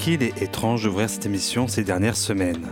Qu'il 0.00 0.22
est 0.22 0.40
étrange 0.40 0.84
d'ouvrir 0.84 1.10
cette 1.10 1.26
émission 1.26 1.68
ces 1.68 1.84
dernières 1.84 2.16
semaines. 2.16 2.66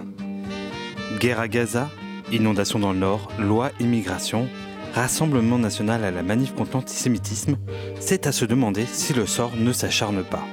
Guerre 1.21 1.41
à 1.41 1.49
Gaza, 1.49 1.91
inondation 2.33 2.79
dans 2.79 2.93
le 2.93 2.99
Nord, 2.99 3.29
loi 3.39 3.71
immigration, 3.81 4.49
Rassemblement 4.95 5.59
national 5.59 6.05
à 6.05 6.11
la 6.11 6.23
manif 6.23 6.55
contre 6.55 6.73
l'antisémitisme, 6.73 7.57
c'est 8.01 8.27
à 8.27 8.33
se 8.33 8.45
demander 8.47 8.87
si 8.87 9.13
le 9.13 9.27
sort 9.27 9.53
ne 9.57 9.73
s'acharne 9.73 10.25
pas. 10.25 10.45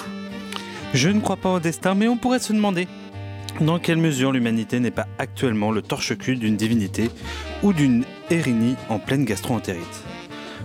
Je 0.93 1.09
ne 1.09 1.21
crois 1.21 1.37
pas 1.37 1.53
au 1.53 1.59
destin, 1.59 1.95
mais 1.95 2.07
on 2.09 2.17
pourrait 2.17 2.39
se 2.39 2.53
demander 2.53 2.87
dans 3.61 3.79
quelle 3.79 3.97
mesure 3.97 4.33
l'humanité 4.33 4.79
n'est 4.81 4.91
pas 4.91 5.07
actuellement 5.17 5.71
le 5.71 5.81
torche-cul 5.81 6.35
d'une 6.35 6.57
divinité 6.57 7.09
ou 7.63 7.71
d'une 7.71 8.03
Érénie 8.29 8.75
en 8.89 8.99
pleine 8.99 9.23
gastro-entérite. 9.23 10.03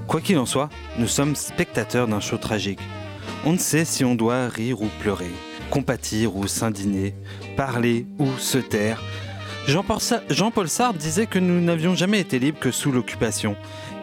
Quoi 0.08 0.20
qu'il 0.20 0.38
en 0.38 0.47
soit, 0.47 0.69
nous 0.98 1.06
sommes 1.06 1.36
spectateurs 1.36 2.08
d'un 2.08 2.20
show 2.20 2.36
tragique. 2.36 2.80
On 3.45 3.52
ne 3.52 3.58
sait 3.58 3.84
si 3.84 4.05
on 4.05 4.16
doit 4.16 4.48
rire 4.48 4.83
ou 4.83 4.88
pleurer, 5.00 5.30
compatir 5.70 6.37
ou 6.37 6.47
s'indigner, 6.47 7.15
parler 7.56 8.06
ou 8.19 8.27
se 8.38 8.59
taire, 8.59 9.02
Jean-Paul 9.66 10.69
Sartre 10.69 10.98
disait 10.98 11.27
que 11.27 11.38
nous 11.38 11.61
n'avions 11.61 11.95
jamais 11.95 12.20
été 12.20 12.38
libres 12.38 12.59
que 12.59 12.70
sous 12.70 12.91
l'occupation, 12.91 13.56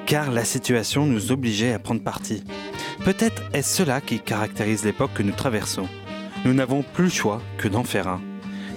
car 0.06 0.32
la 0.32 0.46
situation 0.46 1.06
nous 1.06 1.32
obligeait 1.32 1.74
à 1.74 1.80
prendre 1.80 2.02
parti. 2.02 2.44
Peut-être 3.04 3.44
est-ce 3.54 3.78
cela 3.78 4.00
qui 4.02 4.20
caractérise 4.20 4.86
l'époque 4.86 5.14
que 5.14 5.24
nous 5.24 5.34
traversons. 5.34 5.88
Nous 6.46 6.54
n'avons 6.54 6.84
plus 6.84 7.06
le 7.06 7.10
choix 7.10 7.42
que 7.58 7.68
d'en 7.68 7.84
faire 7.84 8.08
un. 8.08 8.22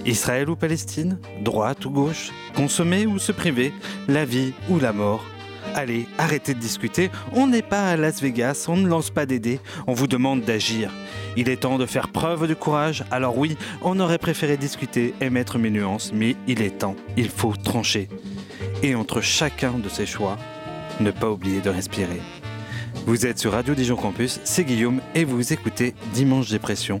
Israël 0.05 0.49
ou 0.49 0.55
Palestine 0.55 1.19
Droite 1.41 1.85
ou 1.85 1.91
gauche 1.91 2.31
Consommer 2.55 3.05
ou 3.05 3.19
se 3.19 3.31
priver 3.31 3.71
La 4.07 4.25
vie 4.25 4.53
ou 4.69 4.79
la 4.79 4.93
mort 4.93 5.23
Allez, 5.75 6.07
arrêtez 6.17 6.53
de 6.53 6.59
discuter, 6.59 7.09
on 7.33 7.47
n'est 7.47 7.61
pas 7.61 7.89
à 7.89 7.97
Las 7.97 8.21
Vegas, 8.21 8.65
on 8.67 8.77
ne 8.77 8.87
lance 8.87 9.09
pas 9.09 9.25
des 9.25 9.39
dés, 9.39 9.59
on 9.87 9.93
vous 9.93 10.07
demande 10.07 10.41
d'agir. 10.41 10.91
Il 11.37 11.49
est 11.49 11.61
temps 11.61 11.77
de 11.77 11.85
faire 11.85 12.09
preuve 12.09 12.47
de 12.47 12.53
courage, 12.53 13.05
alors 13.09 13.37
oui, 13.37 13.57
on 13.81 13.99
aurait 13.99 14.17
préféré 14.17 14.57
discuter 14.57 15.13
et 15.21 15.29
mettre 15.29 15.57
mes 15.57 15.69
nuances, 15.69 16.11
mais 16.13 16.35
il 16.47 16.61
est 16.61 16.79
temps, 16.79 16.95
il 17.15 17.29
faut 17.29 17.53
trancher. 17.55 18.09
Et 18.83 18.95
entre 18.95 19.21
chacun 19.21 19.73
de 19.73 19.87
ces 19.87 20.05
choix, 20.05 20.37
ne 20.99 21.11
pas 21.11 21.29
oublier 21.29 21.61
de 21.61 21.69
respirer. 21.69 22.21
Vous 23.05 23.25
êtes 23.25 23.39
sur 23.39 23.53
Radio 23.53 23.73
Dijon 23.73 23.95
Campus, 23.95 24.39
c'est 24.43 24.63
Guillaume 24.63 25.01
et 25.15 25.23
vous 25.23 25.53
écoutez 25.53 25.95
Dimanche 26.13 26.49
Dépression. 26.49 26.99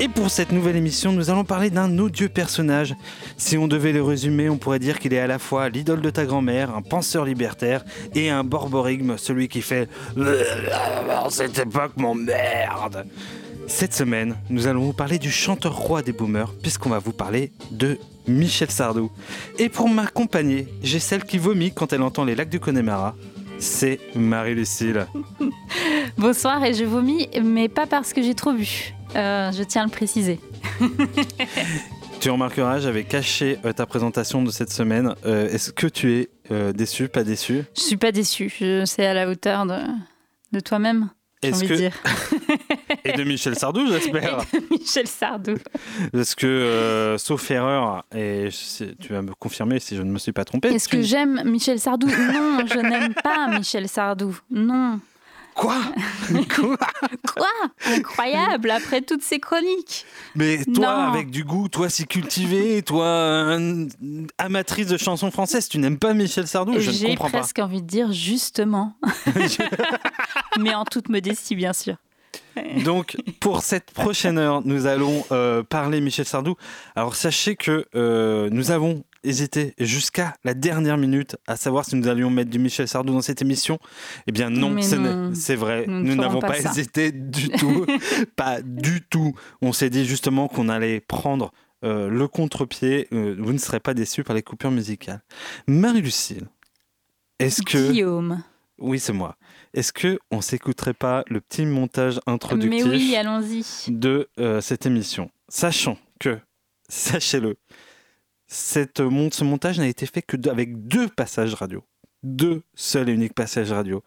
Et 0.00 0.08
pour 0.08 0.30
cette 0.30 0.52
nouvelle 0.52 0.76
émission, 0.76 1.12
nous 1.12 1.28
allons 1.28 1.44
parler 1.44 1.70
d'un 1.70 1.98
odieux 1.98 2.28
personnage. 2.28 2.94
Si 3.36 3.58
on 3.58 3.66
devait 3.66 3.92
le 3.92 4.02
résumer, 4.02 4.48
on 4.48 4.56
pourrait 4.56 4.78
dire 4.78 5.00
qu'il 5.00 5.12
est 5.12 5.18
à 5.18 5.26
la 5.26 5.40
fois 5.40 5.68
l'idole 5.68 6.00
de 6.00 6.10
ta 6.10 6.24
grand-mère, 6.24 6.74
un 6.74 6.82
penseur 6.82 7.24
libertaire 7.24 7.84
et 8.14 8.30
un 8.30 8.44
borborigme, 8.44 9.16
celui 9.16 9.48
qui 9.48 9.60
fait 9.60 9.88
Cette 11.30 11.58
époque, 11.58 11.92
mon 11.96 12.14
merde 12.14 13.06
Cette 13.66 13.92
semaine, 13.92 14.36
nous 14.50 14.68
allons 14.68 14.82
vous 14.82 14.92
parler 14.92 15.18
du 15.18 15.32
chanteur 15.32 15.76
roi 15.76 16.02
des 16.02 16.12
boomers, 16.12 16.54
puisqu'on 16.62 16.90
va 16.90 17.00
vous 17.00 17.12
parler 17.12 17.50
de 17.72 17.98
Michel 18.28 18.70
Sardou. 18.70 19.10
Et 19.58 19.68
pour 19.68 19.88
m'accompagner, 19.88 20.68
j'ai 20.80 21.00
celle 21.00 21.24
qui 21.24 21.38
vomit 21.38 21.72
quand 21.72 21.92
elle 21.92 22.02
entend 22.02 22.24
les 22.24 22.36
lacs 22.36 22.50
du 22.50 22.60
Connemara. 22.60 23.16
C'est 23.58 23.98
Marie-Lucille. 24.14 25.06
Bonsoir 26.18 26.64
et 26.64 26.74
je 26.74 26.84
vomis, 26.84 27.28
mais 27.42 27.68
pas 27.68 27.86
parce 27.86 28.12
que 28.12 28.22
j'ai 28.22 28.34
trop 28.34 28.52
bu. 28.52 28.94
Euh, 29.16 29.52
je 29.52 29.62
tiens 29.62 29.82
à 29.82 29.84
le 29.84 29.90
préciser. 29.90 30.40
tu 32.20 32.30
remarqueras, 32.30 32.80
j'avais 32.80 33.04
caché 33.04 33.58
euh, 33.64 33.72
ta 33.72 33.86
présentation 33.86 34.42
de 34.42 34.50
cette 34.50 34.70
semaine. 34.70 35.14
Euh, 35.24 35.48
est-ce 35.48 35.72
que 35.72 35.86
tu 35.86 36.12
es 36.14 36.30
déçu, 36.72 37.08
pas 37.08 37.24
déçu? 37.24 37.64
Je 37.76 37.80
suis 37.80 37.96
pas 37.96 38.12
déçu. 38.12 38.52
C'est 38.84 39.06
à 39.06 39.14
la 39.14 39.28
hauteur 39.28 39.66
de, 39.66 39.78
de 40.52 40.60
toi-même. 40.60 41.10
Est-ce 41.42 41.64
que... 41.64 41.74
dire. 41.74 41.94
et 43.04 43.12
de 43.12 43.22
Michel 43.22 43.54
Sardou, 43.56 43.86
j'espère. 43.86 44.40
Michel 44.70 45.06
Sardou. 45.06 45.54
Parce 46.12 46.34
que, 46.34 47.14
sauf 47.18 47.50
erreur, 47.50 48.04
et 48.14 48.48
tu 48.98 49.12
vas 49.12 49.22
me 49.22 49.34
confirmer 49.34 49.78
si 49.78 49.96
je 49.96 50.02
ne 50.02 50.10
me 50.10 50.18
suis 50.18 50.32
pas 50.32 50.44
trompé. 50.44 50.68
Est-ce 50.68 50.88
que 50.88 51.00
j'aime 51.00 51.42
Michel 51.44 51.78
Sardou? 51.78 52.08
Non, 52.08 52.66
je 52.66 52.78
n'aime 52.78 53.14
pas 53.14 53.46
Michel 53.56 53.88
Sardou. 53.88 54.36
Non. 54.50 54.98
Quoi 55.58 55.82
Quoi 56.54 56.76
Quoi 57.34 57.46
Incroyable, 57.84 58.70
après 58.70 59.02
toutes 59.02 59.22
ces 59.22 59.40
chroniques. 59.40 60.06
Mais 60.36 60.64
toi, 60.64 61.08
avec 61.08 61.30
du 61.30 61.42
goût, 61.42 61.68
toi 61.68 61.90
si 61.90 62.06
cultivé, 62.06 62.80
toi 62.82 63.58
amatrice 64.38 64.86
de 64.86 64.96
chansons 64.96 65.32
françaises, 65.32 65.68
tu 65.68 65.78
n'aimes 65.78 65.98
pas 65.98 66.14
Michel 66.14 66.46
Sardou 66.46 66.78
Je 66.78 66.92
J'ai 66.92 67.16
presque 67.16 67.58
envie 67.58 67.82
de 67.82 67.88
dire 67.88 68.12
justement. 68.12 68.94
Mais 70.60 70.74
en 70.74 70.84
toute 70.84 71.08
modestie, 71.08 71.56
bien 71.56 71.72
sûr. 71.72 71.96
Donc, 72.84 73.16
pour 73.40 73.62
cette 73.62 73.90
prochaine 73.90 74.38
heure, 74.38 74.62
nous 74.64 74.86
allons 74.86 75.24
euh, 75.32 75.62
parler 75.62 76.00
Michel 76.00 76.24
Sardou. 76.24 76.54
Alors, 76.94 77.14
sachez 77.14 77.56
que 77.56 77.86
euh, 77.94 78.48
nous 78.50 78.70
avons 78.70 79.04
hésité 79.24 79.74
jusqu'à 79.78 80.34
la 80.44 80.54
dernière 80.54 80.96
minute 80.96 81.36
à 81.46 81.56
savoir 81.56 81.84
si 81.84 81.96
nous 81.96 82.08
allions 82.08 82.30
mettre 82.30 82.50
du 82.50 82.58
Michel 82.58 82.88
Sardou 82.88 83.12
dans 83.12 83.22
cette 83.22 83.42
émission. 83.42 83.78
Eh 84.26 84.32
bien 84.32 84.50
non, 84.50 84.76
c'est 84.80 85.56
vrai, 85.56 85.84
nous 85.86 86.14
n'avons 86.14 86.40
pas, 86.40 86.58
hésité 86.58 87.12
du 87.12 87.48
tout, 87.50 87.86
pas 88.36 88.60
du 88.62 89.02
tout. 89.02 89.34
On 89.62 89.72
s'est 89.72 89.90
dit 89.90 90.04
justement 90.04 90.48
qu'on 90.48 90.68
allait 90.68 91.00
prendre 91.00 91.52
euh, 91.84 92.08
le 92.08 92.28
contre-pied. 92.28 93.08
Euh, 93.12 93.36
vous 93.38 93.52
ne 93.52 93.58
serez 93.58 93.80
pas 93.80 93.94
déçus 93.94 94.24
par 94.24 94.34
les 94.34 94.42
coupures 94.42 94.70
musicales. 94.70 95.22
Marie-Lucille, 95.66 96.48
est-ce 97.38 97.62
que... 97.62 97.90
Guillaume. 97.90 98.42
Oui, 98.78 99.00
c'est 99.00 99.12
moi. 99.12 99.36
Est-ce 99.74 99.92
que 99.92 100.18
on 100.30 100.40
s'écouterait 100.40 100.94
pas 100.94 101.24
le 101.28 101.40
petit 101.40 101.66
montage 101.66 102.20
introductif 102.26 102.86
oui, 102.86 103.16
allons-y. 103.16 103.64
de 103.88 104.28
euh, 104.38 104.60
cette 104.60 104.86
émission, 104.86 105.30
sachant 105.48 105.98
que, 106.20 106.38
sachez-le, 106.88 107.56
cette, 108.48 108.98
ce 108.98 109.44
montage 109.44 109.78
n'a 109.78 109.86
été 109.86 110.06
fait 110.06 110.22
que 110.22 110.48
avec 110.48 110.88
deux 110.88 111.08
passages 111.08 111.54
radio. 111.54 111.84
Deux 112.22 112.62
seuls 112.74 113.10
et 113.10 113.12
uniques 113.12 113.34
passages 113.34 113.70
radio. 113.70 114.02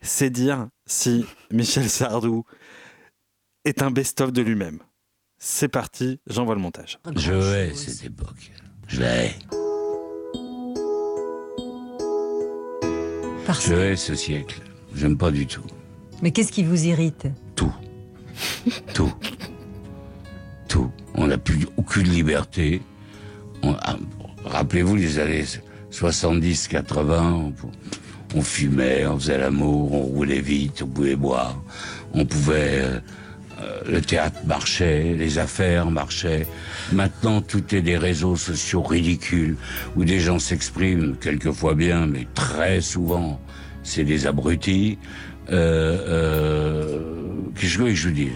C'est 0.00 0.30
dire 0.30 0.68
si 0.86 1.24
Michel 1.52 1.88
Sardou 1.88 2.44
est 3.64 3.82
un 3.82 3.90
best-of 3.90 4.32
de 4.32 4.42
lui-même. 4.42 4.80
C'est 5.38 5.68
parti, 5.68 6.20
j'envoie 6.26 6.54
le 6.54 6.60
montage. 6.60 6.98
Je 7.16 7.32
hais 7.32 7.74
cette 7.74 8.04
époque. 8.04 8.52
Je 8.88 9.00
la 9.00 9.24
hais. 9.24 9.34
Je 13.60 13.74
hais 13.74 13.96
ce 13.96 14.14
siècle. 14.14 14.62
J'aime 14.94 15.18
pas 15.18 15.30
du 15.30 15.46
tout. 15.46 15.66
Mais 16.22 16.30
qu'est-ce 16.30 16.52
qui 16.52 16.62
vous 16.62 16.86
irrite? 16.86 17.26
Tout. 17.54 17.74
tout. 18.94 19.12
Tout. 20.68 20.90
On 21.14 21.26
n'a 21.26 21.38
plus 21.38 21.66
aucune 21.76 22.08
liberté. 22.08 22.80
Rappelez-vous 24.44 24.96
les 24.96 25.18
années 25.18 25.44
70, 25.90 26.68
80, 26.68 27.52
on, 28.34 28.42
fumait, 28.42 29.06
on 29.06 29.18
faisait 29.18 29.38
l'amour, 29.38 29.92
on 29.92 30.02
roulait 30.02 30.40
vite, 30.40 30.82
on 30.82 30.88
pouvait 30.88 31.16
boire, 31.16 31.62
on 32.14 32.24
pouvait... 32.24 32.80
Euh, 32.82 33.00
euh, 33.60 33.80
le 33.86 34.00
théâtre 34.00 34.38
marchait, 34.46 35.14
les 35.16 35.38
affaires 35.38 35.90
marchaient. 35.90 36.46
Maintenant, 36.92 37.40
tout 37.40 37.74
est 37.74 37.82
des 37.82 37.96
réseaux 37.96 38.36
sociaux 38.36 38.82
ridicules 38.82 39.56
où 39.94 40.04
des 40.04 40.20
gens 40.20 40.38
s'expriment, 40.38 41.16
quelquefois 41.16 41.74
bien, 41.74 42.06
mais 42.06 42.26
très 42.34 42.80
souvent, 42.80 43.40
c'est 43.82 44.04
des 44.04 44.26
abrutis. 44.26 44.98
Euh, 45.50 47.00
Qu'est-ce 47.54 47.78
que 47.78 47.94
je 47.94 48.08
vous 48.08 48.14
dis 48.14 48.30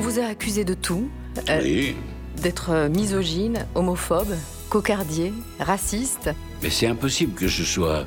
On 0.00 0.02
vous 0.02 0.18
a 0.18 0.24
accusé 0.24 0.64
de 0.64 0.72
tout. 0.72 1.10
Euh, 1.50 1.92
d'être 2.42 2.70
euh, 2.70 2.88
misogyne, 2.88 3.66
homophobe, 3.74 4.34
cocardier, 4.70 5.30
raciste. 5.58 6.30
Mais 6.62 6.70
c'est 6.70 6.86
impossible 6.86 7.34
que 7.34 7.46
je 7.46 7.62
sois 7.62 8.06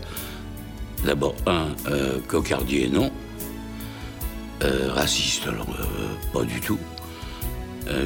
d'abord 1.06 1.36
un 1.46 1.68
euh, 1.88 2.18
cocardier, 2.28 2.90
non. 2.90 3.12
raciste, 4.90 5.46
alors 5.48 5.68
pas 6.34 6.42
du 6.42 6.60
tout. 6.62 6.80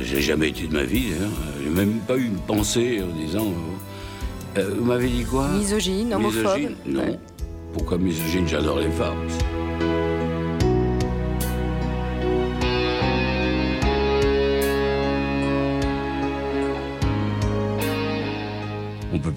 J'ai 0.04 0.22
jamais 0.22 0.50
été 0.50 0.68
de 0.68 0.74
ma 0.74 0.84
vie, 0.84 1.14
j'ai 1.64 1.70
même 1.70 2.00
pas 2.00 2.18
eu 2.18 2.26
une 2.26 2.40
pensée 2.40 3.02
en 3.02 3.16
disant. 3.18 3.54
vous 4.58 4.84
m'avez 4.84 5.08
dit 5.08 5.24
quoi? 5.24 5.48
Misogyne, 5.48 6.14
homophobe. 6.14 6.58
Misogyne, 6.58 6.76
non. 6.88 7.20
Pourquoi 7.72 7.98
misogyne? 7.98 8.50
J'adore 8.50 8.80
les 8.80 8.92
femmes. 8.92 9.30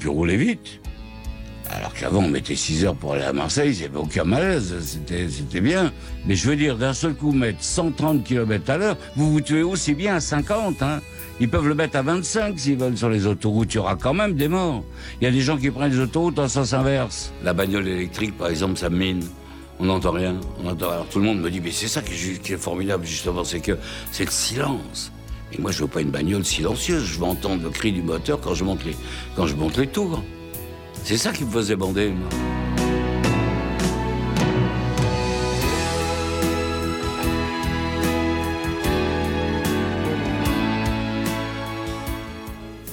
Plus 0.01 0.09
rouler 0.09 0.37
vite. 0.37 0.81
Alors 1.73 1.95
qu'avant 1.95 2.25
on 2.25 2.29
mettait 2.29 2.57
6 2.57 2.85
heures 2.85 2.97
pour 2.97 3.13
aller 3.13 3.23
à 3.23 3.33
Marseille, 3.33 3.73
c'est 3.73 3.95
aucun 3.95 4.25
malaise, 4.25 4.75
c'était 4.81 5.61
bien. 5.61 5.93
Mais 6.27 6.35
je 6.35 6.49
veux 6.49 6.57
dire, 6.57 6.77
d'un 6.77 6.95
seul 6.95 7.15
coup, 7.15 7.31
mettre 7.31 7.63
130 7.63 8.25
km 8.25 8.71
à 8.71 8.77
l'heure, 8.77 8.97
vous 9.15 9.31
vous 9.31 9.41
tuez 9.41 9.63
aussi 9.63 9.95
bien 9.95 10.17
à 10.17 10.21
50. 10.21 10.83
Hein. 10.83 11.01
Ils 11.39 11.49
peuvent 11.49 11.69
le 11.69 11.77
mettre 11.77 11.97
à 11.97 12.03
25 12.03 12.59
s'ils 12.59 12.77
veulent 12.77 12.99
sur 12.99 13.09
les 13.09 13.27
autoroutes, 13.27 13.73
il 13.73 13.77
y 13.77 13.79
aura 13.79 13.95
quand 13.95 14.15
même 14.15 14.35
des 14.35 14.49
morts. 14.49 14.83
Il 15.21 15.25
y 15.25 15.27
a 15.29 15.31
des 15.31 15.41
gens 15.41 15.57
qui 15.57 15.71
prennent 15.71 15.93
les 15.93 16.01
autoroutes 16.01 16.41
en 16.41 16.49
sens 16.49 16.73
inverse. 16.73 17.33
La 17.45 17.53
bagnole 17.53 17.87
électrique, 17.87 18.37
par 18.37 18.49
exemple, 18.49 18.77
ça 18.77 18.91
mine. 18.91 19.23
On 19.79 19.85
n'entend 19.85 20.11
rien. 20.11 20.41
Alors 20.65 21.07
tout 21.09 21.21
le 21.21 21.25
monde 21.25 21.41
me 21.41 21.51
dit, 21.51 21.61
mais 21.61 21.71
c'est 21.71 21.89
ça 21.89 22.03
qui 22.03 22.53
est 22.53 22.57
formidable, 22.57 23.07
justement, 23.07 23.45
c'est 23.45 23.61
que 23.61 23.79
c'est 24.11 24.25
le 24.25 24.31
silence. 24.31 25.13
Et 25.53 25.61
moi, 25.61 25.73
je 25.73 25.83
veux 25.83 25.89
pas 25.89 26.01
une 26.01 26.11
bagnole 26.11 26.45
silencieuse. 26.45 27.05
Je 27.05 27.19
veux 27.19 27.25
entendre 27.25 27.63
le 27.63 27.71
cri 27.71 27.93
du 27.93 28.03
moteur 28.03 28.41
quand 28.41 28.55
je 28.55 28.65
monte 28.65 28.85
les, 28.85 28.97
quand 29.37 29.47
je 29.47 29.55
monte 29.57 29.77
les 29.77 29.87
tours. 29.87 30.23
C'est 31.05 31.17
ça 31.17 31.33
qui 31.33 31.45
me 31.45 31.51
faisait 31.51 31.77
bander, 31.77 32.11
moi. 32.11 32.29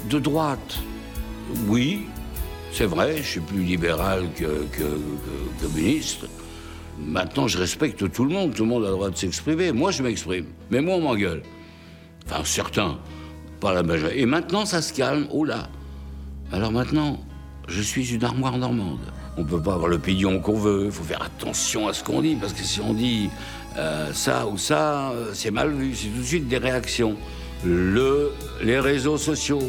De 0.10 0.20
droite, 0.20 0.80
oui, 1.68 2.06
c'est 2.72 2.86
vrai, 2.86 3.18
je 3.18 3.24
suis 3.24 3.40
plus 3.42 3.64
libéral 3.64 4.30
que, 4.36 4.66
communiste. 5.62 6.26
Maintenant, 6.98 7.48
je 7.48 7.58
respecte 7.58 8.10
tout 8.12 8.24
le 8.24 8.34
monde, 8.34 8.54
tout 8.54 8.64
le 8.64 8.70
monde 8.70 8.84
a 8.86 8.88
le 8.88 8.94
droit 8.94 9.10
de 9.10 9.18
s'exprimer. 9.18 9.74
Moi, 9.74 9.92
je 9.92 10.04
m'exprime, 10.04 10.46
mais 10.72 10.80
moi, 10.80 10.96
on 10.96 11.02
m'engueule. 11.02 11.44
Enfin, 12.30 12.44
certains, 12.44 12.98
pas 13.60 13.74
la 13.74 13.84
majorité. 13.84 14.22
Et 14.22 14.26
maintenant, 14.26 14.66
ça 14.66 14.82
se 14.82 14.94
calme. 14.94 15.28
Oh 15.32 15.46
là 15.46 15.70
Alors 16.52 16.72
maintenant, 16.72 17.20
je 17.68 17.82
suis 17.82 18.14
une 18.14 18.24
armoire 18.24 18.58
normande. 18.58 19.00
On 19.38 19.42
ne 19.42 19.48
peut 19.48 19.62
pas 19.62 19.74
avoir 19.74 19.88
l'opinion 19.88 20.40
qu'on 20.40 20.58
veut. 20.58 20.86
Il 20.86 20.92
faut 20.92 21.04
faire 21.04 21.22
attention 21.22 21.88
à 21.88 21.94
ce 21.94 22.04
qu'on 22.04 22.22
dit, 22.22 22.36
parce 22.36 22.54
que 22.54 22.64
si 22.64 22.82
on 22.82 22.94
dit 22.94 23.30
euh, 23.78 24.12
ça 24.14 24.48
ou 24.48 24.58
ça, 24.58 25.12
euh, 25.12 25.32
c'est 25.34 25.52
mal 25.52 25.72
vu. 25.72 25.96
C'est 25.96 26.08
tout 26.08 26.20
de 26.20 26.24
suite 26.24 26.48
des 26.48 26.58
réactions. 26.58 27.16
Le, 27.64 28.32
les 28.62 28.80
réseaux 28.80 29.18
sociaux. 29.18 29.62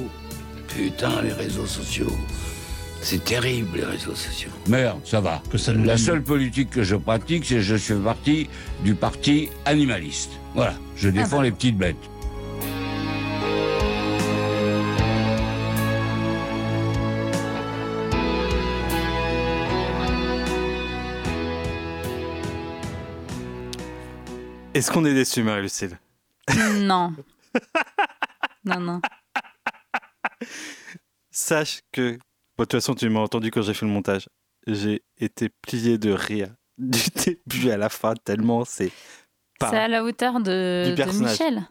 Putain, 0.68 1.22
les 1.22 1.32
réseaux 1.32 1.66
sociaux. 1.66 2.12
C'est 3.00 3.24
terrible, 3.24 3.78
les 3.78 3.84
réseaux 3.84 4.14
sociaux. 4.14 4.50
Merde, 4.68 4.98
ça 5.04 5.20
va. 5.20 5.40
La 5.84 5.96
seule 5.96 6.22
politique 6.22 6.70
que 6.70 6.82
je 6.82 6.96
pratique, 6.96 7.44
c'est 7.44 7.56
que 7.56 7.60
je 7.60 7.76
suis 7.76 7.94
parti 7.94 8.48
du 8.82 8.94
parti 8.94 9.50
animaliste. 9.66 10.32
Voilà, 10.54 10.74
je 10.96 11.08
défends 11.08 11.28
ah 11.32 11.36
bah. 11.36 11.42
les 11.44 11.52
petites 11.52 11.78
bêtes. 11.78 11.96
Est-ce 24.78 24.92
qu'on 24.92 25.04
est 25.04 25.12
déçu, 25.12 25.42
Marie-Lucille? 25.42 25.98
Non. 26.76 27.12
non, 28.64 28.78
non. 28.78 29.00
Sache 31.32 31.80
que, 31.90 32.12
de 32.12 32.18
toute 32.58 32.70
façon, 32.70 32.94
tu 32.94 33.08
m'as 33.08 33.18
entendu 33.18 33.50
quand 33.50 33.62
j'ai 33.62 33.74
fait 33.74 33.86
le 33.86 33.90
montage. 33.90 34.28
J'ai 34.68 35.02
été 35.18 35.48
plié 35.48 35.98
de 35.98 36.12
rire 36.12 36.54
du 36.78 37.00
début 37.16 37.72
à 37.72 37.76
la 37.76 37.88
fin, 37.88 38.14
tellement 38.14 38.64
c'est 38.64 38.92
pas. 39.58 39.70
C'est 39.70 39.78
à 39.78 39.88
la 39.88 40.04
hauteur 40.04 40.38
de, 40.38 40.94
Michel. 41.20 41.66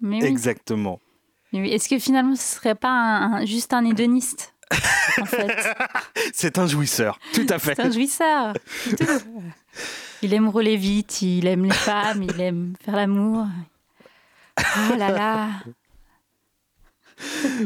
Mais 0.00 0.24
Exactement. 0.24 1.00
Est-ce 1.52 1.88
que 1.88 1.98
finalement 1.98 2.36
ce 2.36 2.54
serait 2.54 2.76
pas 2.76 3.44
juste 3.46 3.72
un 3.72 3.84
hédoniste 3.84 4.54
en 5.20 5.24
fait? 5.24 5.56
C'est 6.32 6.58
un 6.58 6.66
jouisseur, 6.66 7.18
tout 7.32 7.46
à 7.48 7.58
fait. 7.58 7.74
C'est 7.76 7.82
un 7.82 7.90
jouisseur. 7.90 8.54
Il 10.24 10.32
aime 10.32 10.48
rouler 10.48 10.78
vite, 10.78 11.20
il 11.20 11.46
aime 11.46 11.64
les 11.64 11.70
femmes, 11.70 12.22
il 12.22 12.40
aime 12.40 12.72
faire 12.80 12.96
l'amour. 12.96 13.46
Oh 14.58 14.96
là 14.96 15.10
là 15.10 15.50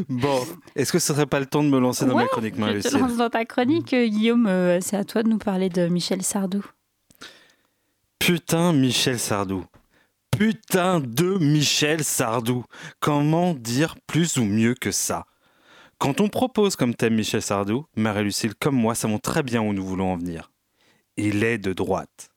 Bon, 0.09 0.45
est-ce 0.75 0.91
que 0.91 0.99
ce 0.99 1.13
serait 1.13 1.25
pas 1.25 1.39
le 1.39 1.45
temps 1.45 1.63
de 1.63 1.69
me 1.69 1.79
lancer 1.79 2.05
dans 2.05 2.17
ma 2.17 2.27
chronique, 2.27 2.57
marie 2.57 2.81
Je 2.81 2.89
te 2.89 2.97
lance 2.97 3.15
dans 3.15 3.29
ta 3.29 3.45
chronique, 3.45 3.95
Guillaume. 3.95 4.45
Euh, 4.47 4.81
c'est 4.81 4.97
à 4.97 5.05
toi 5.05 5.23
de 5.23 5.29
nous 5.29 5.37
parler 5.37 5.69
de 5.69 5.87
Michel 5.87 6.21
Sardou. 6.21 6.65
Putain, 8.19 8.73
Michel 8.73 9.19
Sardou. 9.19 9.63
Putain 10.29 10.99
de 10.99 11.37
Michel 11.37 12.03
Sardou. 12.03 12.65
Comment 12.99 13.53
dire 13.53 13.95
plus 14.05 14.35
ou 14.35 14.43
mieux 14.43 14.75
que 14.75 14.91
ça? 14.91 15.25
Quand 15.97 16.19
on 16.19 16.27
propose 16.27 16.75
comme 16.75 16.93
thème 16.93 17.15
Michel 17.15 17.41
Sardou, 17.41 17.85
Marie-Lucille 17.95 18.55
comme 18.55 18.75
moi 18.75 18.95
savons 18.95 19.17
très 19.17 19.43
bien 19.43 19.61
où 19.61 19.71
nous 19.71 19.85
voulons 19.85 20.11
en 20.11 20.17
venir. 20.17 20.51
Il 21.15 21.45
est 21.45 21.57
de 21.57 21.71
droite 21.71 22.28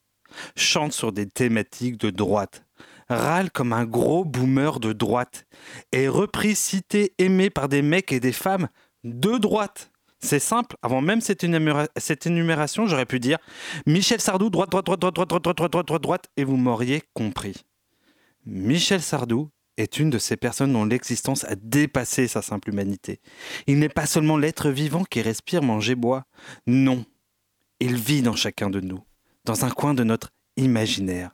chante 0.56 0.92
sur 0.92 1.12
des 1.12 1.26
thématiques 1.26 1.98
de 1.98 2.10
droite, 2.10 2.64
râle 3.08 3.50
comme 3.50 3.72
un 3.72 3.84
gros 3.84 4.24
boomer 4.24 4.80
de 4.80 4.92
droite, 4.92 5.46
est 5.92 6.08
repris, 6.08 6.54
cité, 6.54 7.14
aimé 7.18 7.50
par 7.50 7.68
des 7.68 7.82
mecs 7.82 8.12
et 8.12 8.20
des 8.20 8.32
femmes 8.32 8.68
de 9.04 9.38
droite. 9.38 9.90
C'est 10.20 10.38
simple, 10.38 10.76
avant 10.82 11.00
même 11.00 11.20
cette, 11.20 11.42
énumération, 11.42 12.86
j'aurais 12.86 13.06
pu 13.06 13.18
dire 13.18 13.38
Michel 13.86 14.20
Sardou, 14.20 14.50
droite, 14.50 14.70
droite, 14.70 14.86
droite, 14.86 15.00
droite, 15.00 15.14
droite, 15.14 15.28
droite, 15.28 15.42
droite, 15.42 15.72
droite, 15.72 15.86
droite, 15.86 16.02
droite, 16.02 16.28
et 16.36 16.44
vous 16.44 16.56
m'auriez 16.56 17.02
compris. 17.12 17.56
Michel 18.46 19.02
Sardou 19.02 19.50
est 19.76 19.98
une 19.98 20.10
de 20.10 20.18
ces 20.18 20.36
personnes 20.36 20.72
dont 20.72 20.84
l'existence 20.84 21.44
a 21.44 21.56
dépassé 21.56 22.28
sa 22.28 22.40
simple 22.40 22.70
humanité. 22.70 23.20
Il 23.66 23.80
n'est 23.80 23.88
pas 23.88 24.06
seulement 24.06 24.36
l'être 24.36 24.70
vivant 24.70 25.02
qui 25.02 25.22
respire, 25.22 25.62
mange 25.62 25.94
bois. 25.94 26.24
Non, 26.68 27.04
il 27.80 27.96
vit 27.96 28.22
dans 28.22 28.36
chacun 28.36 28.70
de 28.70 28.80
nous 28.80 29.02
dans 29.44 29.64
un 29.64 29.70
coin 29.70 29.94
de 29.94 30.04
notre 30.04 30.30
imaginaire. 30.56 31.30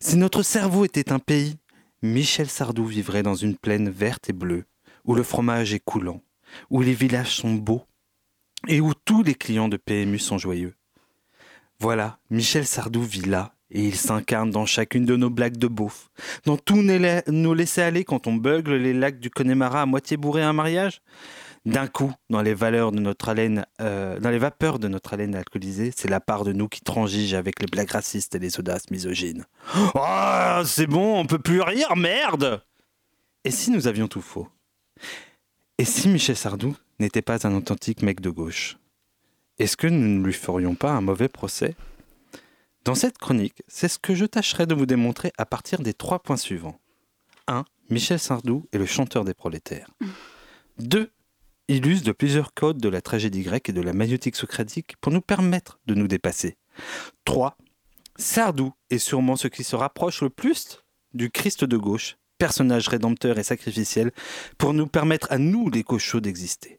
Si 0.00 0.16
notre 0.16 0.42
cerveau 0.42 0.84
était 0.84 1.12
un 1.12 1.18
pays, 1.18 1.56
Michel 2.02 2.48
Sardou 2.48 2.84
vivrait 2.84 3.22
dans 3.22 3.34
une 3.34 3.56
plaine 3.56 3.88
verte 3.88 4.28
et 4.28 4.32
bleue, 4.32 4.64
où 5.04 5.14
le 5.14 5.22
fromage 5.22 5.72
est 5.72 5.84
coulant, 5.84 6.22
où 6.70 6.82
les 6.82 6.94
villages 6.94 7.36
sont 7.36 7.54
beaux, 7.54 7.84
et 8.68 8.80
où 8.80 8.92
tous 8.94 9.22
les 9.22 9.34
clients 9.34 9.68
de 9.68 9.76
PMU 9.76 10.18
sont 10.18 10.38
joyeux. 10.38 10.74
Voilà, 11.78 12.18
Michel 12.30 12.66
Sardou 12.66 13.02
vit 13.02 13.22
là, 13.22 13.54
et 13.70 13.84
il 13.84 13.96
s'incarne 13.96 14.50
dans 14.50 14.66
chacune 14.66 15.06
de 15.06 15.16
nos 15.16 15.30
blagues 15.30 15.56
de 15.56 15.66
beauf, 15.66 16.10
dans 16.44 16.56
tous 16.56 16.82
nos 16.82 17.54
laisser-aller 17.54 18.04
quand 18.04 18.26
on 18.26 18.34
bugle 18.34 18.74
les 18.74 18.92
lacs 18.92 19.18
du 19.18 19.30
Connemara 19.30 19.82
à 19.82 19.86
moitié 19.86 20.16
bourré 20.16 20.42
à 20.42 20.48
un 20.48 20.52
mariage, 20.52 21.00
d'un 21.64 21.86
coup, 21.86 22.12
dans 22.28 22.42
les 22.42 22.54
valeurs 22.54 22.90
de 22.90 22.98
notre 22.98 23.28
haleine, 23.28 23.64
euh, 23.80 24.18
dans 24.18 24.30
les 24.30 24.38
vapeurs 24.38 24.78
de 24.78 24.88
notre 24.88 25.14
haleine 25.14 25.34
alcoolisée, 25.34 25.92
c'est 25.96 26.08
la 26.08 26.20
part 26.20 26.44
de 26.44 26.52
nous 26.52 26.68
qui 26.68 26.80
transige 26.80 27.34
avec 27.34 27.60
les 27.60 27.66
blagues 27.66 27.90
racistes 27.90 28.34
et 28.34 28.38
les 28.38 28.58
audaces 28.58 28.90
misogynes. 28.90 29.44
Oh, 29.94 30.62
c'est 30.64 30.86
bon, 30.86 31.18
on 31.18 31.26
peut 31.26 31.38
plus 31.38 31.60
rire, 31.60 31.94
merde 31.96 32.62
Et 33.44 33.50
si 33.50 33.70
nous 33.70 33.86
avions 33.86 34.08
tout 34.08 34.22
faux? 34.22 34.48
Et 35.78 35.84
si 35.84 36.08
Michel 36.08 36.36
Sardou 36.36 36.76
n'était 36.98 37.22
pas 37.22 37.46
un 37.46 37.54
authentique 37.54 38.02
mec 38.02 38.20
de 38.20 38.30
gauche? 38.30 38.78
Est-ce 39.58 39.76
que 39.76 39.86
nous 39.86 40.18
ne 40.18 40.24
lui 40.24 40.32
ferions 40.32 40.74
pas 40.74 40.90
un 40.90 41.00
mauvais 41.00 41.28
procès? 41.28 41.76
Dans 42.84 42.96
cette 42.96 43.18
chronique, 43.18 43.62
c'est 43.68 43.88
ce 43.88 43.98
que 43.98 44.14
je 44.14 44.24
tâcherai 44.24 44.66
de 44.66 44.74
vous 44.74 44.86
démontrer 44.86 45.32
à 45.38 45.46
partir 45.46 45.80
des 45.80 45.94
trois 45.94 46.18
points 46.18 46.36
suivants. 46.36 46.80
1. 47.46 47.64
Michel 47.90 48.18
Sardou 48.18 48.66
est 48.72 48.78
le 48.78 48.86
chanteur 48.86 49.24
des 49.24 49.34
prolétaires. 49.34 49.88
2 50.78 51.12
il 51.68 51.86
use 51.86 52.02
de 52.02 52.12
plusieurs 52.12 52.54
codes 52.54 52.78
de 52.78 52.88
la 52.88 53.00
tragédie 53.00 53.42
grecque 53.42 53.68
et 53.68 53.72
de 53.72 53.80
la 53.80 53.92
magnétique 53.92 54.36
socratique 54.36 54.96
pour 55.00 55.12
nous 55.12 55.20
permettre 55.20 55.80
de 55.86 55.94
nous 55.94 56.08
dépasser. 56.08 56.56
3. 57.24 57.56
Sardou 58.16 58.72
est 58.90 58.98
sûrement 58.98 59.36
ce 59.36 59.48
qui 59.48 59.64
se 59.64 59.76
rapproche 59.76 60.22
le 60.22 60.30
plus 60.30 60.84
du 61.14 61.30
Christ 61.30 61.64
de 61.64 61.76
gauche, 61.76 62.16
personnage 62.38 62.88
rédempteur 62.88 63.38
et 63.38 63.42
sacrificiel, 63.42 64.12
pour 64.58 64.74
nous 64.74 64.86
permettre 64.86 65.28
à 65.30 65.38
nous, 65.38 65.70
les 65.70 65.82
cochons, 65.82 66.18
d'exister. 66.18 66.78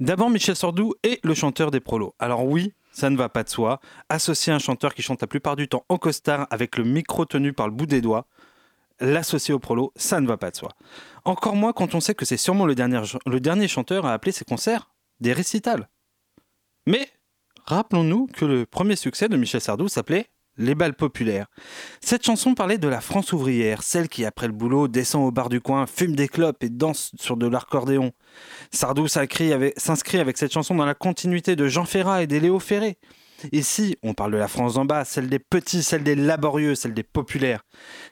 D'abord, 0.00 0.30
Michel 0.30 0.56
Sardou 0.56 0.94
est 1.02 1.24
le 1.24 1.34
chanteur 1.34 1.70
des 1.70 1.80
prolos. 1.80 2.14
Alors 2.18 2.44
oui, 2.46 2.72
ça 2.92 3.10
ne 3.10 3.16
va 3.16 3.28
pas 3.28 3.42
de 3.42 3.48
soi. 3.48 3.80
Associer 4.08 4.52
un 4.52 4.58
chanteur 4.58 4.94
qui 4.94 5.02
chante 5.02 5.20
la 5.20 5.26
plupart 5.26 5.56
du 5.56 5.68
temps 5.68 5.84
en 5.88 5.98
costard 5.98 6.46
avec 6.50 6.76
le 6.76 6.84
micro 6.84 7.24
tenu 7.24 7.52
par 7.52 7.66
le 7.66 7.74
bout 7.74 7.86
des 7.86 8.00
doigts, 8.00 8.26
l'associer 9.00 9.54
au 9.54 9.58
prolo, 9.58 9.92
ça 9.96 10.20
ne 10.20 10.26
va 10.26 10.36
pas 10.36 10.50
de 10.50 10.56
soi. 10.56 10.70
Encore 11.24 11.56
moins 11.56 11.72
quand 11.72 11.94
on 11.94 12.00
sait 12.00 12.14
que 12.14 12.24
c'est 12.24 12.36
sûrement 12.36 12.66
le 12.66 12.74
dernier, 12.74 13.00
le 13.26 13.40
dernier 13.40 13.68
chanteur 13.68 14.06
à 14.06 14.12
appeler 14.12 14.32
ses 14.32 14.44
concerts 14.44 14.90
des 15.20 15.32
récitals. 15.32 15.88
Mais 16.86 17.08
rappelons-nous 17.66 18.26
que 18.28 18.44
le 18.44 18.66
premier 18.66 18.96
succès 18.96 19.28
de 19.28 19.36
Michel 19.36 19.60
Sardou 19.60 19.88
s'appelait 19.88 20.26
Les 20.56 20.74
balles 20.74 20.94
populaires. 20.94 21.46
Cette 22.00 22.24
chanson 22.24 22.54
parlait 22.54 22.78
de 22.78 22.88
la 22.88 23.00
France 23.00 23.32
ouvrière, 23.32 23.82
celle 23.82 24.08
qui 24.08 24.24
après 24.24 24.46
le 24.46 24.52
boulot 24.52 24.88
descend 24.88 25.26
au 25.26 25.30
bar 25.30 25.48
du 25.48 25.60
coin, 25.60 25.86
fume 25.86 26.16
des 26.16 26.28
clopes 26.28 26.64
et 26.64 26.70
danse 26.70 27.12
sur 27.20 27.36
de 27.36 27.46
l'accordéon. 27.46 28.12
Sardou 28.72 29.06
s'inscrit 29.06 29.52
avec, 29.52 30.38
cette 30.38 30.52
chanson 30.52 30.74
dans 30.74 30.86
la 30.86 30.94
continuité 30.94 31.56
de 31.56 31.68
Jean 31.68 31.84
Ferrat 31.84 32.22
et 32.22 32.26
des 32.26 32.40
Léo 32.40 32.58
Ferré. 32.58 32.98
Ici, 33.52 33.96
on 34.02 34.14
parle 34.14 34.32
de 34.32 34.36
la 34.38 34.48
France 34.48 34.74
d'en 34.74 34.84
bas, 34.84 35.04
celle 35.04 35.28
des 35.28 35.38
petits, 35.38 35.82
celle 35.82 36.02
des 36.02 36.16
laborieux, 36.16 36.74
celle 36.74 36.94
des 36.94 37.04
populaires. 37.04 37.64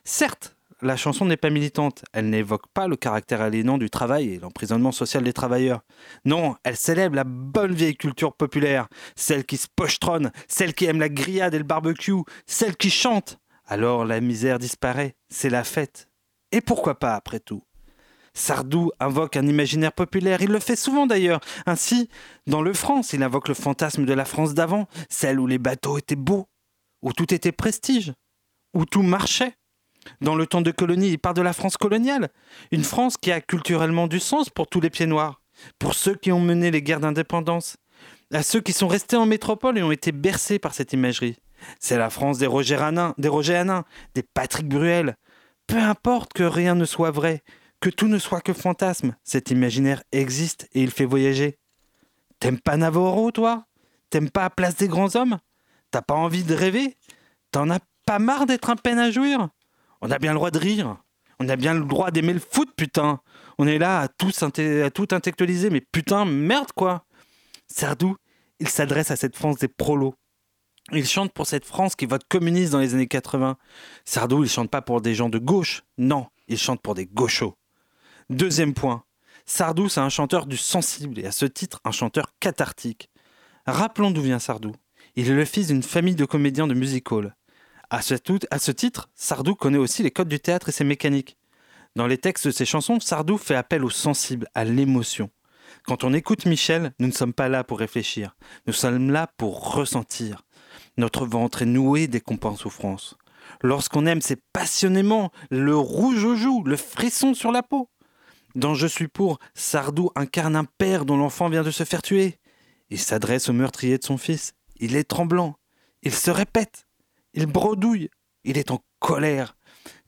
Certes, 0.04 0.55
la 0.82 0.96
chanson 0.96 1.24
n'est 1.24 1.36
pas 1.36 1.50
militante. 1.50 2.04
Elle 2.12 2.30
n'évoque 2.30 2.66
pas 2.68 2.88
le 2.88 2.96
caractère 2.96 3.40
aliénant 3.40 3.78
du 3.78 3.90
travail 3.90 4.34
et 4.34 4.38
l'emprisonnement 4.38 4.92
social 4.92 5.24
des 5.24 5.32
travailleurs. 5.32 5.82
Non, 6.24 6.56
elle 6.64 6.76
célèbre 6.76 7.16
la 7.16 7.24
bonne 7.24 7.74
vieille 7.74 7.96
culture 7.96 8.34
populaire, 8.34 8.88
celle 9.14 9.44
qui 9.44 9.56
se 9.56 9.68
pochetronne, 9.74 10.32
celle 10.48 10.74
qui 10.74 10.86
aime 10.86 11.00
la 11.00 11.08
grillade 11.08 11.54
et 11.54 11.58
le 11.58 11.64
barbecue, 11.64 12.22
celle 12.46 12.76
qui 12.76 12.90
chante. 12.90 13.38
Alors 13.66 14.04
la 14.04 14.20
misère 14.20 14.58
disparaît, 14.58 15.16
c'est 15.28 15.50
la 15.50 15.64
fête. 15.64 16.08
Et 16.52 16.60
pourquoi 16.60 16.98
pas, 16.98 17.14
après 17.14 17.40
tout? 17.40 17.62
Sardou 18.34 18.92
invoque 19.00 19.36
un 19.36 19.46
imaginaire 19.46 19.92
populaire, 19.92 20.42
il 20.42 20.50
le 20.50 20.60
fait 20.60 20.76
souvent 20.76 21.06
d'ailleurs. 21.06 21.40
Ainsi, 21.64 22.10
dans 22.46 22.60
Le 22.60 22.74
France, 22.74 23.14
il 23.14 23.22
invoque 23.22 23.48
le 23.48 23.54
fantasme 23.54 24.04
de 24.04 24.12
la 24.12 24.26
France 24.26 24.52
d'avant, 24.52 24.86
celle 25.08 25.40
où 25.40 25.46
les 25.46 25.58
bateaux 25.58 25.96
étaient 25.96 26.16
beaux, 26.16 26.46
où 27.00 27.14
tout 27.14 27.32
était 27.32 27.50
prestige, 27.50 28.12
où 28.74 28.84
tout 28.84 29.02
marchait. 29.02 29.54
Dans 30.20 30.34
le 30.34 30.46
temps 30.46 30.62
de 30.62 30.70
colonie, 30.70 31.10
il 31.10 31.18
parle 31.18 31.36
de 31.36 31.42
la 31.42 31.52
France 31.52 31.76
coloniale, 31.76 32.28
une 32.70 32.84
France 32.84 33.16
qui 33.16 33.32
a 33.32 33.40
culturellement 33.40 34.06
du 34.06 34.20
sens 34.20 34.50
pour 34.50 34.66
tous 34.66 34.80
les 34.80 34.90
pieds 34.90 35.06
noirs, 35.06 35.40
pour 35.78 35.94
ceux 35.94 36.14
qui 36.14 36.32
ont 36.32 36.40
mené 36.40 36.70
les 36.70 36.82
guerres 36.82 37.00
d'indépendance, 37.00 37.76
à 38.32 38.42
ceux 38.42 38.60
qui 38.60 38.72
sont 38.72 38.88
restés 38.88 39.16
en 39.16 39.26
métropole 39.26 39.78
et 39.78 39.82
ont 39.82 39.92
été 39.92 40.12
bercés 40.12 40.58
par 40.58 40.74
cette 40.74 40.92
imagerie. 40.92 41.36
C'est 41.80 41.98
la 41.98 42.10
France 42.10 42.38
des 42.38 42.46
Roger 42.46 42.76
Hanin, 42.76 43.14
des 43.18 43.28
Roger 43.28 43.62
des 44.14 44.22
Patrick 44.22 44.68
Bruel. 44.68 45.16
Peu 45.66 45.78
importe 45.78 46.32
que 46.32 46.42
rien 46.42 46.74
ne 46.74 46.84
soit 46.84 47.10
vrai, 47.10 47.42
que 47.80 47.90
tout 47.90 48.08
ne 48.08 48.18
soit 48.18 48.40
que 48.40 48.52
fantasme, 48.52 49.16
cet 49.24 49.50
imaginaire 49.50 50.02
existe 50.12 50.68
et 50.72 50.82
il 50.82 50.90
fait 50.90 51.04
voyager. 51.04 51.58
T'aimes 52.40 52.60
pas 52.60 52.76
Navarro, 52.76 53.30
toi? 53.30 53.66
T'aimes 54.10 54.30
pas 54.30 54.50
Place 54.50 54.76
des 54.76 54.88
Grands 54.88 55.16
Hommes? 55.16 55.38
T'as 55.90 56.02
pas 56.02 56.14
envie 56.14 56.44
de 56.44 56.54
rêver? 56.54 56.96
T'en 57.50 57.70
as 57.70 57.80
pas 58.04 58.18
marre 58.18 58.46
d'être 58.46 58.70
un 58.70 58.76
peine 58.76 58.98
à 58.98 59.10
jouir? 59.10 59.48
On 60.06 60.10
a 60.12 60.20
bien 60.20 60.32
le 60.32 60.36
droit 60.36 60.52
de 60.52 60.58
rire. 60.60 60.98
On 61.40 61.48
a 61.48 61.56
bien 61.56 61.74
le 61.74 61.84
droit 61.84 62.12
d'aimer 62.12 62.32
le 62.32 62.38
foot, 62.38 62.68
putain. 62.76 63.18
On 63.58 63.66
est 63.66 63.78
là 63.78 64.02
à, 64.02 64.08
tous 64.08 64.40
à 64.44 64.50
tout 64.90 65.08
intellectualiser, 65.10 65.68
mais 65.68 65.80
putain, 65.80 66.24
merde 66.24 66.70
quoi. 66.76 67.04
Sardou, 67.66 68.14
il 68.60 68.68
s'adresse 68.68 69.10
à 69.10 69.16
cette 69.16 69.34
France 69.34 69.58
des 69.58 69.66
prolos. 69.66 70.14
Il 70.92 71.04
chante 71.04 71.32
pour 71.32 71.48
cette 71.48 71.64
France 71.64 71.96
qui 71.96 72.06
vote 72.06 72.22
communiste 72.28 72.70
dans 72.70 72.78
les 72.78 72.94
années 72.94 73.08
80. 73.08 73.56
Sardou, 74.04 74.44
il 74.44 74.48
chante 74.48 74.70
pas 74.70 74.80
pour 74.80 75.00
des 75.00 75.16
gens 75.16 75.28
de 75.28 75.38
gauche. 75.38 75.82
Non, 75.98 76.28
il 76.46 76.56
chante 76.56 76.80
pour 76.80 76.94
des 76.94 77.06
gauchos. 77.06 77.56
Deuxième 78.30 78.74
point. 78.74 79.02
Sardou, 79.44 79.88
c'est 79.88 79.98
un 79.98 80.08
chanteur 80.08 80.46
du 80.46 80.56
sensible 80.56 81.18
et 81.18 81.26
à 81.26 81.32
ce 81.32 81.46
titre, 81.46 81.80
un 81.84 81.90
chanteur 81.90 82.32
cathartique. 82.38 83.10
Rappelons 83.66 84.12
d'où 84.12 84.22
vient 84.22 84.38
Sardou. 84.38 84.70
Il 85.16 85.28
est 85.28 85.34
le 85.34 85.44
fils 85.44 85.66
d'une 85.66 85.82
famille 85.82 86.14
de 86.14 86.24
comédiens 86.24 86.68
de 86.68 86.74
music 86.74 87.10
hall. 87.10 87.34
À 87.90 88.02
ce, 88.02 88.14
titre, 88.72 89.08
Sardou 89.14 89.54
connaît 89.54 89.78
aussi 89.78 90.02
les 90.02 90.10
codes 90.10 90.28
du 90.28 90.40
théâtre 90.40 90.68
et 90.68 90.72
ses 90.72 90.84
mécaniques. 90.84 91.36
Dans 91.94 92.06
les 92.06 92.18
textes 92.18 92.46
de 92.46 92.50
ses 92.50 92.64
chansons, 92.64 92.98
Sardou 93.00 93.38
fait 93.38 93.54
appel 93.54 93.84
au 93.84 93.90
sensible, 93.90 94.48
à 94.54 94.64
l'émotion. 94.64 95.30
Quand 95.84 96.02
on 96.02 96.12
écoute 96.12 96.46
Michel, 96.46 96.92
nous 96.98 97.06
ne 97.06 97.12
sommes 97.12 97.32
pas 97.32 97.48
là 97.48 97.62
pour 97.62 97.78
réfléchir, 97.78 98.36
nous 98.66 98.72
sommes 98.72 99.10
là 99.10 99.28
pour 99.36 99.74
ressentir. 99.74 100.42
Notre 100.96 101.26
ventre 101.26 101.62
est 101.62 101.66
noué 101.66 102.08
dès 102.08 102.20
qu'on 102.20 102.36
pense 102.36 102.60
souffrance. 102.60 103.16
Lorsqu'on 103.62 104.06
aime, 104.06 104.20
c'est 104.20 104.42
passionnément 104.52 105.30
le 105.50 105.76
rouge 105.76 106.24
aux 106.24 106.34
joues, 106.34 106.64
le 106.64 106.76
frisson 106.76 107.34
sur 107.34 107.52
la 107.52 107.62
peau. 107.62 107.88
Dans 108.56 108.74
Je 108.74 108.86
suis 108.86 109.08
pour, 109.08 109.38
Sardou 109.54 110.10
incarne 110.16 110.56
un 110.56 110.64
père 110.64 111.04
dont 111.04 111.16
l'enfant 111.16 111.48
vient 111.48 111.62
de 111.62 111.70
se 111.70 111.84
faire 111.84 112.02
tuer. 112.02 112.40
Il 112.90 112.98
s'adresse 112.98 113.48
au 113.48 113.52
meurtrier 113.52 113.98
de 113.98 114.04
son 114.04 114.16
fils. 114.16 114.54
Il 114.76 114.96
est 114.96 115.04
tremblant. 115.04 115.56
Il 116.02 116.14
se 116.14 116.30
répète. 116.30 116.85
Il 117.36 117.46
bredouille. 117.46 118.10
Il 118.44 118.58
est 118.58 118.70
en 118.70 118.82
colère. 118.98 119.56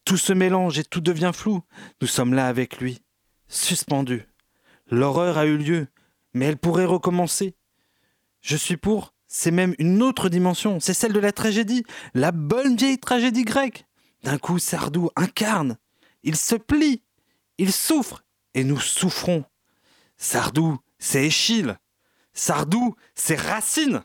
Tout 0.04 0.16
se 0.16 0.32
mélange 0.32 0.78
et 0.78 0.85
tout 0.85 1.00
devient 1.00 1.32
flou. 1.35 1.61
Nous 2.00 2.08
sommes 2.08 2.35
là 2.35 2.49
avec 2.49 2.80
lui, 2.80 3.02
suspendus. 3.47 4.26
L'horreur 4.90 5.37
a 5.37 5.44
eu 5.44 5.58
lieu, 5.58 5.88
mais 6.32 6.47
elle 6.47 6.56
pourrait 6.56 6.87
recommencer. 6.87 7.54
Je 8.40 8.56
suis 8.56 8.78
pour, 8.78 9.12
c'est 9.26 9.50
même 9.50 9.75
une 9.78 10.02
autre 10.02 10.30
dimension, 10.30 10.80
c'est 10.80 10.94
celle 10.94 11.12
de 11.12 11.20
la 11.20 11.32
tragédie, 11.32 11.85
la 12.14 12.32
bonne 12.32 12.76
vieille 12.76 12.99
tragédie 12.99 13.44
grecque. 13.44 13.85
D'un 14.23 14.38
coup, 14.38 14.58
Sardou 14.58 15.11
incarne, 15.14 15.76
il 16.23 16.37
se 16.37 16.54
plie, 16.54 17.02
il 17.58 17.73
souffre, 17.73 18.25
et 18.54 18.64
nous 18.64 18.80
souffrons. 18.80 19.44
Sardou, 20.16 20.78
c'est 20.99 21.26
Échille. 21.26 21.76
Sardou, 22.32 22.94
c'est 23.14 23.38
Racine. 23.38 24.02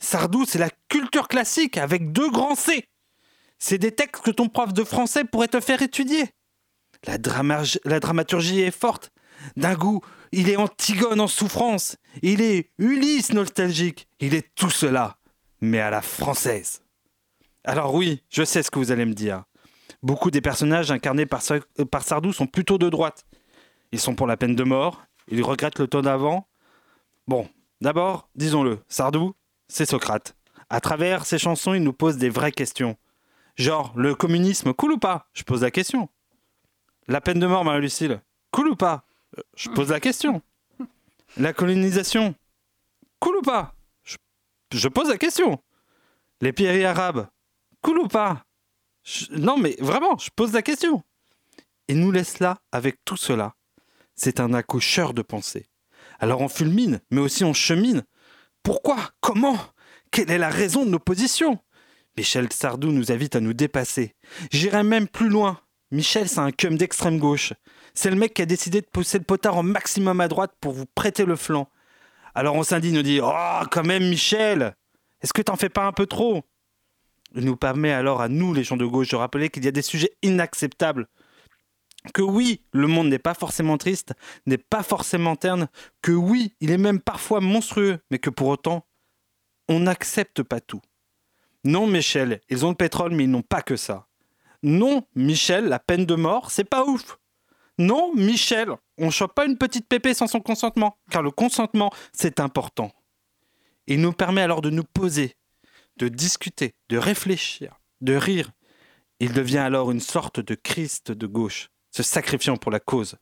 Sardou, 0.00 0.44
c'est 0.46 0.58
la 0.58 0.70
culture 0.88 1.28
classique 1.28 1.76
avec 1.76 2.12
deux 2.12 2.30
grands 2.30 2.54
C. 2.54 2.84
C'est 3.58 3.78
des 3.78 3.92
textes 3.92 4.22
que 4.22 4.30
ton 4.30 4.48
prof 4.48 4.72
de 4.72 4.84
français 4.84 5.24
pourrait 5.24 5.48
te 5.48 5.60
faire 5.60 5.82
étudier. 5.82 6.26
La, 7.04 7.18
dramaturgie 7.18 8.60
est 8.60 8.76
forte. 8.76 9.10
D'un 9.56 9.74
goût 9.74 10.00
il 10.32 10.48
est 10.48 10.56
Antigone 10.56 11.20
en 11.20 11.26
souffrance, 11.26 11.96
il 12.22 12.40
est 12.40 12.70
Ulysse 12.78 13.32
nostalgique, 13.32 14.08
il 14.20 14.34
est 14.34 14.54
tout 14.54 14.70
cela, 14.70 15.16
mais 15.60 15.80
à 15.80 15.90
la 15.90 16.02
française. 16.02 16.82
Alors 17.64 17.94
oui, 17.94 18.22
je 18.28 18.44
sais 18.44 18.62
ce 18.62 18.70
que 18.70 18.78
vous 18.78 18.92
allez 18.92 19.04
me 19.04 19.14
dire. 19.14 19.44
Beaucoup 20.02 20.30
des 20.30 20.40
personnages 20.40 20.90
incarnés 20.90 21.26
par, 21.26 21.42
par 21.90 22.02
Sardou 22.02 22.32
sont 22.32 22.46
plutôt 22.46 22.78
de 22.78 22.88
droite. 22.88 23.26
Ils 23.92 24.00
sont 24.00 24.14
pour 24.14 24.26
la 24.26 24.36
peine 24.36 24.54
de 24.54 24.64
mort, 24.64 25.04
ils 25.28 25.42
regrettent 25.42 25.78
le 25.78 25.88
temps 25.88 26.02
d'avant. 26.02 26.46
Bon, 27.26 27.48
d'abord, 27.80 28.28
disons-le, 28.34 28.80
Sardou, 28.88 29.34
c'est 29.68 29.86
Socrate. 29.86 30.36
À 30.70 30.80
travers 30.80 31.24
ses 31.24 31.38
chansons, 31.38 31.74
il 31.74 31.82
nous 31.82 31.92
pose 31.92 32.16
des 32.16 32.28
vraies 32.28 32.52
questions. 32.52 32.96
Genre, 33.56 33.92
le 33.96 34.14
communisme, 34.14 34.72
cool 34.72 34.92
ou 34.92 34.98
pas? 34.98 35.28
Je 35.32 35.42
pose 35.42 35.62
la 35.62 35.70
question. 35.70 36.08
La 37.06 37.20
peine 37.20 37.40
de 37.40 37.46
mort, 37.46 37.64
Marie-Lucille, 37.64 38.20
cool 38.50 38.68
ou 38.68 38.76
pas? 38.76 39.04
Je 39.56 39.68
pose 39.70 39.90
la 39.90 40.00
question. 40.00 40.42
La 41.36 41.52
colonisation, 41.52 42.34
cool 43.18 43.36
ou 43.38 43.42
pas? 43.42 43.74
Je, 44.72 44.88
pose 44.88 45.08
la 45.08 45.18
question. 45.18 45.62
Les 46.40 46.52
pays 46.52 46.84
arabes, 46.84 47.28
cool 47.82 47.98
ou 47.98 48.08
pas? 48.08 48.44
Non, 49.30 49.56
mais 49.56 49.76
vraiment, 49.80 50.18
je 50.18 50.30
pose 50.34 50.52
la 50.52 50.62
question. 50.62 51.02
Et 51.88 51.94
nous 51.94 52.12
laisse 52.12 52.38
là 52.38 52.58
avec 52.72 53.02
tout 53.04 53.16
cela. 53.16 53.54
C'est 54.14 54.40
un 54.40 54.52
accoucheur 54.52 55.14
de 55.14 55.22
pensée. 55.22 55.66
Alors 56.18 56.40
on 56.40 56.48
fulmine, 56.48 57.00
mais 57.10 57.20
aussi 57.20 57.44
on 57.44 57.54
chemine. 57.54 58.04
Pourquoi? 58.62 58.96
Comment? 59.20 59.58
Quelle 60.10 60.30
est 60.30 60.38
la 60.38 60.48
raison 60.48 60.84
de 60.84 60.90
nos 60.90 60.98
positions? 60.98 61.58
Michel 62.16 62.52
Sardou 62.52 62.90
nous 62.90 63.12
invite 63.12 63.36
à 63.36 63.40
nous 63.40 63.52
dépasser. 63.52 64.14
J'irai 64.50 64.82
même 64.82 65.06
plus 65.06 65.28
loin. 65.28 65.60
Michel, 65.90 66.28
c'est 66.28 66.40
un 66.40 66.50
cum 66.50 66.76
d'extrême 66.76 67.18
gauche. 67.18 67.52
C'est 67.94 68.10
le 68.10 68.16
mec 68.16 68.34
qui 68.34 68.42
a 68.42 68.46
décidé 68.46 68.80
de 68.80 68.86
pousser 68.86 69.18
le 69.18 69.24
potard 69.24 69.56
au 69.56 69.62
maximum 69.62 70.20
à 70.20 70.28
droite 70.28 70.52
pour 70.60 70.72
vous 70.72 70.86
prêter 70.86 71.24
le 71.24 71.36
flanc. 71.36 71.68
Alors 72.34 72.56
on 72.56 72.62
s'indigne, 72.62 72.98
on 72.98 73.02
dit 73.02 73.20
Oh, 73.22 73.62
quand 73.70 73.84
même, 73.84 74.08
Michel 74.08 74.74
Est-ce 75.22 75.32
que 75.32 75.42
t'en 75.42 75.56
fais 75.56 75.68
pas 75.68 75.86
un 75.86 75.92
peu 75.92 76.06
trop 76.06 76.42
Il 77.34 77.44
nous 77.44 77.56
permet 77.56 77.92
alors 77.92 78.20
à 78.20 78.28
nous, 78.28 78.52
les 78.52 78.64
gens 78.64 78.76
de 78.76 78.84
gauche, 78.84 79.08
de 79.08 79.16
rappeler 79.16 79.48
qu'il 79.48 79.64
y 79.64 79.68
a 79.68 79.72
des 79.72 79.82
sujets 79.82 80.12
inacceptables. 80.22 81.06
Que 82.14 82.22
oui, 82.22 82.62
le 82.72 82.86
monde 82.86 83.08
n'est 83.08 83.18
pas 83.18 83.34
forcément 83.34 83.76
triste, 83.76 84.14
n'est 84.46 84.56
pas 84.56 84.82
forcément 84.82 85.36
terne, 85.36 85.68
que 86.00 86.12
oui, 86.12 86.54
il 86.60 86.70
est 86.70 86.78
même 86.78 87.00
parfois 87.00 87.40
monstrueux, 87.40 87.98
mais 88.10 88.18
que 88.18 88.30
pour 88.30 88.48
autant, 88.48 88.86
on 89.68 89.80
n'accepte 89.80 90.42
pas 90.42 90.60
tout. 90.60 90.80
Non, 91.64 91.86
Michel, 91.86 92.40
ils 92.48 92.64
ont 92.64 92.70
le 92.70 92.74
pétrole, 92.74 93.14
mais 93.14 93.24
ils 93.24 93.30
n'ont 93.30 93.42
pas 93.42 93.62
que 93.62 93.76
ça. 93.76 94.06
Non, 94.62 95.04
Michel, 95.14 95.66
la 95.66 95.78
peine 95.78 96.06
de 96.06 96.14
mort, 96.14 96.50
c'est 96.50 96.64
pas 96.64 96.84
ouf. 96.84 97.18
Non, 97.78 98.12
Michel, 98.14 98.70
on 98.96 99.10
chope 99.10 99.34
pas 99.34 99.46
une 99.46 99.58
petite 99.58 99.88
pépée 99.88 100.14
sans 100.14 100.26
son 100.26 100.40
consentement, 100.40 100.96
car 101.10 101.22
le 101.22 101.30
consentement, 101.30 101.90
c'est 102.12 102.40
important. 102.40 102.92
Il 103.86 104.00
nous 104.00 104.12
permet 104.12 104.42
alors 104.42 104.62
de 104.62 104.70
nous 104.70 104.84
poser, 104.84 105.36
de 105.96 106.08
discuter, 106.08 106.74
de 106.88 106.98
réfléchir, 106.98 107.80
de 108.00 108.14
rire. 108.14 108.50
Il 109.20 109.32
devient 109.32 109.58
alors 109.58 109.90
une 109.90 110.00
sorte 110.00 110.40
de 110.40 110.54
Christ 110.54 111.12
de 111.12 111.26
gauche, 111.26 111.70
se 111.98 112.02
sacrifiant 112.04 112.56
pour 112.56 112.70
la 112.70 112.78
cause, 112.78 113.16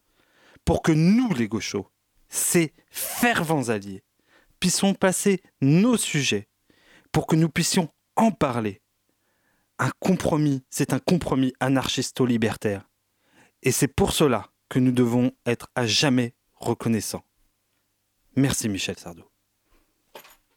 pour 0.67 0.83
que 0.83 0.93
nous, 0.93 1.33
les 1.33 1.49
gauchos, 1.49 1.91
ces 2.29 2.75
fervents 2.91 3.71
alliés, 3.71 4.03
puissions 4.61 4.93
passer 4.93 5.41
nos 5.63 5.97
sujets, 5.97 6.51
pour 7.11 7.27
que 7.27 7.37
nous 7.37 7.49
puissions 7.49 7.89
en 8.17 8.33
parler. 8.33 8.83
Un 9.79 9.91
compromis, 9.99 10.63
c'est 10.69 10.93
un 10.93 10.99
compromis 10.99 11.55
anarchisto-libertaire. 11.59 12.87
Et 13.63 13.73
c'est 13.73 13.89
pour 13.89 14.13
cela 14.13 14.51
que 14.69 14.79
nous 14.79 14.93
devons 14.93 15.33
être 15.47 15.71
à 15.75 15.87
jamais 15.87 16.35
reconnaissants. 16.53 17.25
Merci 18.35 18.69
Michel 18.69 18.99
Sardou. 18.99 19.25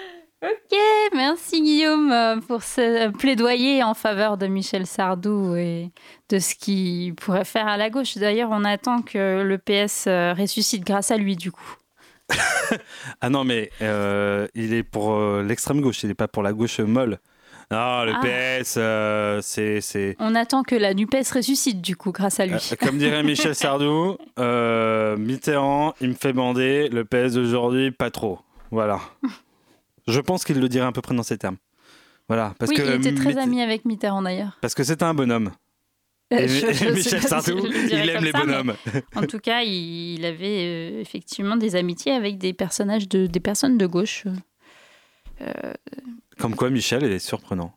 ok, 0.44 0.78
merci 1.14 1.62
Guillaume 1.62 2.12
euh, 2.12 2.38
pour 2.48 2.64
ce 2.64 3.10
plaidoyer 3.10 3.82
en 3.84 3.94
faveur 3.94 4.38
de 4.38 4.48
Michel 4.48 4.86
Sardou 4.86 5.56
et 5.56 5.92
de 6.30 6.40
ce 6.40 6.56
qu'il 6.56 7.16
pourrait 7.16 7.46
faire 7.46 7.68
à 7.68 7.78
la 7.78 7.90
gauche. 7.90 8.18
D'ailleurs, 8.18 8.50
on 8.52 8.64
attend 8.64 9.02
que 9.02 9.42
le 9.44 9.58
PS 9.58 10.06
euh, 10.08 10.34
ressuscite 10.34 10.84
grâce 10.86 11.12
à 11.12 11.18
lui, 11.18 11.36
du 11.36 11.52
coup. 11.52 11.76
ah 13.22 13.30
non, 13.30 13.44
mais 13.44 13.70
euh, 13.82 14.48
il 14.56 14.74
est 14.74 14.84
pour 14.84 15.18
l'extrême 15.42 15.82
gauche, 15.82 16.04
il 16.04 16.08
n'est 16.08 16.14
pas 16.16 16.28
pour 16.28 16.44
la 16.44 16.54
gauche 16.54 16.80
molle. 16.80 17.20
Non, 17.72 18.04
le 18.04 18.14
Ah. 18.14 18.60
PS, 18.62 18.76
euh, 18.78 19.40
c'est, 19.42 19.82
c'est... 19.82 20.16
On 20.20 20.36
attend 20.36 20.64
que 20.64 20.76
la 20.76 20.94
NUPES 20.94 21.32
ressuscite, 21.34 21.82
du 21.82 21.96
coup, 21.96 22.12
grâce 22.12 22.40
à 22.40 22.46
lui. 22.46 22.54
Euh, 22.54 22.76
comme 22.80 22.98
dirait 22.98 23.24
Michel 23.24 23.56
Sardou, 23.56 24.18
euh, 24.40 25.18
Mitterrand, 25.18 25.94
il 26.02 26.10
me 26.10 26.14
fait 26.14 26.34
bander, 26.34 26.90
le 26.90 27.04
PS 27.06 27.34
d'aujourd'hui, 27.34 27.92
pas 27.92 28.12
trop. 28.12 28.40
Voilà. 28.72 29.00
Je 30.08 30.20
pense 30.20 30.44
qu'il 30.44 30.60
le 30.60 30.70
dirait 30.70 30.86
à 30.86 30.92
peu 30.92 31.02
près 31.02 31.16
dans 31.16 31.24
ces 31.24 31.38
termes. 31.38 31.58
Voilà, 32.28 32.54
parce 32.58 32.70
oui, 32.70 32.78
que 32.78 32.82
il 32.84 32.90
était 32.96 33.14
très 33.16 33.38
ami 33.38 33.62
avec 33.62 33.86
Mitterrand, 33.86 34.22
d'ailleurs. 34.22 34.58
Parce 34.62 34.74
que 34.76 34.84
c'était 34.84 35.04
un 35.04 35.14
bonhomme. 35.14 35.52
Et, 36.32 36.48
Je- 36.48 36.72
je 36.74 36.86
et 36.86 36.92
Michel 36.94 37.22
si 37.22 37.28
Sardou, 37.28 37.60
il 37.68 38.10
aime 38.10 38.24
les 38.24 38.32
ça, 38.32 38.40
bonhommes. 38.40 38.74
En 39.16 39.24
tout 39.28 39.40
cas, 39.40 39.62
il, 39.62 40.24
avait 40.26 40.66
euh, 40.66 41.02
effectivement 41.02 41.58
des 41.58 41.76
amitiés 41.76 42.14
avec 42.14 42.38
des 42.38 42.54
personnages 42.54 43.08
de, 43.10 43.28
des 43.28 43.40
personnes 43.40 43.78
de 43.78 43.86
gauche. 43.86 44.24
Comme 46.40 46.56
quoi, 46.56 46.70
Michel 46.70 47.04
est 47.04 47.20
surprenant. 47.20 47.74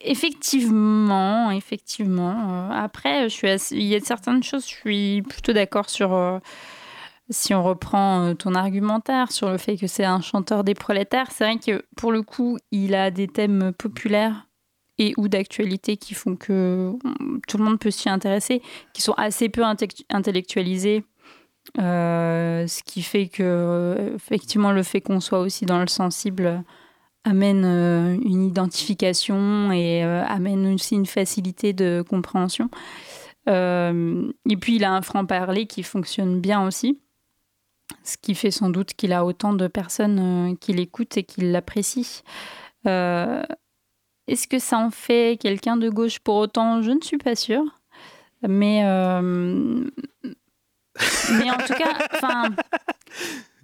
Effectivement, 0.00 1.50
effectivement. 1.50 2.70
Euh, 2.70 2.70
après, 2.72 3.24
je 3.28 3.34
suis 3.34 3.48
assez- 3.48 3.76
il 3.76 3.82
y 3.84 3.94
a 3.94 4.00
certaines 4.00 4.42
choses, 4.42 4.62
je 4.62 4.74
suis 4.74 5.22
plutôt 5.22 5.52
d'accord 5.52 5.90
sur. 5.90 6.12
Si 7.30 7.54
on 7.54 7.62
reprend 7.62 8.22
euh, 8.22 8.34
ton 8.34 8.54
argumentaire 8.54 9.32
sur 9.32 9.50
le 9.50 9.58
fait 9.58 9.76
que 9.76 9.86
c'est 9.86 10.04
un 10.04 10.20
chanteur 10.20 10.64
des 10.64 10.74
prolétaires, 10.74 11.30
c'est 11.30 11.44
vrai 11.44 11.58
que 11.58 11.84
pour 11.96 12.12
le 12.12 12.22
coup, 12.22 12.58
il 12.70 12.94
a 12.94 13.10
des 13.10 13.28
thèmes 13.28 13.72
populaires 13.76 14.46
et 14.98 15.14
ou 15.16 15.28
d'actualité 15.28 15.96
qui 15.96 16.14
font 16.14 16.36
que 16.36 16.92
mm, 17.04 17.40
tout 17.46 17.58
le 17.58 17.64
monde 17.64 17.78
peut 17.78 17.90
s'y 17.90 18.08
intéresser, 18.08 18.62
qui 18.92 19.02
sont 19.02 19.14
assez 19.14 19.48
peu 19.48 19.62
intellectualisés. 20.10 21.04
Euh, 21.78 22.66
ce 22.66 22.82
qui 22.82 23.02
fait 23.02 23.28
que, 23.28 23.42
euh, 23.42 24.14
effectivement, 24.14 24.72
le 24.72 24.82
fait 24.82 25.02
qu'on 25.02 25.20
soit 25.20 25.40
aussi 25.40 25.66
dans 25.66 25.80
le 25.80 25.86
sensible 25.86 26.64
amène 27.24 27.66
une 28.24 28.42
identification 28.42 29.70
et 29.70 30.02
amène 30.02 30.72
aussi 30.72 30.94
une 30.94 31.04
facilité 31.04 31.74
de 31.74 32.02
compréhension. 32.08 32.70
Et 33.46 34.56
puis, 34.58 34.76
il 34.76 34.84
a 34.84 34.94
un 34.94 35.02
franc-parler 35.02 35.66
qui 35.66 35.82
fonctionne 35.82 36.40
bien 36.40 36.66
aussi, 36.66 36.98
ce 38.04 38.16
qui 38.16 38.34
fait 38.34 38.50
sans 38.50 38.70
doute 38.70 38.94
qu'il 38.94 39.12
a 39.12 39.24
autant 39.24 39.52
de 39.52 39.66
personnes 39.66 40.50
euh, 40.52 40.54
qui 40.60 40.72
l'écoutent 40.72 41.16
et 41.16 41.24
qui 41.24 41.40
l'apprécient. 41.42 42.22
Euh, 42.86 43.42
Est-ce 44.26 44.46
que 44.48 44.58
ça 44.58 44.78
en 44.78 44.90
fait 44.90 45.38
quelqu'un 45.40 45.76
de 45.76 45.88
gauche? 45.88 46.18
Pour 46.18 46.36
autant 46.36 46.82
Je 46.82 46.90
ne 46.90 47.00
suis 47.00 47.18
pas 47.18 47.34
sûre. 47.34 47.64
Mais, 48.46 48.84
euh, 48.84 49.84
mais 50.24 51.50
en 51.50 51.56
tout 51.56 51.74
cas, 51.74 51.98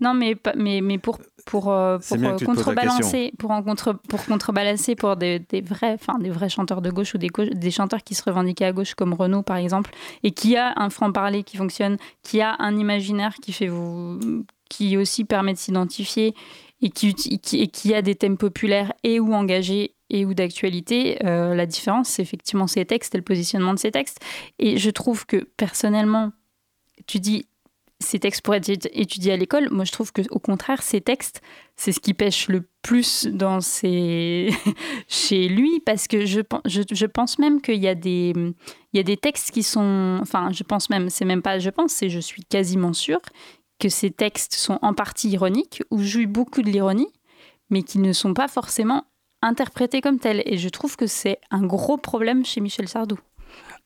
non, 0.00 0.14
mais, 0.14 0.36
mais, 0.56 0.80
mais 0.80 0.98
pour, 0.98 1.18
pour, 1.46 1.70
euh, 1.70 1.98
pour 1.98 2.16
euh, 2.16 2.36
contrebalancer, 2.36 3.32
pour, 3.38 3.50
en 3.50 3.62
contre, 3.62 3.92
pour 4.08 4.24
contrebalancer 4.24 4.96
pour 4.96 5.16
des, 5.16 5.38
des 5.38 5.60
vrais, 5.60 5.94
enfin, 5.94 6.18
des 6.18 6.30
vrais 6.30 6.48
chanteurs 6.48 6.82
de 6.82 6.90
gauche 6.90 7.14
ou 7.14 7.18
des, 7.18 7.70
chanteurs 7.70 8.02
qui 8.02 8.14
se 8.14 8.22
revendiquaient 8.24 8.66
à 8.66 8.72
gauche 8.72 8.94
comme 8.94 9.14
Renaud 9.14 9.42
par 9.42 9.56
exemple, 9.56 9.90
et 10.22 10.32
qui 10.32 10.56
a 10.56 10.72
un 10.76 10.90
franc-parler 10.90 11.44
qui 11.44 11.56
fonctionne, 11.56 11.96
qui 12.22 12.40
a 12.40 12.56
un 12.58 12.76
imaginaire 12.76 13.34
qui 13.40 13.52
fait 13.52 13.68
vous, 13.68 14.18
qui 14.68 14.96
aussi 14.96 15.24
permet 15.24 15.52
de 15.52 15.58
s'identifier 15.58 16.34
et 16.82 16.90
qui, 16.90 17.10
uti- 17.10 17.38
qui, 17.38 17.60
et 17.60 17.68
qui 17.68 17.94
a 17.94 18.02
des 18.02 18.14
thèmes 18.14 18.36
populaires 18.36 18.92
et 19.04 19.20
ou 19.20 19.32
engagés 19.32 19.94
et 20.10 20.24
ou 20.26 20.34
d'actualité, 20.34 21.24
euh, 21.24 21.54
la 21.54 21.66
différence, 21.66 22.08
c'est 22.08 22.22
effectivement 22.22 22.66
ses 22.66 22.84
textes 22.84 23.14
et 23.14 23.18
le 23.18 23.24
positionnement 23.24 23.72
de 23.72 23.78
ses 23.78 23.90
textes. 23.90 24.20
Et 24.58 24.76
je 24.76 24.90
trouve 24.90 25.24
que 25.24 25.48
personnellement, 25.56 26.30
tu 27.06 27.20
dis 27.20 27.46
ces 28.00 28.18
textes 28.18 28.42
pourraient 28.42 28.60
être 28.66 28.88
étudiés 28.92 29.32
à 29.32 29.36
l'école. 29.36 29.70
Moi, 29.70 29.84
je 29.84 29.92
trouve 29.92 30.12
que 30.12 30.22
au 30.30 30.38
contraire, 30.38 30.82
ces 30.82 31.00
textes, 31.00 31.40
c'est 31.76 31.92
ce 31.92 32.00
qui 32.00 32.14
pêche 32.14 32.48
le 32.48 32.68
plus 32.82 33.26
dans 33.26 33.60
ses... 33.60 34.50
chez 35.08 35.48
lui, 35.48 35.80
parce 35.80 36.06
que 36.08 36.26
je, 36.26 36.40
pen- 36.40 36.60
je, 36.66 36.82
je 36.90 37.06
pense 37.06 37.38
même 37.38 37.60
qu'il 37.60 37.82
y 37.82 37.88
a 37.88 37.94
des 37.94 38.32
y 38.92 38.98
a 38.98 39.02
des 39.02 39.16
textes 39.16 39.50
qui 39.50 39.62
sont, 39.62 40.18
enfin, 40.20 40.50
je 40.52 40.62
pense 40.62 40.90
même, 40.90 41.10
c'est 41.10 41.24
même 41.24 41.42
pas 41.42 41.58
je 41.58 41.70
pense, 41.70 41.92
c'est 41.92 42.10
je 42.10 42.20
suis 42.20 42.44
quasiment 42.44 42.92
sûre 42.92 43.20
que 43.78 43.88
ces 43.88 44.11
textes 44.11 44.54
sont 44.54 44.78
en 44.83 44.94
partie 44.94 45.30
ironiques 45.30 45.83
ou 45.90 46.00
jouent 46.02 46.28
beaucoup 46.28 46.62
de 46.62 46.70
l'ironie, 46.70 47.12
mais 47.70 47.83
qui 47.83 47.98
ne 47.98 48.12
sont 48.12 48.35
pas 48.35 48.48
forcément 48.48 49.04
interprétés 49.42 50.00
comme 50.00 50.18
tels. 50.18 50.42
Et 50.46 50.59
je 50.59 50.68
trouve 50.68 50.96
que 50.96 51.07
c'est 51.07 51.38
un 51.50 51.62
gros 51.62 51.96
problème 51.96 52.44
chez 52.44 52.61
Michel 52.61 52.88
Sardou. 52.88 53.18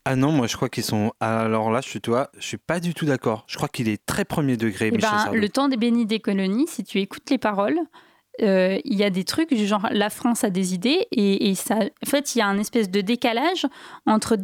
Ah 0.05 0.15
non, 0.15 0.31
moi 0.31 0.47
je 0.47 0.55
crois 0.55 0.69
qu'ils 0.69 0.83
sont. 0.83 1.11
Alors 1.19 1.71
là, 1.71 1.81
je 1.81 1.89
suis 1.89 2.01
toi, 2.01 2.29
je 2.37 2.45
suis 2.45 2.57
pas 2.57 2.79
du 2.79 2.93
tout 2.93 3.05
d'accord. 3.05 3.43
Je 3.47 3.57
crois 3.57 3.69
qu'il 3.69 3.89
est 3.89 4.03
très 4.05 4.25
premier 4.25 4.57
degré, 4.57 4.87
Eh 4.87 4.95
Michel 4.95 5.09
ben, 5.31 5.33
le 5.33 5.49
temps 5.49 5.67
des 5.67 5.77
bénis 5.77 6.05
des 6.05 6.19
colonies, 6.19 6.67
si 6.67 6.83
tu 6.83 6.99
écoutes 6.99 7.29
les 7.29 7.37
paroles, 7.37 7.79
euh, 8.41 8.79
il 8.85 8.97
y 8.97 9.03
a 9.03 9.09
des 9.09 9.25
trucs 9.25 9.53
du 9.53 9.67
genre 9.67 9.87
la 9.91 10.09
France 10.09 10.43
a 10.43 10.49
des 10.49 10.73
idées 10.73 11.07
et, 11.11 11.49
et 11.49 11.55
ça, 11.55 11.75
en 11.77 12.09
fait, 12.09 12.35
il 12.35 12.39
y 12.39 12.41
a 12.41 12.47
un 12.47 12.57
espèce 12.57 12.89
de 12.89 13.01
décalage 13.01 13.67
entre, 14.05 14.37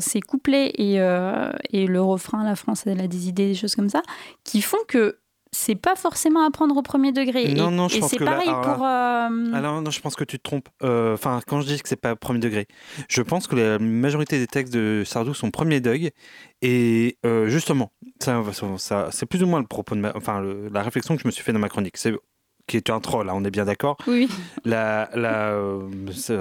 ces 0.00 0.20
couplets 0.20 0.72
et, 0.74 1.00
euh, 1.00 1.52
et 1.70 1.86
le 1.86 2.02
refrain 2.02 2.42
la 2.42 2.56
France 2.56 2.82
elle 2.86 3.00
a 3.00 3.06
des 3.06 3.28
idées, 3.28 3.48
des 3.48 3.54
choses 3.54 3.76
comme 3.76 3.88
ça, 3.88 4.02
qui 4.44 4.60
font 4.60 4.78
que 4.88 5.18
c'est 5.54 5.74
pas 5.74 5.94
forcément 5.96 6.44
à 6.46 6.50
prendre 6.50 6.76
au 6.76 6.82
premier 6.82 7.12
degré. 7.12 7.52
Non, 7.54 7.70
et, 7.70 7.74
non, 7.74 7.88
je 7.88 7.96
et 7.96 8.00
pense 8.00 8.12
que 8.12 8.24
là- 8.24 8.32
pareil 8.32 8.48
alors 8.48 8.62
pour. 8.62 8.84
euh, 8.84 9.52
Alors 9.54 9.82
non, 9.82 9.90
je 9.90 10.00
pense 10.00 10.14
que 10.16 10.24
tu 10.24 10.38
te 10.38 10.42
trompes. 10.42 10.68
Euh, 10.82 11.14
Enfin, 11.14 11.40
quand 11.46 11.60
je 11.60 11.66
dis 11.66 11.80
que 11.80 11.88
c'est 11.88 11.96
pas 11.96 12.16
premier 12.16 12.38
degré, 12.40 12.66
je 13.08 13.20
pense 13.22 13.46
que 13.46 13.54
la 13.56 13.78
majorité 13.78 14.38
des 14.38 14.46
textes 14.46 14.72
de 14.72 15.02
Sardou 15.04 15.34
sont 15.34 15.50
premier 15.50 15.80
degré. 15.80 16.14
Et 16.62 17.18
euh, 17.26 17.48
justement, 17.48 17.92
ça, 18.20 18.42
ça- 18.78 19.08
c'est 19.12 19.26
plus 19.26 19.42
ou 19.42 19.46
moins 19.46 19.60
le 19.60 19.66
propos 19.66 19.94
de 19.94 20.00
ma, 20.00 20.12
enfin 20.16 20.40
le- 20.40 20.68
la 20.72 20.82
réflexion 20.82 21.16
que 21.16 21.22
je 21.22 21.28
me 21.28 21.32
suis 21.32 21.42
fait 21.44 21.52
dans 21.52 21.58
ma 21.58 21.68
chronique. 21.68 21.96
C'est 21.96 22.14
qui 22.68 22.76
est 22.76 22.90
un 22.90 23.00
troll, 23.00 23.28
hein, 23.28 23.32
on 23.34 23.44
est 23.44 23.50
bien 23.50 23.64
d'accord. 23.64 23.96
Oui, 24.06 24.28
La, 24.64 25.10
la, 25.16 25.52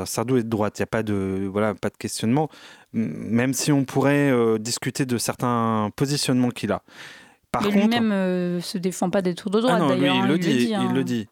Sardou 0.06 0.38
est 0.38 0.44
de 0.44 0.50
droite, 0.50 0.78
il 0.78 0.82
n'y 0.82 0.84
a 0.84 0.88
pas 0.88 1.02
de, 1.02 1.50
voilà, 1.52 1.74
pas 1.74 1.90
de 1.90 1.98
questionnement, 1.98 2.48
même 2.94 3.54
si 3.56 3.72
on 3.72 3.86
pourrait 3.86 4.32
discuter 4.60 5.06
de 5.08 5.18
certains 5.18 5.90
positionnements 5.96 6.52
qu'il 6.52 6.72
a. 6.72 6.84
Par 7.52 7.64
mais 7.64 7.72
lui-même 7.72 8.12
euh, 8.12 8.62
se 8.62 8.78
défend 8.78 9.10
pas 9.10 9.22
des 9.22 9.36
tours 9.36 9.52
de 9.52 9.60
droite 9.60 9.76
ah 9.78 9.80
non, 9.80 9.94
lui, 9.94 10.02
d'ailleurs. 10.02 10.16
il 10.16 10.22
hein, 10.22 10.28
le 10.28 10.38
dit, 10.38 10.64
il 10.70 10.74
hein. 10.74 10.94
le 10.94 11.04
dit. 11.04 11.28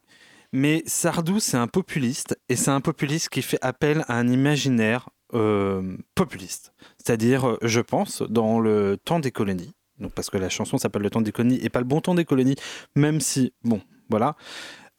Mais 0.51 0.83
Sardou, 0.85 1.39
c'est 1.39 1.57
un 1.57 1.67
populiste, 1.67 2.37
et 2.49 2.55
c'est 2.55 2.71
un 2.71 2.81
populiste 2.81 3.29
qui 3.29 3.41
fait 3.41 3.59
appel 3.61 4.03
à 4.07 4.17
un 4.17 4.27
imaginaire 4.27 5.09
euh, 5.33 5.95
populiste. 6.15 6.73
C'est-à-dire, 6.97 7.47
euh, 7.47 7.57
je 7.61 7.81
pense, 7.81 8.23
dans 8.23 8.59
le 8.59 8.97
temps 8.97 9.19
des 9.19 9.31
colonies, 9.31 9.73
donc 9.99 10.11
parce 10.13 10.29
que 10.29 10.37
la 10.37 10.49
chanson 10.49 10.77
s'appelle 10.77 11.03
Le 11.03 11.09
temps 11.09 11.21
des 11.21 11.31
colonies, 11.31 11.59
et 11.61 11.69
pas 11.69 11.79
le 11.79 11.85
bon 11.85 12.01
temps 12.01 12.15
des 12.15 12.25
colonies, 12.25 12.55
même 12.95 13.21
si, 13.21 13.53
bon, 13.63 13.81
voilà. 14.09 14.35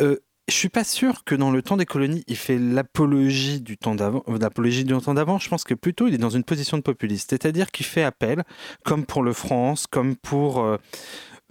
Euh, 0.01 0.17
je 0.51 0.57
suis 0.57 0.69
pas 0.69 0.85
sûr 0.85 1.25
que 1.25 1.35
dans 1.35 1.51
le 1.51 1.63
temps 1.63 1.77
des 1.77 1.87
colonies, 1.87 2.25
il 2.27 2.37
fait 2.37 2.59
l'apologie 2.59 3.61
du 3.61 3.79
temps 3.79 3.95
d'avant. 3.95 4.23
euh, 4.29 4.39
L'apologie 4.39 4.85
du 4.85 4.93
temps 4.99 5.15
d'avant, 5.15 5.39
je 5.39 5.49
pense 5.49 5.65
que 5.65 5.75
plutôt 5.75 6.09
il 6.09 6.15
est 6.15 6.19
dans 6.19 6.31
une 6.31 6.45
position 6.45 6.77
de 6.77 6.83
populiste, 6.83 7.31
c'est-à-dire 7.31 7.71
qu'il 7.71 7.87
fait 7.87 8.03
appel, 8.03 8.43
comme 8.85 9.07
pour 9.07 9.23
le 9.23 9.33
France, 9.33 9.87
comme 9.87 10.17
pour 10.17 10.61
euh, 10.61 10.77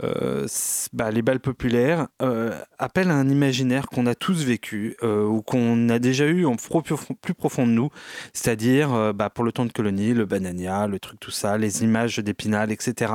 euh, 0.04 0.48
bah, 0.94 1.12
les 1.12 1.22
balles 1.22 1.40
populaires, 1.40 2.08
euh, 2.22 2.58
appelle 2.78 3.12
à 3.12 3.16
un 3.16 3.30
imaginaire 3.30 3.88
qu'on 3.88 4.06
a 4.06 4.16
tous 4.16 4.44
vécu 4.44 4.96
euh, 5.04 5.26
ou 5.26 5.42
qu'on 5.42 5.90
a 5.90 6.00
déjà 6.00 6.26
eu 6.26 6.46
en 6.46 6.56
plus 6.56 7.34
profond 7.34 7.68
de 7.68 7.72
nous, 7.72 7.90
c'est-à-dire 8.34 9.14
bah, 9.14 9.30
pour 9.30 9.44
le 9.44 9.52
temps 9.52 9.66
de 9.66 9.72
colonie, 9.72 10.14
le 10.14 10.26
banania, 10.26 10.88
le 10.88 11.00
truc 11.00 11.20
tout 11.20 11.32
ça, 11.32 11.58
les 11.58 11.84
images 11.84 12.20
d'Épinal, 12.20 12.72
etc. 12.72 13.14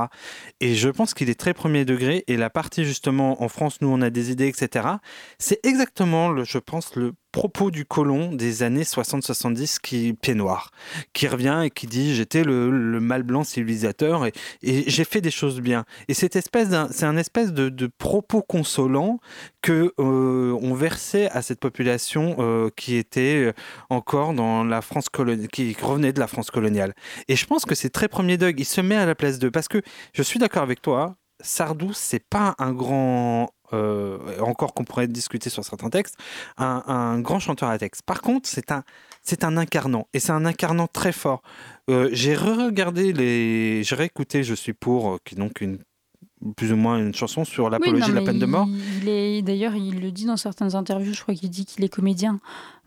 Et 0.60 0.74
je 0.74 0.88
pense 0.88 1.14
qu'il 1.14 1.30
est 1.30 1.38
très 1.38 1.54
premier 1.54 1.84
degré. 1.84 2.24
Et 2.26 2.36
la 2.36 2.50
partie 2.50 2.84
justement 2.84 3.42
en 3.42 3.48
France, 3.48 3.80
nous 3.80 3.88
on 3.88 4.00
a 4.00 4.10
des 4.10 4.30
idées, 4.30 4.48
etc. 4.48 4.88
C'est 5.38 5.64
exactement, 5.64 6.28
le, 6.28 6.44
je 6.44 6.58
pense, 6.58 6.96
le 6.96 7.12
propos 7.34 7.72
du 7.72 7.84
colon 7.84 8.30
des 8.30 8.62
années 8.62 8.84
60-70 8.84 9.80
qui 9.82 10.14
pied 10.14 10.34
noir, 10.34 10.70
qui 11.14 11.26
revient 11.26 11.62
et 11.64 11.70
qui 11.70 11.88
dit 11.88 12.14
j'étais 12.14 12.44
le, 12.44 12.70
mâle 13.00 13.24
blanc 13.24 13.42
civilisateur 13.42 14.24
et, 14.24 14.32
j'ai 14.62 15.02
fait 15.02 15.20
des 15.20 15.32
choses 15.32 15.60
bien. 15.60 15.84
Et 16.06 16.14
cette 16.14 16.36
espèce 16.36 16.68
c'est 16.92 17.04
un 17.04 17.16
espèce 17.16 17.52
de, 17.52 17.90
propos 17.98 18.40
consolant 18.40 19.18
que 19.62 19.92
euh, 19.98 20.56
on 20.62 20.74
versait 20.74 21.28
à 21.30 21.42
cette 21.42 21.58
population 21.58 22.36
euh, 22.38 22.70
qui 22.76 22.94
était 22.94 23.52
encore 23.90 24.32
dans 24.32 24.62
la 24.62 24.80
France 24.80 25.08
coloniale, 25.08 25.48
qui 25.48 25.76
revenait 25.82 26.12
de 26.12 26.20
la 26.20 26.28
France 26.28 26.52
coloniale. 26.52 26.94
Et 27.26 27.34
je 27.34 27.46
pense 27.46 27.64
que 27.64 27.74
c'est 27.74 27.90
très 27.90 28.06
premier 28.06 28.38
Doug. 28.38 28.60
Il 28.60 28.64
se 28.64 28.80
met 28.80 28.94
à 28.94 29.06
la 29.06 29.16
place 29.16 29.40
d'eux 29.40 29.50
parce 29.50 29.66
que 29.66 29.82
je 30.12 30.22
suis 30.22 30.38
d'accord 30.38 30.62
avec 30.62 30.80
toi. 30.82 31.16
Sardou, 31.40 31.92
c'est 31.92 32.24
pas 32.24 32.54
un 32.58 32.72
grand, 32.72 33.50
euh, 33.72 34.18
encore 34.40 34.74
qu'on 34.74 34.84
pourrait 34.84 35.08
discuter 35.08 35.50
sur 35.50 35.64
certains 35.64 35.90
textes, 35.90 36.16
un, 36.58 37.18
grand 37.20 37.38
chanteur 37.38 37.68
à 37.70 37.78
texte. 37.78 38.02
Par 38.02 38.20
contre, 38.20 38.48
c'est 38.48 38.70
un, 38.70 38.84
c'est 39.22 39.44
un 39.44 39.56
incarnant 39.56 40.06
et 40.12 40.20
c'est 40.20 40.32
un 40.32 40.44
incarnant 40.44 40.86
très 40.86 41.12
fort. 41.12 41.42
Euh, 41.88 42.08
j'ai 42.12 42.34
re-regardé 42.34 43.12
les, 43.12 43.82
j'ai 43.82 43.94
réécouté 43.94 44.44
Je 44.44 44.54
suis 44.54 44.74
pour, 44.74 45.14
euh, 45.14 45.18
qui 45.24 45.34
donc 45.34 45.60
une 45.60 45.78
plus 46.56 46.72
ou 46.72 46.76
moins 46.76 46.98
une 46.98 47.14
chanson 47.14 47.44
sur 47.44 47.70
l'apologie 47.70 48.04
Oui, 48.04 48.10
de 48.10 48.14
la 48.14 48.22
peine 48.22 48.38
de 48.38 48.46
mort. 48.46 48.68
Il 49.02 49.08
est 49.08 49.42
d'ailleurs, 49.42 49.74
il 49.74 50.00
le 50.00 50.12
dit 50.12 50.26
dans 50.26 50.36
certaines 50.36 50.74
interviews. 50.74 51.14
Je 51.14 51.22
crois 51.22 51.34
qu'il 51.34 51.50
dit 51.50 51.64
qu'il 51.64 51.84
est 51.84 51.88
comédien. 51.88 52.38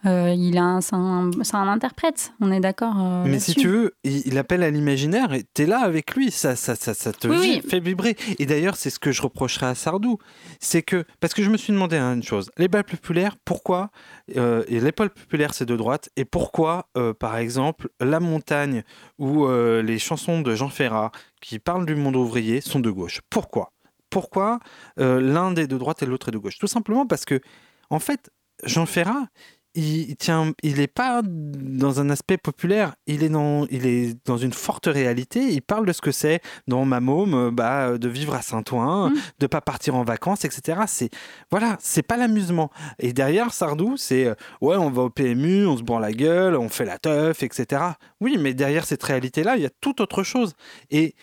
euh, 0.05 0.33
il 0.37 0.57
a 0.57 0.79
c'est 0.81 0.95
un, 0.95 1.31
un, 1.53 1.67
interprète, 1.67 2.33
on 2.39 2.51
est 2.51 2.59
d'accord. 2.59 2.95
Euh, 2.99 3.23
mais 3.25 3.39
si 3.39 3.55
tu 3.55 3.67
veux, 3.67 3.95
il, 4.03 4.37
appelle 4.37 4.61
à 4.61 4.69
l'imaginaire 4.69 5.33
et 5.33 5.43
tu 5.53 5.63
es 5.63 5.65
là 5.65 5.79
avec 5.79 6.15
lui, 6.15 6.29
ça, 6.29 6.55
ça, 6.55 6.75
ça, 6.75 6.93
ça 6.93 7.11
te 7.11 7.27
fait 7.67 7.79
vibrer. 7.79 8.15
Et 8.37 8.45
d'ailleurs, 8.45 8.75
c'est 8.75 8.91
ce 8.91 8.99
que 8.99 9.11
je 9.11 9.21
reprocherais 9.21 9.65
à 9.65 9.75
Sardou. 9.75 10.19
C'est 10.59 10.83
que, 10.83 11.03
parce 11.19 11.33
que 11.33 11.41
je 11.41 11.49
me 11.49 11.57
suis 11.57 11.73
demandé 11.73 11.97
une 11.97 12.23
chose, 12.23 12.51
les 12.57 12.67
balles 12.67 12.83
populaires, 12.83 13.35
pourquoi, 13.43 13.89
euh, 14.35 14.63
et 14.67 14.79
les 14.79 14.91
balles 14.91 15.09
populaires 15.09 15.53
c'est 15.53 15.65
de 15.65 15.75
droite, 15.75 16.09
et 16.15 16.25
pourquoi, 16.25 16.87
par 17.19 17.37
exemple, 17.37 17.89
La 17.99 18.19
Montagne 18.19 18.83
ou 19.17 19.47
les 19.47 19.99
chansons 19.99 20.41
de 20.41 20.55
Jean 20.55 20.69
Ferrat 20.69 21.11
qui 21.41 21.59
parlent 21.59 21.85
du 21.85 21.95
monde 21.95 22.15
ouvrier 22.15 22.61
sont 22.61 22.79
de 22.79 22.89
gauche. 22.89 23.21
Pourquoi? 23.29 23.73
Pourquoi 24.09 24.59
l'un 24.97 25.55
est 25.55 25.67
de 25.67 25.77
droite 25.77 26.01
et 26.03 26.05
l'autre 26.05 26.29
est 26.29 26.31
de 26.31 26.37
gauche? 26.37 26.57
Tout 26.57 26.67
simplement 26.67 27.05
parce 27.05 27.25
que, 27.25 27.41
en 27.89 27.99
fait, 27.99 28.31
Jean 28.63 28.85
Ferrat, 28.85 29.27
il, 29.77 30.15
tient, 30.15 30.53
il 30.63 30.77
n'est 30.77 30.87
pas 30.87 31.21
dans 31.23 31.99
un 31.99 32.09
aspect 32.09 32.37
populaire, 32.37 32.95
il 33.05 33.23
est 33.23 33.29
dans, 33.29 33.67
il 33.67 33.85
est 33.85 34.17
dans 34.25 34.37
une 34.37 34.53
forte 34.53 34.87
réalité. 34.87 35.53
Il 35.53 35.61
parle 35.61 35.85
de 35.85 35.93
ce 35.93 36.01
que 36.01 36.11
c'est 36.11 36.41
dans 36.67 36.83
ma 36.83 36.99
môme, 36.99 37.33
euh, 37.35 37.51
bah, 37.51 37.97
de 37.97 38.09
vivre 38.09 38.33
à 38.33 38.41
Saint-Ouen, 38.41 39.09
de 39.09 39.15
mmh. 39.15 39.19
de 39.39 39.47
pas 39.47 39.61
partir 39.61 39.95
en 39.95 40.03
vacances, 40.03 40.45
etc. 40.45 40.81
C'est 40.87 41.09
voilà, 41.51 41.77
c'est 41.79 42.01
pas 42.01 42.17
l'amusement. 42.17 42.71
Et 42.97 43.13
derrière 43.13 43.53
Sardou, 43.53 43.97
c'est 43.97 44.25
euh, 44.25 44.35
ouais, 44.61 44.77
on 44.77 44.89
va 44.89 45.03
au 45.03 45.09
PMU, 45.11 45.67
on 45.67 45.77
se 45.77 45.83
bourre 45.83 45.99
la 45.99 46.11
gueule, 46.11 46.55
on 46.55 46.69
fait 46.69 46.85
la 46.85 46.97
teuf, 46.97 47.43
etc. 47.43 47.83
Oui, 48.19 48.37
mais 48.39 48.55
derrière 48.55 48.85
cette 48.85 49.03
réalité-là, 49.03 49.57
il 49.57 49.61
y 49.61 49.67
a 49.67 49.71
tout 49.81 50.01
autre 50.01 50.23
chose. 50.23 50.53
Et 50.89 51.13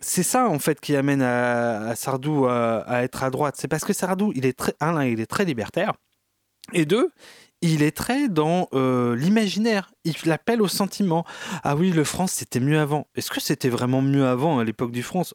c'est 0.00 0.24
ça 0.24 0.48
en 0.48 0.58
fait 0.58 0.80
qui 0.80 0.96
amène 0.96 1.22
à, 1.22 1.94
Sardou 1.94 2.46
à, 2.46 2.80
à, 2.80 3.02
être 3.04 3.22
à 3.22 3.30
droite. 3.30 3.54
C'est 3.58 3.68
parce 3.68 3.84
que 3.84 3.92
Sardou, 3.92 4.32
il 4.34 4.44
est 4.44 4.58
très, 4.58 4.74
un, 4.80 5.04
il 5.04 5.20
est 5.20 5.26
très 5.26 5.44
libertaire. 5.44 5.92
Et 6.72 6.84
deux, 6.84 7.10
il 7.62 7.82
est 7.82 7.96
très 7.96 8.28
dans 8.28 8.68
euh, 8.72 9.14
l'imaginaire. 9.16 9.92
Il 10.04 10.14
l'appelle 10.24 10.62
au 10.62 10.68
sentiment. 10.68 11.24
Ah 11.62 11.76
oui, 11.76 11.90
le 11.90 12.04
France, 12.04 12.32
c'était 12.32 12.60
mieux 12.60 12.78
avant. 12.78 13.06
Est-ce 13.14 13.30
que 13.30 13.40
c'était 13.40 13.68
vraiment 13.68 14.02
mieux 14.02 14.26
avant 14.26 14.58
à 14.58 14.64
l'époque 14.64 14.92
du 14.92 15.02
France? 15.02 15.34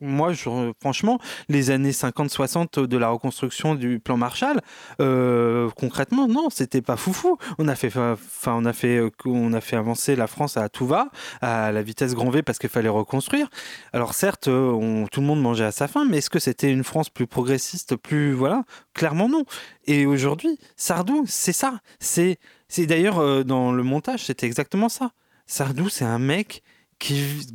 Moi, 0.00 0.32
franchement, 0.80 1.18
les 1.48 1.70
années 1.70 1.90
50-60 1.90 2.86
de 2.86 2.96
la 2.96 3.08
reconstruction 3.08 3.74
du 3.74 4.00
plan 4.00 4.16
Marshall, 4.16 4.60
euh, 5.00 5.68
concrètement, 5.76 6.28
non, 6.28 6.48
c'était 6.50 6.82
pas 6.82 6.96
foufou. 6.96 7.38
On 7.58 7.68
a 7.68 7.74
fait, 7.74 7.88
enfin, 7.88 8.54
on 8.56 8.64
a 8.64 8.72
fait, 8.72 8.96
euh, 8.98 9.10
on 9.24 9.52
a 9.52 9.60
fait 9.60 9.76
avancer 9.76 10.16
la 10.16 10.26
France 10.26 10.56
à 10.56 10.68
tout 10.68 10.86
va, 10.86 11.08
à 11.40 11.72
la 11.72 11.82
vitesse 11.82 12.14
grand 12.14 12.30
V 12.30 12.42
parce 12.42 12.58
qu'il 12.58 12.70
fallait 12.70 12.88
reconstruire. 12.88 13.48
Alors 13.92 14.14
certes, 14.14 14.48
euh, 14.48 15.06
tout 15.10 15.20
le 15.20 15.26
monde 15.26 15.42
mangeait 15.42 15.64
à 15.64 15.72
sa 15.72 15.88
faim, 15.88 16.06
mais 16.08 16.18
est-ce 16.18 16.30
que 16.30 16.38
c'était 16.38 16.70
une 16.70 16.84
France 16.84 17.10
plus 17.10 17.26
progressiste, 17.26 17.96
plus 17.96 18.32
voilà? 18.32 18.64
Clairement 18.94 19.28
non. 19.28 19.44
Et 19.86 20.06
aujourd'hui, 20.06 20.58
Sardou, 20.76 21.24
c'est 21.26 21.52
ça. 21.52 21.80
C'est, 21.98 22.38
c'est 22.68 22.86
d'ailleurs 22.86 23.44
dans 23.44 23.72
le 23.72 23.82
montage, 23.82 24.26
c'était 24.26 24.46
exactement 24.46 24.88
ça. 24.88 25.12
Sardou, 25.46 25.88
c'est 25.88 26.04
un 26.04 26.18
mec 26.18 26.62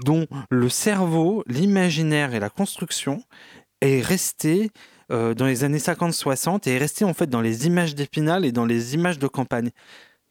dont 0.04 0.28
le 0.50 0.70
cerveau, 0.70 1.44
l'imaginaire 1.48 2.34
et 2.34 2.40
la 2.40 2.50
construction 2.50 3.24
est 3.82 4.02
resté 4.02 4.72
euh, 5.12 5.34
dans 5.34 5.46
les 5.46 5.64
années 5.64 5.78
50-60 5.78 6.68
et 6.68 6.74
est 6.74 6.78
resté 6.78 7.06
en 7.06 7.14
fait 7.14 7.28
dans 7.28 7.42
les 7.42 7.68
images 7.68 7.96
d'Épinal 7.96 8.46
et 8.46 8.52
dans 8.52 8.66
les 8.66 8.96
images 8.96 9.20
de 9.20 9.28
campagne. 9.28 9.70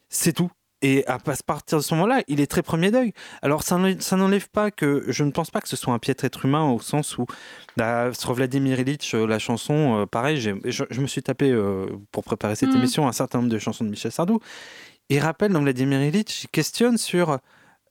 C'est 0.08 0.32
tout. 0.32 0.50
Et 0.82 1.06
à 1.06 1.18
partir 1.18 1.78
de 1.78 1.82
ce 1.82 1.94
moment-là, 1.94 2.22
il 2.28 2.40
est 2.40 2.46
très 2.46 2.62
premier 2.62 2.90
deuil. 2.90 3.14
Alors 3.40 3.62
ça, 3.62 3.78
n'enlève 3.78 4.50
pas 4.50 4.70
que 4.70 5.04
je 5.08 5.24
ne 5.24 5.30
pense 5.30 5.50
pas 5.50 5.62
que 5.62 5.68
ce 5.68 5.76
soit 5.76 5.94
un 5.94 5.98
piètre 5.98 6.24
être 6.24 6.44
humain 6.44 6.70
au 6.70 6.78
sens 6.78 7.16
où 7.16 7.24
bah, 7.78 8.12
sur 8.12 8.34
Vladimir 8.34 8.78
Ilitch, 8.80 9.14
euh, 9.14 9.26
la 9.26 9.38
chanson, 9.38 10.00
euh, 10.00 10.06
pareil, 10.06 10.38
je, 10.38 11.00
me 11.00 11.06
suis 11.06 11.22
tapé 11.22 11.56
pour 12.12 12.24
préparer 12.24 12.54
cette 12.54 12.70
mmh. 12.70 12.76
émission 12.76 13.08
un 13.08 13.12
certain 13.12 13.38
nombre 13.38 13.50
de 13.50 13.58
chansons 13.58 13.84
de 13.84 13.90
Michel 13.90 14.12
Sardou. 14.12 14.40
Il 15.08 15.20
rappelle 15.20 15.52
dans 15.52 15.62
Vladimir 15.62 16.02
Ilitch, 16.02 16.44
il 16.44 16.48
questionne 16.48 16.98
sur 16.98 17.38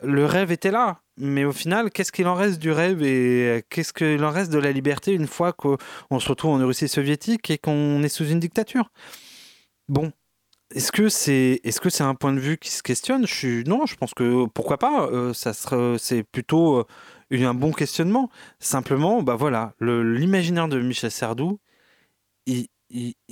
le 0.03 0.25
rêve 0.25 0.51
était 0.51 0.71
là. 0.71 1.02
Mais 1.17 1.45
au 1.45 1.51
final, 1.51 1.91
qu'est-ce 1.91 2.11
qu'il 2.11 2.27
en 2.27 2.33
reste 2.33 2.59
du 2.59 2.71
rêve 2.71 3.03
et 3.03 3.63
qu'est-ce 3.69 3.93
qu'il 3.93 4.23
en 4.23 4.31
reste 4.31 4.51
de 4.51 4.57
la 4.59 4.71
liberté 4.71 5.13
une 5.13 5.27
fois 5.27 5.53
qu'on 5.53 5.77
se 6.19 6.29
retrouve 6.29 6.59
en 6.59 6.65
Russie 6.65 6.87
soviétique 6.87 7.49
et 7.51 7.57
qu'on 7.57 8.01
est 8.03 8.09
sous 8.09 8.27
une 8.27 8.39
dictature? 8.39 8.89
Bon, 9.87 10.11
est-ce 10.73 10.91
que 10.91 11.09
c'est 11.09 11.61
est-ce 11.63 11.79
que 11.79 11.89
c'est 11.89 12.03
un 12.03 12.15
point 12.15 12.33
de 12.33 12.39
vue 12.39 12.57
qui 12.57 12.71
se 12.71 12.81
questionne? 12.83 13.27
Je 13.27 13.33
suis... 13.33 13.63
Non, 13.65 13.85
je 13.85 13.95
pense 13.95 14.13
que 14.13 14.47
pourquoi 14.47 14.77
pas. 14.79 15.07
Euh, 15.07 15.33
ça 15.33 15.53
c'est 15.99 16.23
plutôt 16.23 16.79
euh, 16.79 17.45
un 17.45 17.53
bon 17.53 17.71
questionnement. 17.71 18.29
Simplement, 18.59 19.21
bah 19.23 19.35
voilà, 19.35 19.73
l'imaginaire 19.81 20.67
de 20.67 20.79
Michel 20.81 21.11
Sardou, 21.11 21.59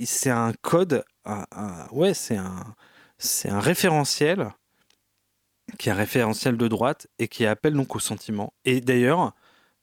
c'est 0.04 0.30
un 0.30 0.52
code, 0.62 1.04
ouais, 1.92 2.14
c'est 2.14 2.36
un 2.36 2.74
c'est 3.18 3.48
un 3.48 3.60
référentiel 3.60 4.52
qui 5.78 5.88
est 5.88 5.92
un 5.92 5.96
référentiel 5.96 6.56
de 6.56 6.68
droite 6.68 7.06
et 7.18 7.28
qui 7.28 7.46
appelle 7.46 7.74
donc 7.74 7.96
au 7.96 7.98
sentiment. 7.98 8.52
Et 8.64 8.80
d'ailleurs, 8.80 9.34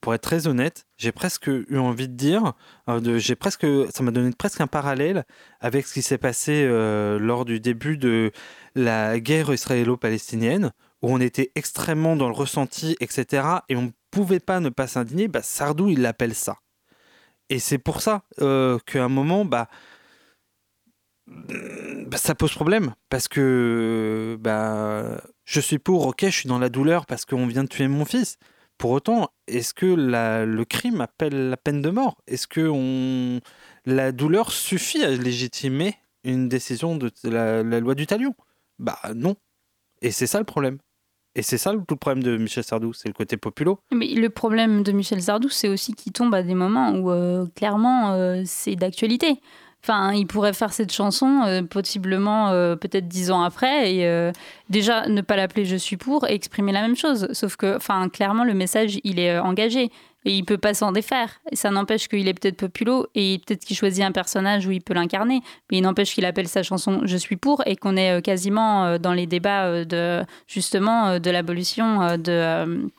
pour 0.02 0.14
être 0.14 0.22
très 0.22 0.48
honnête, 0.48 0.86
j'ai 0.98 1.12
presque 1.12 1.48
eu 1.48 1.78
envie 1.78 2.08
de 2.08 2.14
dire, 2.14 2.54
euh, 2.88 3.20
j'ai 3.20 3.36
presque, 3.36 3.66
ça 3.94 4.04
m'a 4.04 4.12
donné 4.12 4.32
presque 4.32 4.62
un 4.62 4.68
parallèle 4.68 5.26
avec 5.60 5.86
ce 5.88 5.94
qui 5.94 6.02
s'est 6.02 6.18
passé 6.18 6.64
euh, 6.66 7.20
lors 7.20 7.44
du 7.44 7.60
début 7.60 7.98
de 7.98 8.32
la 8.76 9.20
guerre 9.20 9.54
israélo-palestinienne, 9.54 10.72
où 11.02 11.14
on 11.14 11.20
était 11.20 11.52
extrêmement 11.56 12.16
dans 12.16 12.28
le 12.28 12.34
ressenti, 12.34 12.96
etc. 13.02 13.44
Et 13.68 13.76
on 13.76 13.84
ne 13.84 13.92
pouvait 14.12 14.40
pas 14.40 14.60
ne 14.60 14.70
pas 14.70 14.88
s'indigner. 14.88 15.28
Bah, 15.28 15.42
Sardou, 15.42 15.90
il 15.90 16.02
l'appelle 16.02 16.36
ça. 16.36 16.58
Et 17.50 17.60
c'est 17.60 17.78
pour 17.78 18.02
ça 18.02 18.24
euh, 18.42 18.78
qu'à 18.86 19.04
un 19.04 19.10
moment, 19.10 19.44
bah, 19.44 19.68
bah, 22.08 22.18
ça 22.18 22.36
pose 22.36 22.54
problème. 22.54 22.94
Parce 23.10 23.28
que 23.28 24.38
bah, 24.40 25.22
je 25.46 25.60
suis 25.60 25.80
pour, 25.80 26.08
ok, 26.08 26.26
je 26.26 26.30
suis 26.30 26.50
dans 26.50 26.60
la 26.60 26.70
douleur 26.70 27.06
parce 27.06 27.26
qu'on 27.26 27.48
vient 27.48 27.64
de 27.64 27.70
tuer 27.70 27.88
mon 27.88 28.06
fils. 28.06 28.38
Pour 28.78 28.92
autant, 28.92 29.30
est-ce 29.48 29.74
que 29.74 29.86
le 29.86 30.64
crime 30.64 31.02
appelle 31.02 31.50
la 31.50 31.58
peine 31.58 31.82
de 31.82 31.90
mort? 31.90 32.18
Est-ce 32.28 32.48
que 32.48 33.40
la 33.86 34.12
douleur 34.12 34.52
suffit 34.52 35.04
à 35.04 35.10
légitimer 35.10 35.96
une 36.24 36.48
décision 36.48 36.96
de 36.96 37.12
la, 37.26 37.62
loi 37.62 37.94
du 37.94 38.08
talion? 38.08 38.34
Bah 38.80 39.00
non. 39.16 39.36
Et 40.02 40.12
c'est 40.12 40.28
ça 40.28 40.40
le 40.40 40.46
problème. 40.46 40.78
Et 41.36 41.42
c'est 41.42 41.58
ça 41.58 41.74
le 41.74 41.84
problème 41.84 42.24
de 42.24 42.38
Michel 42.38 42.64
Sardou, 42.64 42.94
c'est 42.94 43.08
le 43.08 43.14
côté 43.14 43.38
populo. 43.38 43.80
Mais 43.92 44.08
le 44.08 44.30
problème 44.30 44.82
de 44.82 44.92
Michel 44.92 45.22
Sardou, 45.22 45.50
c'est 45.50 45.68
aussi 45.68 45.94
qu'il 45.94 46.12
tombe 46.12 46.34
à 46.34 46.42
des 46.42 46.56
moments 46.56 46.92
où 46.92 47.12
euh, 47.12 47.46
clairement 47.56 48.14
euh, 48.14 48.44
c'est 48.46 48.76
d'actualité. 48.76 49.40
Enfin, 49.82 50.12
il 50.14 50.28
pourrait 50.28 50.54
faire 50.54 50.74
cette 50.74 50.92
chanson 50.92 51.42
euh, 51.46 51.64
possiblement 51.64 52.50
euh, 52.50 52.76
peut-être 52.76 53.08
dix 53.08 53.32
ans 53.32 53.42
après 53.42 53.94
et 53.94 54.06
euh, 54.06 54.32
déjà 54.70 55.08
ne 55.08 55.22
pas 55.22 55.38
l'appeler 55.38 55.64
Je 55.64 55.78
suis 55.78 55.96
pour 55.96 56.28
et 56.28 56.34
exprimer 56.34 56.74
la 56.74 56.82
même 56.82 56.98
chose. 56.98 57.30
Sauf 57.32 57.56
que, 57.56 57.78
enfin, 57.78 58.10
clairement, 58.10 58.44
le 58.44 58.54
message, 58.54 59.00
il 59.06 59.20
est 59.20 59.40
engagé 59.40 59.90
et 60.26 60.34
il 60.34 60.44
peut 60.44 60.58
pas 60.58 60.74
s'en 60.74 60.92
défaire. 60.92 61.40
Ça 61.54 61.72
n'empêche 61.72 62.10
qu'il 62.10 62.28
est 62.28 62.34
peut-être 62.34 62.58
populo 62.58 63.08
et 63.16 63.40
peut-être 63.46 63.64
qu'il 63.64 63.78
choisit 63.78 64.04
un 64.04 64.12
personnage 64.12 64.68
où 64.68 64.72
il 64.72 64.82
peut 64.82 64.94
l'incarner, 64.94 65.42
mais 65.72 65.78
il 65.78 65.82
n'empêche 65.82 66.14
qu'il 66.14 66.26
appelle 66.26 66.50
sa 66.50 66.62
chanson 66.62 67.02
Je 67.06 67.16
suis 67.16 67.38
pour 67.38 67.64
et 67.66 67.78
qu'on 67.78 67.96
est 67.96 68.22
quasiment 68.22 69.00
dans 69.00 69.14
les 69.14 69.28
débats 69.28 69.86
de 69.86 70.22
justement 70.46 71.20
de 71.20 71.32
l'abolition 71.32 72.18
de, 72.18 72.90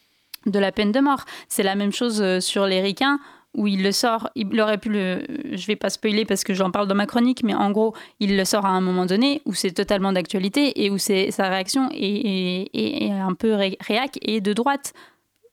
de 0.46 0.58
la 0.58 0.72
peine 0.72 0.92
de 0.92 1.00
mort. 1.00 1.26
C'est 1.50 1.62
la 1.62 1.74
même 1.74 1.92
chose 1.92 2.38
sur 2.38 2.64
les 2.66 2.80
ricains 2.80 3.20
où 3.54 3.66
il 3.66 3.82
le 3.82 3.92
sort, 3.92 4.30
il 4.34 4.60
aurait 4.60 4.78
pu 4.78 4.90
le, 4.90 5.24
je 5.52 5.66
vais 5.66 5.76
pas 5.76 5.90
spoiler 5.90 6.24
parce 6.24 6.44
que 6.44 6.54
j'en 6.54 6.70
parle 6.70 6.86
dans 6.86 6.94
ma 6.94 7.06
chronique, 7.06 7.42
mais 7.42 7.54
en 7.54 7.70
gros, 7.70 7.94
il 8.20 8.36
le 8.36 8.44
sort 8.44 8.64
à 8.64 8.70
un 8.70 8.80
moment 8.80 9.06
donné 9.06 9.42
où 9.44 9.54
c'est 9.54 9.72
totalement 9.72 10.12
d'actualité 10.12 10.84
et 10.84 10.90
où 10.90 10.98
c'est 10.98 11.30
sa 11.30 11.48
réaction 11.48 11.88
est, 11.92 13.10
un 13.10 13.34
peu 13.34 13.54
réac 13.54 14.18
et 14.22 14.40
de 14.40 14.52
droite. 14.52 14.92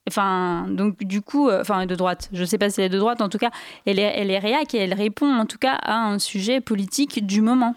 Enfin, 0.07 0.67
donc 0.69 1.03
du 1.03 1.21
coup, 1.21 1.49
euh, 1.49 1.62
enfin 1.62 1.86
de 1.86 1.95
droite, 1.95 2.29
je 2.31 2.45
sais 2.45 2.57
pas 2.57 2.69
si 2.69 2.79
elle 2.79 2.86
est 2.86 2.89
de 2.89 2.99
droite, 2.99 3.21
en 3.21 3.27
tout 3.27 3.39
cas, 3.39 3.51
elle 3.86 3.99
est, 3.99 4.13
elle 4.15 4.31
est 4.31 4.39
réac 4.39 4.73
et 4.73 4.77
elle 4.77 4.93
répond 4.93 5.33
en 5.33 5.45
tout 5.45 5.57
cas 5.57 5.73
à 5.73 5.97
un 5.97 6.17
sujet 6.19 6.62
politique 6.62 7.25
du 7.25 7.41
moment. 7.41 7.75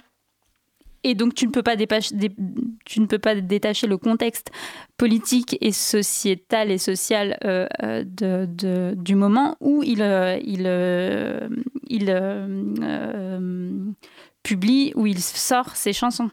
Et 1.02 1.14
donc 1.14 1.34
tu 1.34 1.46
ne 1.46 1.50
peux 1.50 1.62
pas 1.62 1.76
tu 1.76 3.00
ne 3.00 3.06
peux 3.06 3.18
pas 3.18 3.34
détacher 3.34 3.86
le 3.86 3.96
contexte 3.96 4.50
politique 4.96 5.56
et 5.60 5.72
sociétal 5.72 6.70
et 6.70 6.78
social 6.78 7.38
euh, 7.44 7.66
euh, 7.82 8.04
de, 8.06 8.94
du 8.96 9.14
moment 9.14 9.56
où 9.60 9.82
il, 9.82 10.02
euh, 10.02 10.38
il, 10.42 10.66
il 11.88 12.06
publie, 14.42 14.92
où 14.94 15.06
il 15.06 15.20
sort 15.20 15.76
ses 15.76 15.92
chansons. 15.92 16.30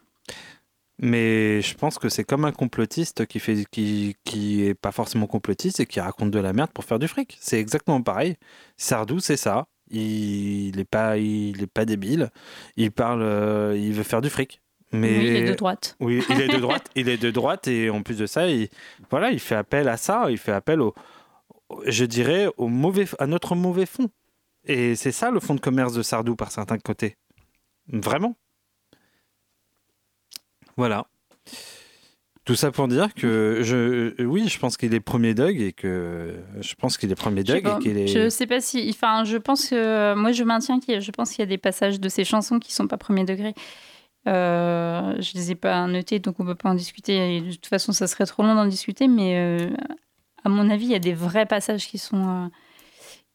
Mais 1.00 1.62
je 1.62 1.76
pense 1.76 2.00
que 2.00 2.10
c'est 2.10 2.24
comme 2.24 2.46
un 2.46 2.52
complotiste 2.52 3.28
qui 3.28 3.40
fait 3.40 3.66
qui, 3.70 4.16
qui 4.24 4.74
pas 4.82 4.92
forcément 4.92 5.28
complotiste 5.28 5.80
et 5.80 5.86
qui 5.86 6.00
raconte 6.00 6.32
de 6.32 6.40
la 6.40 6.54
merde 6.54 6.72
pour 6.74 6.84
faire 6.84 6.98
du 6.98 7.08
fric. 7.08 7.38
C'est 7.40 7.60
exactement 7.60 8.02
pareil. 8.02 8.36
Sardou, 8.78 9.20
c'est 9.20 9.38
ça. 9.38 9.68
Il 9.90 10.76
n'est 10.76 10.86
pas, 10.86 11.18
il 11.18 11.62
est 11.62 11.68
pas 11.68 11.86
débile. 11.86 12.30
Il 12.76 12.92
parle, 12.92 13.76
il 13.76 13.94
veut 13.94 14.04
faire 14.04 14.22
du 14.22 14.30
fric. 14.30 14.62
Mais 14.92 15.16
il 15.18 15.36
est 15.36 15.50
de 15.50 15.54
droite. 15.54 15.98
Oui, 16.00 16.24
il 16.30 16.42
est 16.42 16.48
de 16.48 16.58
droite. 16.62 16.90
il 16.96 17.10
est 17.10 17.18
de 17.18 17.30
droite 17.30 17.68
et 17.68 17.90
en 17.90 18.02
plus 18.04 18.18
de 18.18 18.26
ça, 18.26 18.48
il, 18.48 18.70
voilà, 19.10 19.32
il 19.32 19.40
fait 19.40 19.56
appel 19.56 19.90
à 19.90 19.98
ça. 19.98 20.28
Il 20.30 20.38
fait 20.38 20.54
appel 20.54 20.82
au, 20.82 20.94
je 21.86 22.06
dirais, 22.06 22.48
au 22.58 22.68
mauvais, 22.68 23.06
à 23.20 23.28
notre 23.28 23.56
mauvais 23.56 23.86
fond. 23.86 24.10
Et 24.66 24.96
c'est 24.96 25.12
ça 25.12 25.32
le 25.32 25.40
fond 25.40 25.56
de 25.56 25.60
commerce 25.60 25.94
de 25.94 26.02
Sardou 26.02 26.36
par 26.36 26.52
certains 26.52 26.78
côtés. 26.78 27.18
Vraiment. 27.88 28.36
Voilà. 30.76 31.08
Tout 32.48 32.56
ça 32.56 32.72
pour 32.72 32.88
dire 32.88 33.14
que 33.14 33.60
je, 33.62 34.24
oui, 34.24 34.48
je 34.48 34.58
pense 34.58 34.78
qu'il 34.78 34.94
est 34.94 35.02
premier 35.02 35.34
Doug 35.34 35.60
et 35.60 35.74
que 35.74 36.34
je 36.62 36.76
pense 36.76 36.98
qu'il 36.98 37.12
est 37.12 37.16
premier 37.16 37.44
Doug 37.44 37.62
je 37.66 37.70
et 37.70 37.80
qu'il 37.80 37.98
est. 37.98 38.08
Je 38.08 38.30
sais 38.30 38.48
pas 38.48 38.62
si, 38.62 38.88
enfin, 38.90 39.26
je 39.26 39.36
pense 39.36 39.68
que 39.68 40.14
moi 40.14 40.32
je 40.32 40.46
maintiens 40.46 40.80
qu'il, 40.80 41.02
je 41.02 41.12
pense 41.12 41.32
qu'il 41.32 41.40
y 41.40 41.44
a 41.44 41.46
des 41.46 41.58
passages 41.58 42.00
de 42.00 42.08
ces 42.08 42.24
chansons 42.24 42.60
qui 42.60 42.74
sont 42.74 42.88
pas 42.88 42.96
premier 42.96 43.26
degré. 43.26 43.54
Euh, 44.30 45.14
je 45.20 45.34
les 45.34 45.52
ai 45.52 45.56
pas 45.56 45.88
notés, 45.88 46.20
donc 46.20 46.40
on 46.40 46.46
peut 46.46 46.56
pas 46.56 46.70
en 46.70 46.74
discuter. 46.74 47.42
de 47.42 47.52
toute 47.52 47.66
façon, 47.66 47.92
ça 47.92 48.08
serait 48.08 48.26
trop 48.26 48.44
long 48.44 48.56
d'en 48.56 48.66
discuter, 48.66 49.10
mais 49.10 49.38
euh, 49.38 49.70
à 50.46 50.48
mon 50.48 50.70
avis, 50.70 50.86
il 50.86 50.92
y 50.92 50.96
a 50.96 51.00
des 51.00 51.14
vrais 51.14 51.48
passages 51.48 51.86
qui 51.86 51.98
sont 51.98 52.46
euh, 52.46 52.48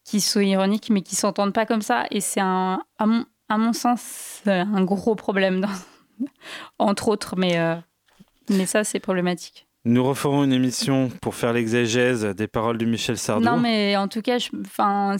qui 0.03 0.21
sont 0.21 0.39
ironiques, 0.39 0.89
mais 0.89 1.03
qui 1.03 1.15
s'entendent 1.15 1.53
pas 1.53 1.67
comme 1.67 1.83
ça. 1.83 2.05
Et 2.09 2.19
c'est 2.19 2.41
un, 2.41 2.83
à 2.97 3.05
mon, 3.05 3.25
à 3.47 3.59
mon 3.59 3.73
sens, 3.73 4.41
un 4.47 4.83
gros 4.83 5.13
problème, 5.13 5.61
dans... 5.61 5.69
entre 6.79 7.09
autres, 7.09 7.35
mais 7.37 7.59
mais 8.49 8.65
ça, 8.65 8.83
c'est 8.83 8.99
problématique. 8.99 9.67
Nous 9.85 10.03
referons 10.03 10.43
une 10.43 10.53
émission 10.53 11.09
pour 11.21 11.35
faire 11.35 11.51
l'exégèse 11.51 12.23
des 12.23 12.47
paroles 12.47 12.77
de 12.77 12.85
Michel 12.85 13.17
Sardou. 13.17 13.45
Non, 13.45 13.57
mais 13.57 13.97
en 13.97 14.07
tout 14.07 14.21
cas, 14.21 14.37
je, 14.37 14.49
enfin, 14.61 15.17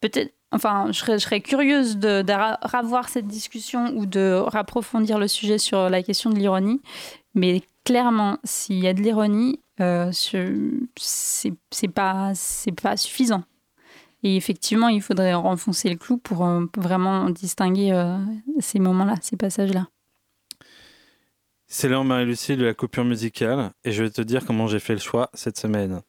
peut-être, 0.00 0.34
enfin, 0.50 0.86
je 0.88 0.98
serais, 0.98 1.18
je 1.18 1.24
serais 1.24 1.40
curieuse 1.40 1.98
de, 1.98 2.22
de, 2.22 2.32
ravoir 2.66 3.08
cette 3.08 3.28
discussion 3.28 3.92
ou 3.96 4.06
de 4.06 4.32
rapprofondir 4.34 5.18
le 5.18 5.28
sujet 5.28 5.58
sur 5.58 5.88
la 5.88 6.02
question 6.02 6.30
de 6.30 6.36
l'ironie. 6.36 6.80
Mais 7.34 7.62
clairement, 7.84 8.38
s'il 8.42 8.80
y 8.80 8.88
a 8.88 8.94
de 8.94 9.00
l'ironie, 9.00 9.60
euh, 9.80 10.10
c'est 10.12 11.88
pas, 11.94 12.32
c'est 12.34 12.72
pas 12.72 12.96
suffisant. 12.96 13.44
Et 14.22 14.36
effectivement, 14.36 14.88
il 14.88 15.02
faudrait 15.02 15.34
renfoncer 15.34 15.90
le 15.90 15.96
clou 15.96 16.16
pour 16.16 16.44
euh, 16.46 16.64
vraiment 16.76 17.28
distinguer 17.28 17.92
euh, 17.92 18.16
ces 18.58 18.78
moments-là, 18.78 19.16
ces 19.20 19.36
passages-là. 19.36 19.86
C'est 21.76 21.88
l'heure, 21.88 22.04
Marie-Lucie, 22.04 22.56
de 22.56 22.64
la 22.64 22.72
coupure 22.72 23.04
musicale. 23.04 23.72
Et 23.84 23.90
je 23.90 24.04
vais 24.04 24.10
te 24.10 24.22
dire 24.22 24.46
comment 24.46 24.68
j'ai 24.68 24.78
fait 24.78 24.92
le 24.92 25.00
choix 25.00 25.28
cette 25.34 25.58
semaine. 25.58 26.02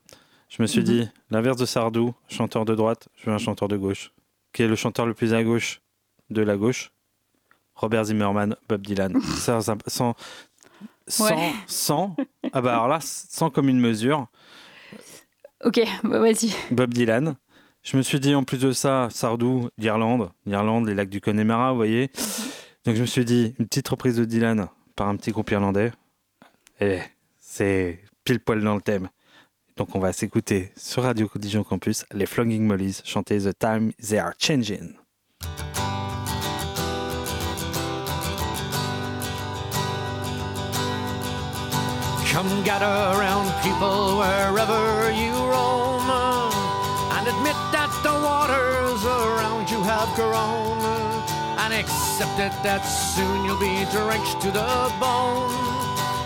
Je 0.48 0.62
me 0.62 0.68
suis 0.68 0.82
mhm. 0.82 0.86
dit, 0.86 1.10
l'inverse 1.32 1.58
de 1.58 1.66
Sardou, 1.66 2.14
chanteur 2.28 2.66
de 2.66 2.76
droite, 2.76 3.08
je 3.16 3.26
veux 3.26 3.36
un 3.36 3.40
chanteur 3.40 3.68
de 3.68 3.76
gauche. 3.76 4.12
Qui 4.54 4.62
est 4.62 4.68
le 4.68 4.76
chanteur 4.76 5.08
le 5.08 5.16
plus 5.16 5.34
à 5.34 5.44
gauche 5.44 5.82
de 6.30 6.44
la 6.44 6.56
gauche? 6.56 6.92
Robert 7.74 8.04
Zimmerman, 8.04 8.56
Bob 8.70 8.86
Dylan. 8.86 9.20
sans, 9.40 9.62
sans, 9.88 10.16
sans, 11.66 12.16
ah 12.54 12.62
bah 12.62 12.74
alors 12.74 12.88
là, 12.88 13.00
sans 13.02 13.50
comme 13.50 13.68
une 13.68 13.80
mesure. 13.80 14.28
Ok, 15.64 15.82
bah 16.04 16.20
vas-y. 16.20 16.54
Bob 16.70 16.94
Dylan. 16.94 17.38
Je 17.82 17.98
me 17.98 18.04
suis 18.04 18.20
dit, 18.20 18.36
en 18.36 18.44
plus 18.44 18.60
de 18.60 18.72
ça, 18.72 19.08
Sardou, 19.10 19.70
l'Irlande, 19.80 20.30
l'Irlande, 20.46 20.86
les 20.86 20.94
lacs 20.94 21.10
du 21.10 21.22
Connemara, 21.22 21.72
vous 21.72 21.78
voyez. 21.78 22.12
Mhm. 22.16 22.52
Donc 22.86 22.96
je 22.98 23.02
me 23.02 23.08
suis 23.08 23.26
dit, 23.26 23.56
une 23.58 23.66
petite 23.66 23.88
reprise 23.88 24.18
de 24.18 24.26
Dylan, 24.26 24.70
par 24.96 25.08
un 25.10 25.16
petit 25.16 25.32
groupe 25.32 25.52
irlandais. 25.52 25.92
Et 26.80 27.00
c'est 27.40 28.00
pile 28.24 28.40
poil 28.40 28.62
dans 28.62 28.76
le 28.76 28.82
thème. 28.82 29.10
Donc 29.78 29.94
on 29.96 30.00
va 30.00 30.14
s'écouter 30.14 30.72
sur 30.78 31.04
Radio 31.04 31.30
Dijon 31.36 31.64
Campus 31.64 32.06
les 32.14 32.26
Flogging 32.26 32.66
Mollies 32.66 33.02
chanter 33.04 33.40
The 33.40 33.58
Time 33.58 33.92
They 34.00 34.20
Are 34.20 34.34
Changing. 34.40 34.96
Come 42.32 42.64
gather 42.64 42.86
around 42.86 43.50
people 43.64 44.18
wherever 44.18 45.12
you 45.12 45.32
roam 45.32 46.10
and 47.12 47.28
admit 47.28 47.56
that 47.72 47.90
the 48.04 48.12
waters 48.12 49.06
around 49.06 49.70
you 49.70 49.82
have 49.84 50.14
grown. 50.16 50.75
And 51.66 51.74
accept 51.74 52.38
it 52.38 52.54
that 52.62 52.82
soon 52.86 53.44
you'll 53.44 53.60
be 53.60 53.86
drenched 53.90 54.40
to 54.40 54.52
the 54.52 54.94
bone. 55.02 55.50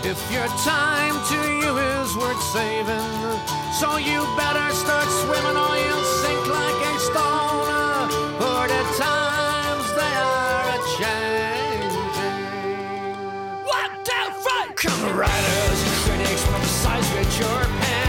If 0.04 0.20
your 0.30 0.46
time 0.68 1.16
to 1.32 1.38
you 1.60 1.72
is 1.96 2.14
worth 2.16 2.42
saving, 2.52 3.40
so 3.72 3.96
you 3.96 4.20
better 4.36 4.68
start 4.76 5.08
swimming 5.24 5.56
or 5.56 5.74
you'll 5.80 6.08
sink 6.20 6.44
like 6.44 6.80
a 6.92 6.94
stone. 7.08 8.08
For 8.36 8.62
the 8.68 8.84
times 9.00 9.88
they 9.96 10.14
are 10.28 10.76
a 10.76 10.78
changing. 11.00 12.20
One, 13.64 13.92
two, 14.04 14.28
three! 14.44 14.76
Come 14.76 15.16
writers 15.16 15.80
critics, 16.04 16.44
size 16.84 17.08
with 17.16 17.32
your 17.40 17.64
pen. 17.80 17.99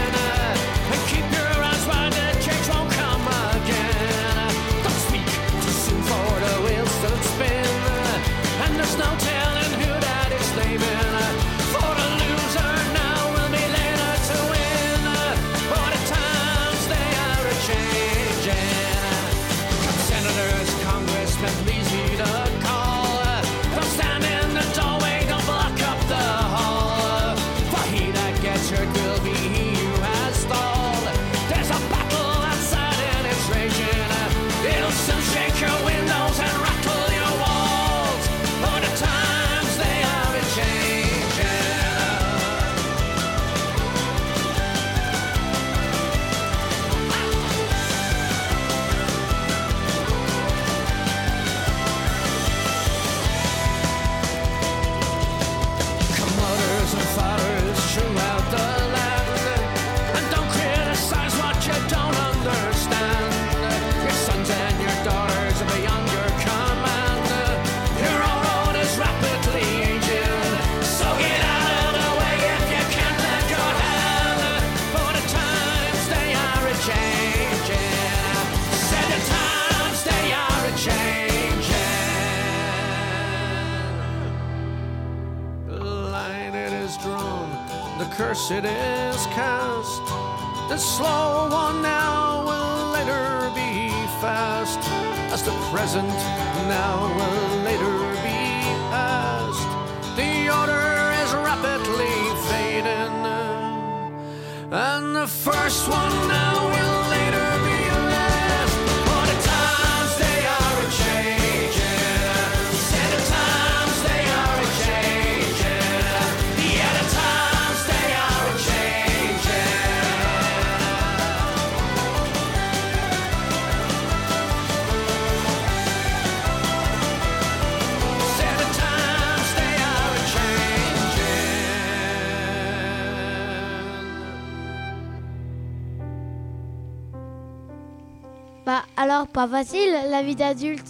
Pas 139.32 139.48
facile 139.48 139.90
la 140.10 140.22
vie 140.22 140.36
d'adulte. 140.36 140.86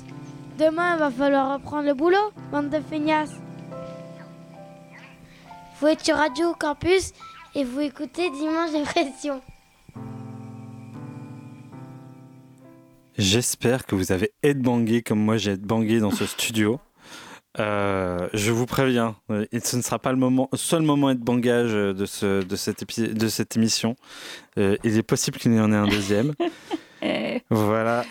Demain 0.58 0.96
va 0.96 1.10
falloir 1.10 1.54
reprendre 1.54 1.86
le 1.86 1.94
boulot, 1.94 2.32
bande 2.50 2.70
de 2.70 2.80
feignasses. 2.80 3.34
Vous 5.80 5.86
êtes 5.86 6.04
sur 6.04 6.16
Radio 6.16 6.52
Campus 6.58 7.12
et 7.54 7.64
vous 7.64 7.80
écoutez 7.80 8.30
Dimanche 8.30 8.72
Dépression. 8.72 9.40
J'espère 13.16 13.86
que 13.86 13.94
vous 13.94 14.10
avez 14.10 14.32
headbangé 14.42 15.02
comme 15.02 15.20
moi 15.20 15.36
j'ai 15.36 15.52
headbangé 15.52 16.00
dans 16.00 16.10
ce 16.10 16.26
studio. 16.26 16.80
Euh, 17.60 18.28
je 18.32 18.50
vous 18.50 18.66
préviens, 18.66 19.14
euh, 19.30 19.44
ce 19.62 19.76
ne 19.76 19.82
sera 19.82 19.98
pas 19.98 20.10
le 20.10 20.18
moment, 20.18 20.48
seul 20.54 20.82
moment 20.82 21.14
de 21.14 21.20
bangage 21.20 21.72
de, 21.72 22.06
ce, 22.06 22.42
de, 22.42 22.56
cette, 22.56 22.98
de 22.98 23.28
cette 23.28 23.56
émission. 23.56 23.94
il 24.56 24.78
est 24.84 25.02
possible 25.02 25.38
qu'il 25.38 25.52
y 25.54 25.60
en 25.60 25.70
ait 25.72 25.76
un 25.76 25.86
deuxième. 25.86 26.32
voilà. 27.50 28.04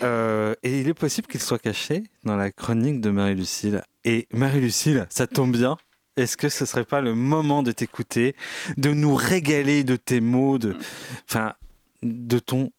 et 0.62 0.80
il 0.80 0.88
est 0.88 0.94
possible 0.94 1.26
qu'il 1.26 1.40
soit 1.40 1.58
caché 1.58 2.04
dans 2.24 2.36
la 2.36 2.50
chronique 2.50 3.00
de 3.00 3.10
Marie-Lucille. 3.10 3.82
Et 4.04 4.28
Marie-Lucille, 4.32 5.06
ça 5.10 5.26
tombe 5.26 5.52
bien. 5.56 5.76
Est-ce 6.16 6.36
que 6.36 6.48
ce 6.48 6.66
serait 6.66 6.84
pas 6.84 7.00
le 7.00 7.14
moment 7.14 7.62
de 7.62 7.72
t'écouter, 7.72 8.36
de 8.76 8.90
nous 8.90 9.14
régaler 9.14 9.82
de 9.82 9.96
tes 9.96 10.20
mots, 10.20 10.58
de, 10.58 10.76
enfin, 11.28 11.54
de 12.02 12.38
ton, 12.38 12.70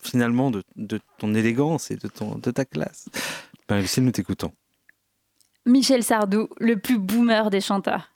finalement, 0.00 0.50
de, 0.50 0.62
de 0.76 0.98
ton 1.18 1.34
élégance 1.34 1.90
et 1.90 1.96
de, 1.96 2.08
ton, 2.08 2.36
de 2.38 2.50
ta 2.50 2.64
classe? 2.64 3.08
Marie-Lucille, 3.68 4.04
nous 4.04 4.12
t'écoutons. 4.12 4.52
Michel 5.66 6.02
Sardou, 6.02 6.48
le 6.58 6.78
plus 6.78 6.98
boomer 6.98 7.50
des 7.50 7.60
chanteurs. 7.60 8.10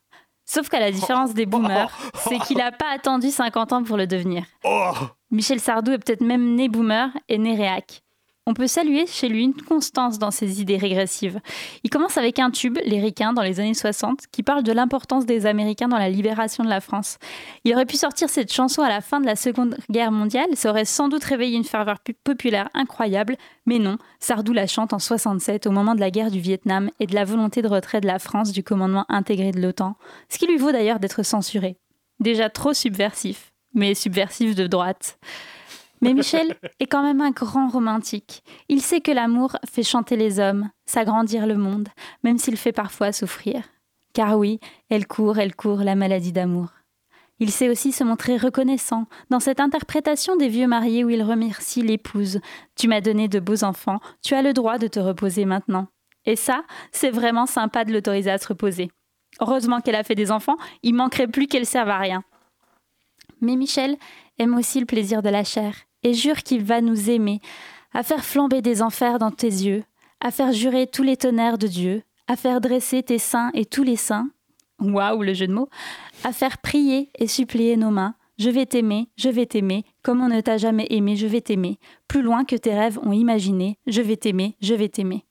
Sauf 0.45 0.71
qu'à 0.71 0.81
la 0.81 0.91
différence 0.91 1.35
des 1.35 1.45
boomers, 1.45 1.91
c'est 2.27 2.39
qu'il 2.39 2.57
n'a 2.57 2.73
pas 2.73 2.91
attendu 2.91 3.31
50 3.31 3.73
ans 3.75 3.83
pour 3.85 3.99
le 3.99 4.07
devenir. 4.07 4.45
Oh 4.65 4.93
Michel 5.31 5.61
Sardou 5.61 5.93
est 5.93 5.99
peut-être 5.99 6.23
même 6.23 6.55
né 6.55 6.69
boomer 6.69 7.11
et 7.29 7.39
né 7.39 7.55
réac 7.55 8.03
on 8.49 8.55
peut 8.55 8.67
saluer 8.67 9.07
chez 9.07 9.29
lui 9.29 9.45
une 9.45 9.53
constance 9.53 10.19
dans 10.19 10.31
ses 10.31 10.63
idées 10.63 10.79
régressives. 10.79 11.39
Il 11.85 11.91
commence 11.91 12.17
avec 12.17 12.39
un 12.39 12.51
tube, 12.51 12.79
Les 12.87 12.99
Ricains, 12.99 13.35
dans 13.35 13.43
les 13.43 13.61
années 13.61 13.75
60, 13.75 14.21
qui 14.33 14.43
parle 14.43 14.63
de 14.63 14.73
l'importance 14.73 15.27
des 15.27 15.45
Américains 15.45 15.89
dans 15.89 15.99
la 15.99 16.09
libération 16.09 16.65
de 16.65 16.71
la 16.71 16.81
France. 16.81 17.19
Il 17.65 17.75
aurait 17.75 17.85
pu 17.85 17.99
sortir 17.99 18.31
cette 18.31 18.51
chanson 18.51 18.81
à 18.81 18.89
la 18.89 19.03
fin 19.03 19.21
de 19.21 19.27
la 19.27 19.37
Seconde 19.37 19.77
Guerre 19.91 20.13
mondiale, 20.13 20.49
ça 20.55 20.71
aurait 20.71 20.87
sans 20.87 21.09
doute 21.09 21.25
réveillé 21.25 21.59
une 21.59 21.65
ferveur 21.65 21.99
populaire 22.25 22.71
incroyable, 22.73 23.37
mais 23.67 23.79
non, 23.79 23.99
Sardou 24.19 24.55
la 24.55 24.67
chante 24.67 24.95
en 24.95 24.99
67 24.99 25.67
au 25.67 25.71
moment 25.71 25.95
de 25.95 26.01
la 26.01 26.11
guerre 26.11 26.31
du 26.31 26.41
Vietnam 26.41 26.91
et 27.01 27.07
de 27.07 27.15
la 27.15 27.27
volonté 27.27 27.61
de 27.61 27.69
retrait 27.69 28.01
de 28.01 28.07
la 28.07 28.19
France 28.19 28.53
du 28.53 28.63
commandement 28.63 29.05
intégré 29.11 29.51
de 29.51 29.61
l'OTAN, 29.61 29.99
ce 30.31 30.39
qui 30.39 30.47
lui 30.47 30.57
vaut 30.57 30.73
d'ailleurs 30.73 31.01
d'être 31.01 31.23
censuré. 31.23 31.77
Déjà 32.19 32.49
trop 32.49 32.73
subversif, 32.73 33.48
mais 33.75 33.95
subversif 33.95 34.55
de 34.55 34.67
droite. 34.67 35.19
Mais 36.01 36.15
Michel 36.15 36.55
est 36.81 36.87
quand 36.87 37.03
même 37.03 37.21
un 37.21 37.31
grand 37.31 37.69
romantique. 37.69 38.43
Il 38.69 38.81
sait 38.81 39.01
que 39.01 39.11
l'amour 39.11 39.57
fait 39.71 39.83
chanter 39.83 40.17
les 40.17 40.39
hommes, 40.39 40.71
s'agrandir 40.87 41.47
le 41.47 41.57
monde, 41.57 41.89
même 42.23 42.39
s'il 42.39 42.57
fait 42.57 42.73
parfois 42.73 43.13
souffrir. 43.13 43.63
Car 44.15 44.39
oui, 44.39 44.59
elle 44.91 45.07
court, 45.07 45.39
elle 45.39 45.55
court 45.55 45.83
la 45.83 45.95
maladie 45.95 46.33
d'amour. 46.33 46.69
Il 47.41 47.53
sait 47.53 47.69
aussi 47.69 47.93
se 47.93 48.03
montrer 48.03 48.37
reconnaissant 48.37 49.07
dans 49.31 49.39
cette 49.39 49.61
interprétation 49.61 50.35
des 50.37 50.49
vieux 50.49 50.67
mariés 50.67 51.05
où 51.05 51.11
il 51.11 51.23
remercie 51.23 51.83
l'épouse. 51.83 52.41
Tu 52.75 52.89
m'as 52.89 53.01
donné 53.01 53.29
de 53.29 53.39
beaux 53.39 53.63
enfants, 53.63 54.01
tu 54.23 54.35
as 54.35 54.43
le 54.43 54.53
droit 54.53 54.79
de 54.79 54.89
te 54.89 54.99
reposer 54.99 55.45
maintenant. 55.45 55.87
Et 56.25 56.35
ça, 56.35 56.65
c'est 56.91 57.11
vraiment 57.11 57.47
sympa 57.47 57.85
de 57.85 57.93
l'autoriser 57.93 58.31
à 58.31 58.39
se 58.39 58.49
reposer. 58.49 58.91
Heureusement 59.41 59.81
qu'elle 59.81 59.95
a 59.95 60.03
fait 60.03 60.17
des 60.17 60.33
enfants, 60.33 60.57
il 60.83 60.95
manquerait 60.95 61.29
plus 61.29 61.47
qu'elle 61.47 61.67
serve 61.67 61.91
à 61.91 61.99
rien. 61.99 62.25
Mais 63.41 63.57
Michel 63.57 63.97
aime 64.39 64.57
aussi 64.57 64.81
le 64.81 64.87
plaisir 64.87 65.23
de 65.23 65.29
la 65.29 65.45
chair 65.45 65.75
et 66.03 66.15
jure 66.15 66.43
qu'il 66.43 66.63
va 66.63 66.81
nous 66.81 67.11
aimer, 67.11 67.41
à 67.93 68.03
faire 68.03 68.25
flamber 68.25 68.63
des 68.63 68.83
enfers 68.83 69.19
dans 69.19 69.31
tes 69.31 69.47
yeux, 69.47 69.85
à 70.21 70.31
faire 70.31 70.53
jurer 70.53 70.87
tous 70.87 71.03
les 71.03 71.17
tonnerres 71.17 71.59
de 71.59 71.67
Dieu, 71.67 72.03
à 72.27 72.37
faire 72.37 72.61
dresser 72.61 73.03
tes 73.03 73.19
seins 73.19 73.51
et 73.55 73.65
tous 73.65 73.83
les 73.83 73.97
seins, 73.97 74.29
waouh 74.81 75.23
le 75.23 75.35
jeu 75.35 75.47
de 75.47 75.53
mots, 75.53 75.69
à 76.25 76.33
faire 76.33 76.59
prier 76.59 77.11
et 77.19 77.27
supplier 77.27 77.77
nos 77.77 77.91
mains, 77.91 78.15
je 78.39 78.51
vais 78.51 78.67
t'aimer, 78.67 79.09
je 79.17 79.29
vais 79.29 79.47
t'aimer, 79.47 79.85
comme 80.03 80.23
on 80.23 80.29
ne 80.29 80.41
t'a 80.41 80.59
jamais 80.59 80.87
aimé, 80.91 81.17
je 81.17 81.27
vais 81.27 81.41
t'aimer, 81.41 81.79
plus 82.07 82.23
loin 82.23 82.45
que 82.45 82.55
tes 82.55 82.75
rêves 82.75 82.99
ont 83.03 83.13
imaginé, 83.13 83.79
je 83.87 84.01
vais 84.01 84.17
t'aimer, 84.17 84.57
je 84.61 84.75
vais 84.75 84.89
t'aimer. 84.89 85.25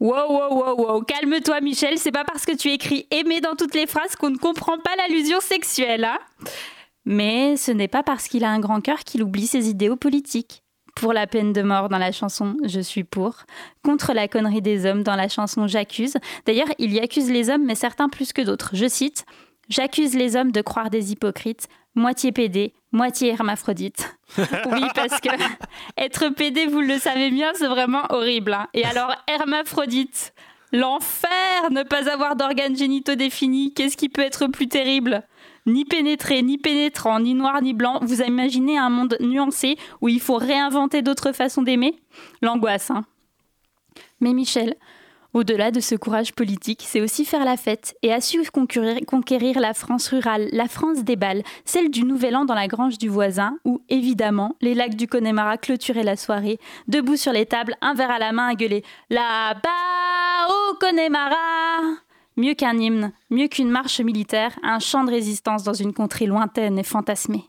Wow, 0.00 0.30
wow, 0.30 0.54
wow, 0.54 0.76
wow, 0.76 1.02
calme-toi 1.02 1.60
Michel, 1.60 1.98
c'est 1.98 2.12
pas 2.12 2.24
parce 2.24 2.44
que 2.44 2.56
tu 2.56 2.70
écris 2.70 3.06
aimer 3.10 3.40
dans 3.40 3.54
toutes 3.54 3.74
les 3.74 3.86
phrases 3.86 4.16
qu'on 4.16 4.30
ne 4.30 4.38
comprend 4.38 4.78
pas 4.78 4.96
l'allusion 4.96 5.40
sexuelle, 5.40 6.04
hein? 6.04 6.18
Mais 7.04 7.56
ce 7.56 7.70
n'est 7.70 7.88
pas 7.88 8.02
parce 8.02 8.28
qu'il 8.28 8.44
a 8.44 8.50
un 8.50 8.60
grand 8.60 8.80
cœur 8.80 9.00
qu'il 9.00 9.22
oublie 9.22 9.46
ses 9.46 9.68
idéaux 9.68 9.96
politiques. 9.96 10.62
Pour 10.94 11.12
la 11.12 11.26
peine 11.26 11.52
de 11.52 11.62
mort 11.62 11.88
dans 11.88 11.98
la 11.98 12.12
chanson 12.12 12.56
Je 12.64 12.78
suis 12.78 13.02
pour, 13.02 13.38
contre 13.82 14.12
la 14.12 14.28
connerie 14.28 14.62
des 14.62 14.86
hommes 14.86 15.02
dans 15.02 15.16
la 15.16 15.28
chanson 15.28 15.66
J'accuse. 15.66 16.16
D'ailleurs, 16.46 16.68
il 16.78 16.92
y 16.92 17.00
accuse 17.00 17.30
les 17.30 17.50
hommes, 17.50 17.64
mais 17.64 17.74
certains 17.74 18.08
plus 18.08 18.32
que 18.32 18.42
d'autres. 18.42 18.70
Je 18.74 18.86
cite 18.86 19.26
J'accuse 19.68 20.14
les 20.14 20.36
hommes 20.36 20.52
de 20.52 20.60
croire 20.60 20.90
des 20.90 21.10
hypocrites, 21.10 21.68
moitié 21.94 22.32
pédé, 22.32 22.74
moitié 22.92 23.30
hermaphrodite. 23.30 24.16
oui, 24.38 24.82
parce 24.94 25.20
que 25.20 25.30
être 25.96 26.28
pédé, 26.28 26.66
vous 26.66 26.80
le 26.80 26.98
savez 26.98 27.30
bien, 27.30 27.52
c'est 27.54 27.66
vraiment 27.66 28.02
horrible. 28.10 28.52
Hein. 28.52 28.68
Et 28.74 28.84
alors, 28.84 29.14
hermaphrodite, 29.26 30.34
l'enfer, 30.72 31.70
ne 31.70 31.82
pas 31.82 32.10
avoir 32.10 32.36
d'organes 32.36 32.76
génitaux 32.76 33.14
définis, 33.14 33.72
qu'est-ce 33.74 33.96
qui 33.96 34.08
peut 34.08 34.22
être 34.22 34.46
plus 34.48 34.68
terrible? 34.68 35.22
Ni 35.66 35.84
pénétré, 35.84 36.42
ni 36.42 36.58
pénétrant, 36.58 37.20
ni 37.20 37.34
noir, 37.34 37.60
ni 37.62 37.74
blanc. 37.74 37.98
Vous 38.02 38.22
imaginez 38.22 38.78
un 38.78 38.90
monde 38.90 39.16
nuancé 39.20 39.76
où 40.00 40.08
il 40.08 40.20
faut 40.20 40.36
réinventer 40.36 41.02
d'autres 41.02 41.32
façons 41.32 41.62
d'aimer? 41.62 41.96
L'angoisse, 42.42 42.90
hein. 42.90 43.04
Mais 44.20 44.32
Michel, 44.32 44.76
au-delà 45.34 45.72
de 45.72 45.80
ce 45.80 45.96
courage 45.96 46.32
politique, 46.32 46.84
c'est 46.86 47.00
aussi 47.00 47.24
faire 47.24 47.44
la 47.44 47.56
fête 47.56 47.96
et 48.02 48.12
a 48.12 48.20
su 48.20 48.40
conquérir, 48.50 49.58
la 49.58 49.74
France 49.74 50.08
rurale, 50.08 50.48
la 50.52 50.68
France 50.68 51.02
des 51.02 51.16
balles, 51.16 51.42
celle 51.64 51.90
du 51.90 52.04
Nouvel 52.04 52.36
An 52.36 52.44
dans 52.44 52.54
la 52.54 52.68
grange 52.68 52.98
du 52.98 53.08
voisin, 53.08 53.58
où, 53.64 53.82
évidemment, 53.88 54.54
les 54.60 54.74
lacs 54.74 54.94
du 54.94 55.08
Connemara 55.08 55.58
clôturaient 55.58 56.04
la 56.04 56.16
soirée, 56.16 56.58
debout 56.86 57.16
sur 57.16 57.32
les 57.32 57.46
tables, 57.46 57.76
un 57.80 57.94
verre 57.94 58.12
à 58.12 58.20
la 58.20 58.30
main 58.30 58.46
à 58.46 58.54
gueuler 58.54 58.84
Là-bas 59.10 59.70
au 60.48 60.74
Connemara 60.74 61.96
Mieux 62.36 62.54
qu'un 62.54 62.76
hymne, 62.78 63.12
mieux 63.30 63.46
qu'une 63.46 63.70
marche 63.70 64.00
militaire, 64.00 64.58
un 64.62 64.80
chant 64.80 65.04
de 65.04 65.10
résistance 65.10 65.62
dans 65.62 65.72
une 65.72 65.92
contrée 65.92 66.26
lointaine 66.26 66.78
et 66.78 66.82
fantasmée. 66.82 67.44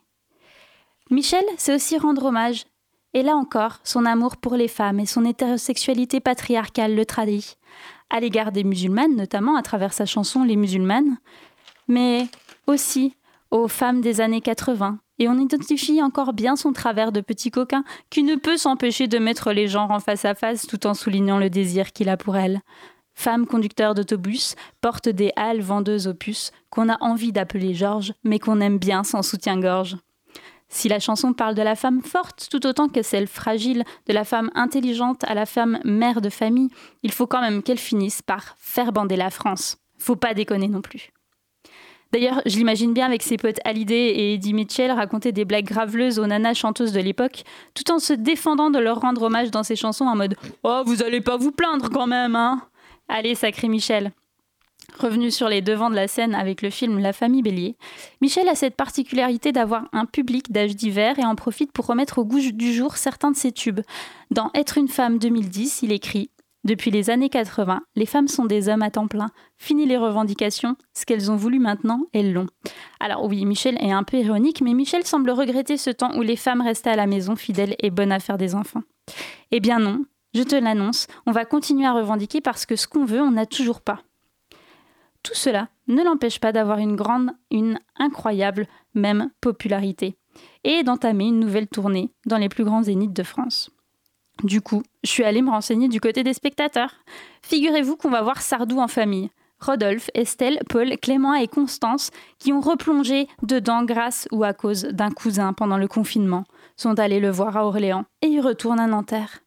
Michel, 1.09 1.43
c'est 1.57 1.73
aussi 1.73 1.97
rendre 1.97 2.25
hommage. 2.25 2.65
Et 3.13 3.23
là 3.23 3.35
encore, 3.35 3.79
son 3.83 4.05
amour 4.05 4.37
pour 4.37 4.55
les 4.55 4.67
femmes 4.67 4.99
et 4.99 5.05
son 5.05 5.23
hétérosexualité 5.23 6.19
patriarcale 6.19 6.95
le 6.95 7.05
tradit, 7.05 7.55
à 8.09 8.19
l'égard 8.19 8.51
des 8.51 8.63
musulmanes, 8.63 9.15
notamment 9.15 9.55
à 9.55 9.61
travers 9.61 9.93
sa 9.93 10.05
chanson 10.05 10.43
Les 10.43 10.55
musulmanes, 10.55 11.17
mais 11.87 12.27
aussi 12.67 13.15
aux 13.51 13.67
femmes 13.67 14.01
des 14.01 14.21
années 14.21 14.41
80. 14.41 14.99
Et 15.17 15.29
on 15.29 15.39
identifie 15.39 16.01
encore 16.03 16.33
bien 16.33 16.55
son 16.57 16.73
travers 16.73 17.11
de 17.11 17.21
petit 17.21 17.51
coquin 17.51 17.85
qui 18.09 18.23
ne 18.23 18.35
peut 18.35 18.57
s'empêcher 18.57 19.07
de 19.07 19.17
mettre 19.17 19.53
les 19.53 19.67
genres 19.67 19.91
en 19.91 19.99
face 19.99 20.25
à 20.25 20.35
face 20.35 20.67
tout 20.67 20.85
en 20.85 20.93
soulignant 20.93 21.39
le 21.39 21.49
désir 21.49 21.93
qu'il 21.93 22.09
a 22.09 22.17
pour 22.17 22.35
elles. 22.35 22.61
Femme 23.15 23.47
conducteur 23.47 23.95
d'autobus, 23.95 24.55
porte 24.81 25.09
des 25.09 25.31
halles 25.35 25.61
vendeuses 25.61 26.07
opus 26.07 26.51
qu'on 26.69 26.89
a 26.89 26.97
envie 27.01 27.31
d'appeler 27.31 27.73
Georges, 27.73 28.13
mais 28.23 28.39
qu'on 28.39 28.59
aime 28.59 28.77
bien 28.77 29.03
sans 29.03 29.23
soutien-gorge. 29.23 29.97
Si 30.67 30.89
la 30.89 30.99
chanson 30.99 31.33
parle 31.33 31.55
de 31.55 31.61
la 31.61 31.75
femme 31.75 32.01
forte 32.01 32.47
tout 32.51 32.65
autant 32.67 32.89
que 32.89 33.01
celle 33.01 33.27
fragile, 33.27 33.83
de 34.07 34.13
la 34.13 34.25
femme 34.25 34.51
intelligente 34.55 35.23
à 35.23 35.33
la 35.33 35.45
femme 35.45 35.79
mère 35.85 36.21
de 36.21 36.29
famille, 36.29 36.69
il 37.03 37.11
faut 37.11 37.27
quand 37.27 37.41
même 37.41 37.63
qu'elle 37.63 37.79
finisse 37.79 38.21
par 38.21 38.55
faire 38.57 38.91
bander 38.91 39.15
la 39.15 39.29
France. 39.29 39.77
Faut 39.97 40.17
pas 40.17 40.33
déconner 40.33 40.67
non 40.67 40.81
plus. 40.81 41.11
D'ailleurs, 42.11 42.41
je 42.45 42.57
l'imagine 42.57 42.93
bien 42.93 43.05
avec 43.05 43.23
ses 43.23 43.37
potes 43.37 43.59
Hallyday 43.65 44.07
et 44.09 44.33
Eddie 44.33 44.53
Mitchell 44.53 44.91
raconter 44.91 45.31
des 45.31 45.45
blagues 45.45 45.65
graveleuses 45.65 46.19
aux 46.19 46.27
nanas 46.27 46.53
chanteuses 46.53 46.93
de 46.93 46.99
l'époque, 46.99 47.43
tout 47.73 47.91
en 47.91 47.99
se 47.99 48.13
défendant 48.13 48.69
de 48.69 48.79
leur 48.79 49.01
rendre 49.01 49.23
hommage 49.23 49.51
dans 49.51 49.63
ses 49.63 49.75
chansons 49.75 50.05
en 50.05 50.15
mode 50.15 50.35
Oh, 50.63 50.83
vous 50.85 51.03
allez 51.03 51.21
pas 51.21 51.37
vous 51.37 51.51
plaindre 51.51 51.89
quand 51.89 52.07
même, 52.07 52.35
hein 52.35 52.61
Allez, 53.07 53.35
sacré 53.35 53.67
Michel. 53.67 54.11
Revenu 54.99 55.29
sur 55.31 55.49
les 55.49 55.61
devants 55.61 55.89
de 55.89 55.95
la 55.95 56.07
scène 56.07 56.35
avec 56.35 56.61
le 56.61 56.69
film 56.69 56.99
La 56.99 57.11
famille 57.11 57.41
Bélier, 57.41 57.75
Michel 58.21 58.47
a 58.47 58.55
cette 58.55 58.75
particularité 58.75 59.51
d'avoir 59.51 59.85
un 59.93 60.05
public 60.05 60.51
d'âge 60.51 60.75
divers 60.75 61.19
et 61.19 61.25
en 61.25 61.35
profite 61.35 61.71
pour 61.71 61.87
remettre 61.87 62.19
au 62.19 62.25
goût 62.25 62.39
du 62.39 62.73
jour 62.73 62.95
certains 62.95 63.31
de 63.31 63.35
ses 63.35 63.51
tubes. 63.51 63.81
Dans 64.31 64.51
Être 64.53 64.77
une 64.77 64.87
femme 64.87 65.17
2010, 65.19 65.81
il 65.81 65.91
écrit 65.91 66.29
Depuis 66.63 66.91
les 66.91 67.09
années 67.09 67.29
80, 67.29 67.81
les 67.95 68.05
femmes 68.05 68.27
sont 68.27 68.45
des 68.45 68.69
hommes 68.69 68.83
à 68.83 68.91
temps 68.91 69.07
plein. 69.07 69.31
Fini 69.57 69.85
les 69.85 69.97
revendications, 69.97 70.75
ce 70.93 71.05
qu'elles 71.05 71.31
ont 71.31 71.35
voulu 71.35 71.59
maintenant, 71.59 72.01
elles 72.13 72.31
l'ont. 72.31 72.47
Alors 72.99 73.25
oui, 73.25 73.43
Michel 73.45 73.77
est 73.81 73.91
un 73.91 74.03
peu 74.03 74.17
ironique, 74.17 74.61
mais 74.61 74.73
Michel 74.73 75.05
semble 75.05 75.31
regretter 75.31 75.77
ce 75.77 75.89
temps 75.89 76.15
où 76.17 76.21
les 76.21 76.37
femmes 76.37 76.61
restaient 76.61 76.91
à 76.91 76.95
la 76.95 77.07
maison 77.07 77.35
fidèles 77.35 77.75
et 77.79 77.91
bonnes 77.91 78.13
à 78.13 78.19
faire 78.19 78.37
des 78.37 78.55
enfants. 78.55 78.83
Eh 79.51 79.59
bien 79.59 79.79
non, 79.79 80.05
je 80.35 80.43
te 80.43 80.55
l'annonce, 80.55 81.07
on 81.25 81.31
va 81.31 81.45
continuer 81.45 81.85
à 81.85 81.93
revendiquer 81.93 82.41
parce 82.41 82.65
que 82.65 82.75
ce 82.75 82.87
qu'on 82.87 83.05
veut, 83.05 83.21
on 83.21 83.31
n'a 83.31 83.45
toujours 83.45 83.81
pas. 83.81 84.01
Tout 85.23 85.33
cela 85.33 85.69
ne 85.87 86.03
l'empêche 86.03 86.39
pas 86.39 86.51
d'avoir 86.51 86.77
une 86.77 86.95
grande, 86.95 87.31
une 87.49 87.79
incroyable 87.97 88.67
même 88.93 89.31
popularité 89.39 90.17
et 90.65 90.83
d'entamer 90.83 91.27
une 91.27 91.39
nouvelle 91.39 91.67
tournée 91.67 92.11
dans 92.25 92.37
les 92.37 92.49
plus 92.49 92.65
grands 92.65 92.83
zéniths 92.83 93.15
de 93.15 93.23
France. 93.23 93.71
Du 94.43 94.59
coup, 94.59 94.83
je 95.03 95.09
suis 95.09 95.23
allée 95.23 95.41
me 95.41 95.49
renseigner 95.49 95.87
du 95.87 96.01
côté 96.01 96.21
des 96.21 96.33
spectateurs. 96.33 96.93
Figurez-vous 97.41 97.95
qu'on 97.95 98.09
va 98.09 98.21
voir 98.21 98.41
Sardou 98.41 98.79
en 98.79 98.89
famille. 98.89 99.29
Rodolphe, 99.61 100.09
Estelle, 100.13 100.59
Paul, 100.69 100.97
Clément 100.97 101.33
et 101.33 101.47
Constance, 101.47 102.11
qui 102.39 102.51
ont 102.51 102.59
replongé 102.59 103.29
dedans 103.41 103.85
grâce 103.85 104.27
ou 104.33 104.43
à 104.43 104.51
cause 104.51 104.83
d'un 104.83 105.11
cousin 105.11 105.53
pendant 105.53 105.77
le 105.77 105.87
confinement, 105.87 106.43
sont 106.75 106.99
allés 106.99 107.21
le 107.21 107.31
voir 107.31 107.55
à 107.55 107.65
Orléans 107.65 108.03
et 108.21 108.27
y 108.27 108.41
retournent 108.41 108.81
à 108.81 108.87
Nanterre. 108.87 109.44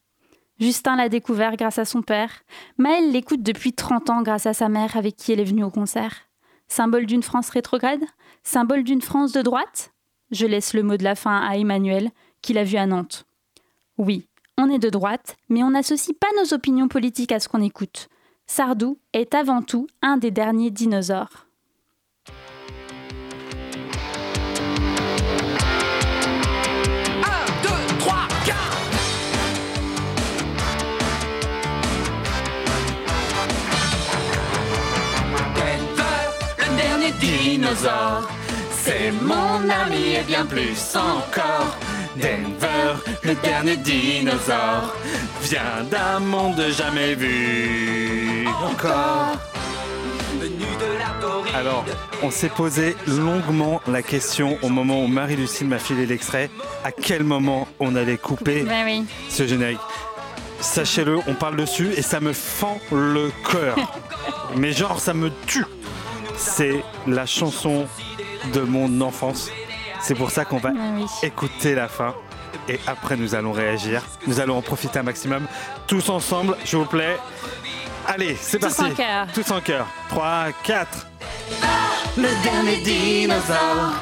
Justin 0.59 0.97
l'a 0.97 1.09
découvert 1.09 1.57
grâce 1.57 1.79
à 1.79 1.85
son 1.85 2.03
père. 2.03 2.31
Maëlle 2.79 3.13
l'écoute 3.13 3.43
depuis 3.43 3.73
30 3.73 4.11
ans 4.11 4.23
grâce 4.23 4.47
à 4.47 4.55
sa 4.55 4.69
mère 4.69 4.97
avec 4.97 5.17
qui 5.17 5.33
elle 5.33 5.41
est 5.41 5.45
venue 5.45 5.65
au 5.65 5.71
concert. 5.71 6.29
Symbole 6.67 7.07
d'une 7.07 7.23
France 7.23 7.51
rétrograde? 7.51 8.03
Symbole 8.43 8.83
d'une 8.83 9.03
France 9.03 9.33
de 9.33 9.43
droite? 9.43 9.93
Je 10.31 10.47
laisse 10.47 10.75
le 10.75 10.83
mot 10.83 10.97
de 10.97 11.05
la 11.05 11.15
fin 11.15 11.41
à 11.41 11.57
Emmanuel, 11.57 12.11
qui 12.43 12.53
l'a 12.53 12.65
vu 12.65 12.77
à 12.77 12.87
Nantes. 12.87 13.25
Oui, 13.97 14.27
on 14.59 14.69
est 14.69 14.79
de 14.79 14.91
droite, 14.91 15.37
mais 15.49 15.63
on 15.63 15.71
n'associe 15.71 16.17
pas 16.19 16.29
nos 16.37 16.53
opinions 16.53 16.89
politiques 16.89 17.33
à 17.33 17.41
ce 17.41 17.49
qu'on 17.49 17.63
écoute. 17.63 18.09
Sardou 18.47 18.99
est 19.13 19.35
avant 19.35 19.63
tout 19.63 19.87
un 20.03 20.17
des 20.17 20.31
derniers 20.31 20.71
dinosaures. 20.71 21.48
Dinosaure. 37.69 38.29
C'est 38.71 39.11
mon 39.23 39.69
ami 39.69 40.15
et 40.15 40.23
bien 40.27 40.47
plus 40.47 40.97
encore. 40.97 41.77
Denver, 42.17 42.95
le 43.23 43.35
dernier 43.37 43.77
dinosaure, 43.77 44.95
vient 45.43 45.85
d'un 45.91 46.21
monde 46.21 46.61
jamais 46.71 47.15
vu 47.15 48.47
encore. 48.63 49.37
Alors, 51.55 51.85
on 52.23 52.31
s'est 52.31 52.49
posé 52.49 52.97
longuement 53.07 53.81
la 53.89 54.03
question 54.03 54.59
au 54.63 54.69
moment 54.69 55.03
où 55.03 55.07
Marie-Lucille 55.07 55.67
m'a 55.67 55.79
filé 55.79 56.07
l'extrait, 56.07 56.51
à 56.85 56.93
quel 56.93 57.25
moment 57.25 57.67
on 57.81 57.95
allait 57.97 58.19
couper 58.19 58.63
Ben 58.63 59.05
ce 59.29 59.47
générique? 59.47 59.79
Sachez-le, 60.61 61.19
on 61.27 61.35
parle 61.35 61.57
dessus 61.57 61.93
et 61.97 62.03
ça 62.03 62.21
me 62.21 62.33
fend 62.33 62.79
le 62.91 63.31
cœur. 63.51 63.77
Mais 64.57 64.73
genre, 64.73 64.99
ça 64.99 65.15
me 65.15 65.31
tue. 65.47 65.65
C'est 66.39 66.85
la 67.07 67.27
chanson 67.27 67.87
de 68.53 68.61
mon 68.61 69.01
enfance. 69.01 69.51
C'est 70.01 70.15
pour 70.15 70.31
ça 70.31 70.45
qu'on 70.45 70.59
va 70.59 70.71
Ah 70.79 71.27
écouter 71.27 71.75
la 71.75 71.89
fin. 71.89 72.15
Et 72.69 72.79
après, 72.87 73.17
nous 73.17 73.35
allons 73.35 73.53
réagir. 73.53 74.03
Nous 74.27 74.41
allons 74.41 74.57
en 74.57 74.63
profiter 74.63 74.99
un 75.01 75.03
maximum. 75.03 75.47
Tous 75.87 76.09
ensemble, 76.09 76.57
s'il 76.65 76.79
vous 76.79 76.85
plaît. 76.87 77.17
Allez, 78.07 78.37
c'est 78.41 78.59
Tous 78.59 78.75
parti. 78.75 78.93
en 78.93 78.95
chœur. 78.95 79.27
Tous 79.35 79.51
en 79.51 79.61
cœur. 79.61 79.87
3, 80.11 80.47
4. 80.63 81.07
Le 82.17 82.29
dernier 82.43 82.77
dinosaure, 82.83 83.93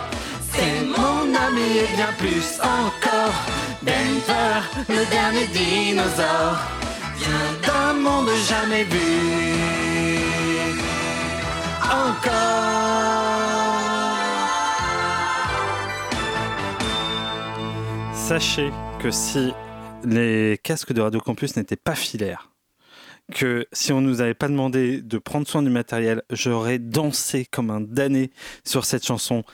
c'est 0.52 0.84
mon 0.96 1.34
ami 1.34 1.78
et 1.78 1.96
bien 1.96 2.12
plus 2.18 2.58
encore. 2.60 3.34
Denver, 3.82 4.84
le 4.88 5.04
dernier 5.10 5.46
dinosaure, 5.48 6.58
vient 7.18 7.66
d'un 7.66 7.92
monde 7.94 8.28
jamais 8.48 8.84
vu. 8.84 9.95
Encore. 11.90 12.66
Sachez 18.14 18.70
que 18.98 19.10
si 19.10 19.52
les 20.04 20.58
casques 20.62 20.92
de 20.92 21.00
Radio 21.00 21.20
Campus 21.20 21.56
n'étaient 21.56 21.76
pas 21.76 21.94
filaires, 21.94 22.50
que 23.32 23.66
si 23.72 23.92
on 23.92 24.00
nous 24.00 24.20
avait 24.20 24.34
pas 24.34 24.48
demandé 24.48 25.00
de 25.00 25.18
prendre 25.18 25.46
soin 25.46 25.62
du 25.62 25.70
matériel, 25.70 26.22
j'aurais 26.30 26.78
dansé 26.78 27.44
comme 27.44 27.70
un 27.70 27.80
damné 27.80 28.30
sur 28.64 28.84
cette 28.84 29.04
chanson. 29.04 29.44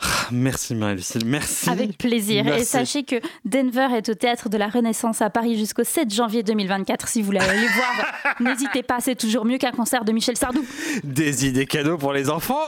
Ah, 0.00 0.06
Merci 0.32 0.74
Marie-Lucille, 0.74 1.24
merci. 1.24 1.70
Avec 1.70 1.98
plaisir. 1.98 2.46
Et 2.48 2.64
sachez 2.64 3.04
que 3.04 3.16
Denver 3.44 3.88
est 3.96 4.08
au 4.08 4.14
théâtre 4.14 4.48
de 4.48 4.56
la 4.56 4.68
Renaissance 4.68 5.22
à 5.22 5.30
Paris 5.30 5.56
jusqu'au 5.56 5.84
7 5.84 6.12
janvier 6.12 6.42
2024. 6.42 7.08
Si 7.08 7.20
vous 7.20 7.26
voulez 7.26 7.38
aller 7.38 7.66
voir, 7.68 8.34
n'hésitez 8.40 8.82
pas, 8.82 9.00
c'est 9.00 9.14
toujours 9.14 9.44
mieux 9.44 9.58
qu'un 9.58 9.70
concert 9.70 10.04
de 10.04 10.12
Michel 10.12 10.36
Sardou. 10.36 10.64
Des 11.04 11.46
idées 11.46 11.66
cadeaux 11.66 11.98
pour 11.98 12.12
les 12.12 12.30
enfants. 12.30 12.60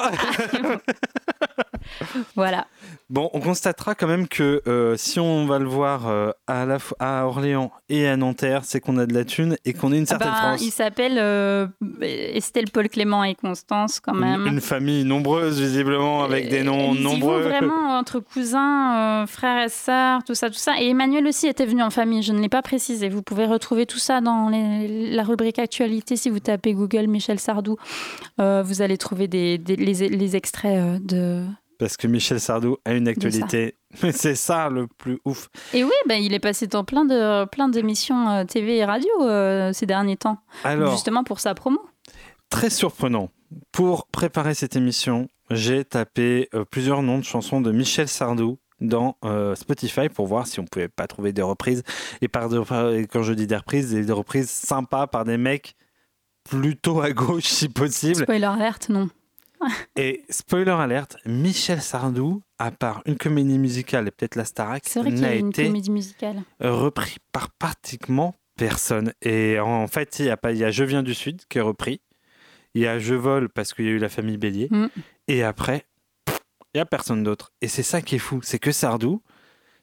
Voilà. 2.35 2.67
Bon, 3.09 3.31
on 3.33 3.41
constatera 3.41 3.95
quand 3.95 4.07
même 4.09 4.27
que 4.29 4.63
euh, 4.67 4.97
si 4.97 5.21
on 5.21 5.47
va 5.47 5.59
le 5.59 5.67
voir 5.67 6.09
euh, 6.09 6.31
à, 6.47 6.65
la 6.67 6.79
à 6.99 7.25
Orléans 7.27 7.71
et 7.89 8.07
à 8.09 8.17
Nanterre, 8.17 8.63
c'est 8.65 8.81
qu'on 8.81 8.99
a 8.99 9.07
de 9.07 9.15
la 9.15 9.25
thune 9.25 9.57
et 9.65 9.73
qu'on 9.73 9.93
est 9.93 9.99
une 9.99 10.03
Ah 10.05 10.07
certaine 10.07 10.29
ben, 10.31 10.37
France. 10.37 10.63
il 10.65 10.71
s'appelle 10.71 11.17
euh, 11.19 11.67
Estelle, 12.03 12.71
Paul 12.73 12.89
Clément 12.89 13.23
et 13.25 13.35
Constance 13.35 14.01
quand 14.01 14.15
même. 14.15 14.47
Une, 14.47 14.55
une 14.55 14.61
famille 14.61 15.05
nombreuse, 15.05 15.61
visiblement, 15.61 16.25
avec 16.25 16.49
des 16.49 16.63
noms 16.63 16.93
Ils 16.95 17.01
y 17.01 17.03
vont 17.05 17.11
nombreux. 17.11 17.43
vraiment 17.43 17.97
entre 17.99 18.19
cousins, 18.19 19.25
frères 19.27 19.65
et 19.65 19.69
sœurs, 19.69 20.25
tout 20.25 20.35
ça, 20.35 20.49
tout 20.51 20.57
ça. 20.59 20.81
Et 20.81 20.89
Emmanuel 20.89 21.27
aussi 21.27 21.47
était 21.47 21.67
venu 21.67 21.83
en 21.83 21.91
famille, 21.91 22.23
je 22.23 22.33
ne 22.33 22.41
l'ai 22.41 22.49
pas 22.49 22.63
précisé. 22.63 23.09
Vous 23.09 23.23
pouvez 23.23 23.47
retrouver 23.47 23.87
tout 23.87 23.99
ça 23.99 24.21
dans 24.21 24.49
les- 24.49 25.11
la 25.11 25.23
rubrique 25.23 25.59
actualité. 25.59 26.17
Si 26.17 26.29
vous 26.31 26.41
tapez 26.41 26.75
Google 26.75 27.07
Michel 27.07 27.39
Sardou, 27.39 27.77
vous 28.39 28.83
allez 28.83 28.99
trouver 28.99 29.29
des, 29.29 29.59
des- 29.59 29.77
les, 29.77 30.09
les 30.09 30.37
extraits 30.37 31.03
de... 31.05 31.43
Parce 31.79 31.97
que 31.97 32.07
Michel 32.07 32.41
Sardou 32.41 32.77
a 32.85 32.93
une 32.95 33.07
actualité. 33.09 33.77
C'est 34.13 34.35
ça 34.35 34.69
le 34.71 34.87
plus 34.87 35.19
ouf. 35.25 35.49
Et 35.75 35.85
oui, 35.85 35.93
ben, 36.09 36.23
il 36.23 36.33
est 36.35 36.41
passé 36.41 36.67
dans 36.67 36.85
plein 36.85 37.05
de 37.05 37.45
plein 37.47 37.69
d'émissions 37.69 38.29
euh, 38.31 38.45
TV 38.45 38.77
et 38.79 38.85
radio 38.85 39.09
euh, 39.23 39.73
ces 39.73 39.87
derniers 39.87 40.17
temps, 40.17 40.39
Alors, 40.65 40.91
justement 40.93 41.23
pour 41.25 41.41
sa 41.41 41.55
promo. 41.55 41.81
très 42.51 42.71
surprenant. 42.71 43.31
Pour 43.73 44.07
préparer 44.09 44.55
cette 44.55 44.75
émission, 44.77 45.29
j'ai 45.51 45.85
tapé 45.85 46.49
euh, 46.55 46.65
plusieurs 46.65 47.03
noms 47.03 47.19
de 47.19 47.25
chansons 47.25 47.61
de 47.61 47.71
Michel 47.73 48.09
Sardou 48.09 48.59
dans 48.81 49.17
euh, 49.25 49.55
Spotify 49.55 50.09
pour 50.09 50.27
voir 50.27 50.47
si 50.47 50.61
on 50.61 50.65
pouvait 50.65 50.89
pas 50.89 51.07
trouver 51.07 51.33
des 51.33 51.43
reprises. 51.43 51.83
Et 52.21 52.29
par 52.29 52.49
de- 52.49 52.61
quand 53.07 53.23
je 53.23 53.33
dis 53.33 53.47
des 53.47 53.57
reprises, 53.57 53.93
des, 53.93 54.05
des 54.05 54.13
reprises 54.13 54.51
sympas 54.51 55.07
par 55.07 55.25
des 55.25 55.37
mecs 55.39 55.77
plutôt 56.49 57.01
à 57.01 57.11
gauche 57.13 57.45
si 57.45 57.69
possible. 57.69 58.23
Spoiler 58.25 58.45
alerte, 58.45 58.89
non. 58.89 59.09
Et 59.97 60.25
spoiler 60.31 60.73
alerte, 60.73 61.17
Michel 61.25 61.81
Sardou, 61.81 62.43
à 62.59 62.71
part 62.71 63.03
une 63.07 63.17
comédie 63.17 63.59
musicale 63.59 64.09
et 64.09 64.11
peut-être 64.11 64.37
la 64.37 64.45
Starac, 64.45 64.85
n'a 64.97 65.35
été 65.35 65.73
repris 66.61 67.17
par 67.33 67.51
pratiquement 67.51 68.35
personne. 68.57 69.13
Et 69.23 69.59
en 69.61 69.87
fait, 69.87 70.19
il 70.19 70.27
y 70.27 70.31
a, 70.31 70.37
pas, 70.37 70.53
il 70.53 70.59
y 70.59 70.65
a 70.65 70.71
Je 70.71 70.85
viens 70.85 71.03
du 71.03 71.15
Sud 71.15 71.43
qui 71.49 71.59
est 71.59 71.63
repris. 71.63 72.01
Il 72.75 72.83
y 72.83 72.87
a 72.87 72.99
Je 72.99 73.15
vole 73.15 73.49
parce 73.49 73.73
qu'il 73.73 73.87
y 73.87 73.89
a 73.89 73.93
eu 73.93 73.99
la 73.99 74.09
famille 74.09 74.39
Bélier. 74.39 74.69
Mm. 74.71 74.87
Et 75.29 75.43
après, 75.43 75.87
il 76.75 76.79
y 76.79 76.81
a 76.81 76.87
personne 76.87 77.23
d'autre. 77.23 77.53
Et 77.61 77.69
c'est 77.69 77.83
ça 77.83 78.03
qui 78.03 78.17
est 78.17 78.21
fou, 78.21 78.41
c'est 78.43 78.59
que 78.59 78.73
Sardou, 78.73 79.23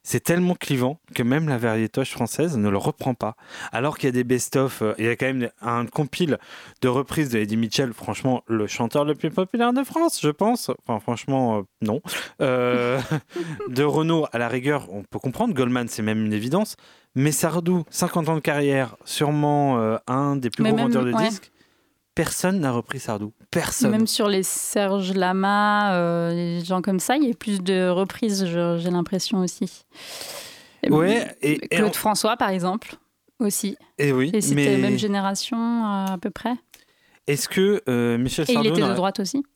c'est 0.04 0.22
tellement 0.22 0.56
clivant 0.56 1.00
que 1.16 1.24
même 1.24 1.48
la 1.48 1.58
variétoche 1.58 2.12
française 2.12 2.58
ne 2.58 2.70
le 2.70 2.78
reprend 2.78 3.14
pas. 3.14 3.36
Alors 3.72 3.98
qu'il 3.98 4.08
y 4.08 4.10
a 4.10 4.12
des 4.12 4.26
best-of, 4.26 4.82
euh, 4.82 4.94
il 4.98 5.06
y 5.06 5.08
a 5.08 5.16
quand 5.16 5.26
même 5.26 5.50
un 5.62 5.86
compile 5.86 6.38
de 6.82 6.88
reprises 6.90 7.30
de 7.30 7.40
Eddie 7.40 7.58
Mitchell, 7.58 7.94
franchement, 7.94 8.44
le 8.48 8.68
chanteur 8.68 9.06
le 9.06 9.16
plus 9.16 9.32
populaire 9.32 9.74
de 9.74 9.84
France, 9.84 10.20
je 10.22 10.30
pense. 10.30 10.70
Enfin, 10.86 11.00
franchement, 11.00 11.60
euh, 11.60 11.62
non. 11.82 12.02
Euh, 12.42 13.00
de 13.70 13.84
Renault, 13.84 14.28
à 14.34 14.38
la 14.38 14.50
rigueur, 14.50 14.88
on 14.92 15.04
peut 15.04 15.20
comprendre. 15.20 15.54
Goldman, 15.54 15.88
c'est 15.88 16.04
même 16.04 16.26
une 16.26 16.34
évidence. 16.34 16.76
Mais 17.16 17.32
Sardou, 17.32 17.84
50 17.90 18.30
ans 18.30 18.36
de 18.36 18.40
carrière, 18.40 18.96
sûrement 19.06 19.80
euh, 19.80 19.98
un 20.08 20.36
des 20.36 20.50
plus 20.50 20.64
Mais 20.64 20.72
gros 20.72 20.80
vendeurs 20.80 21.06
de 21.06 21.14
ouais. 21.14 21.30
disques. 21.30 21.52
Personne 22.16 22.60
n'a 22.60 22.72
repris 22.72 23.00
Sardou. 23.00 23.34
Personne. 23.50 23.92
Même 23.92 24.06
sur 24.08 24.28
les 24.28 24.44
Serge 24.44 25.14
Lama, 25.14 25.94
euh, 25.96 26.30
les 26.34 26.64
gens 26.64 26.82
comme 26.82 27.00
ça, 27.00 27.16
il 27.18 27.28
y 27.28 27.32
a 27.32 27.34
plus 27.34 27.62
de 27.62 27.90
reprises, 27.90 28.46
j'ai 28.46 28.90
l'impression 28.92 29.40
aussi. 29.40 29.84
Ouais, 30.90 31.36
et, 31.42 31.54
et 31.64 31.68
Claude 31.70 31.96
François, 31.96 32.38
par 32.38 32.50
exemple, 32.50 32.96
aussi. 33.40 33.78
et 33.98 34.12
oui, 34.12 34.30
Et 34.34 34.42
c'était 34.42 34.56
mais 34.56 34.78
même 34.78 34.98
génération 35.00 35.58
euh, 35.58 36.06
à 36.14 36.18
peu 36.22 36.30
près. 36.30 36.54
est-ce 37.26 37.48
que 37.50 37.82
euh, 37.90 38.18
Michel 38.18 38.46
Et 38.48 38.52
il 38.52 38.56
Sardou 38.56 38.70
était 38.70 38.88
de 38.88 38.94
droite 38.94 39.20
aussi. 39.20 39.44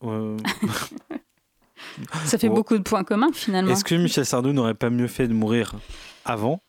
Ça 2.24 2.38
fait 2.38 2.48
Oh. 2.48 2.54
beaucoup 2.54 2.76
de 2.76 2.82
points 2.82 3.04
communs 3.04 3.30
finalement. 3.32 3.72
Est-ce 3.72 3.84
que 3.84 3.94
Michel 3.94 4.24
Sardou 4.26 4.52
n'aurait 4.52 4.74
pas 4.74 4.90
mieux 4.90 5.06
fait 5.08 5.28
de 5.28 5.32
mourir 5.34 5.72
avant? 6.24 6.60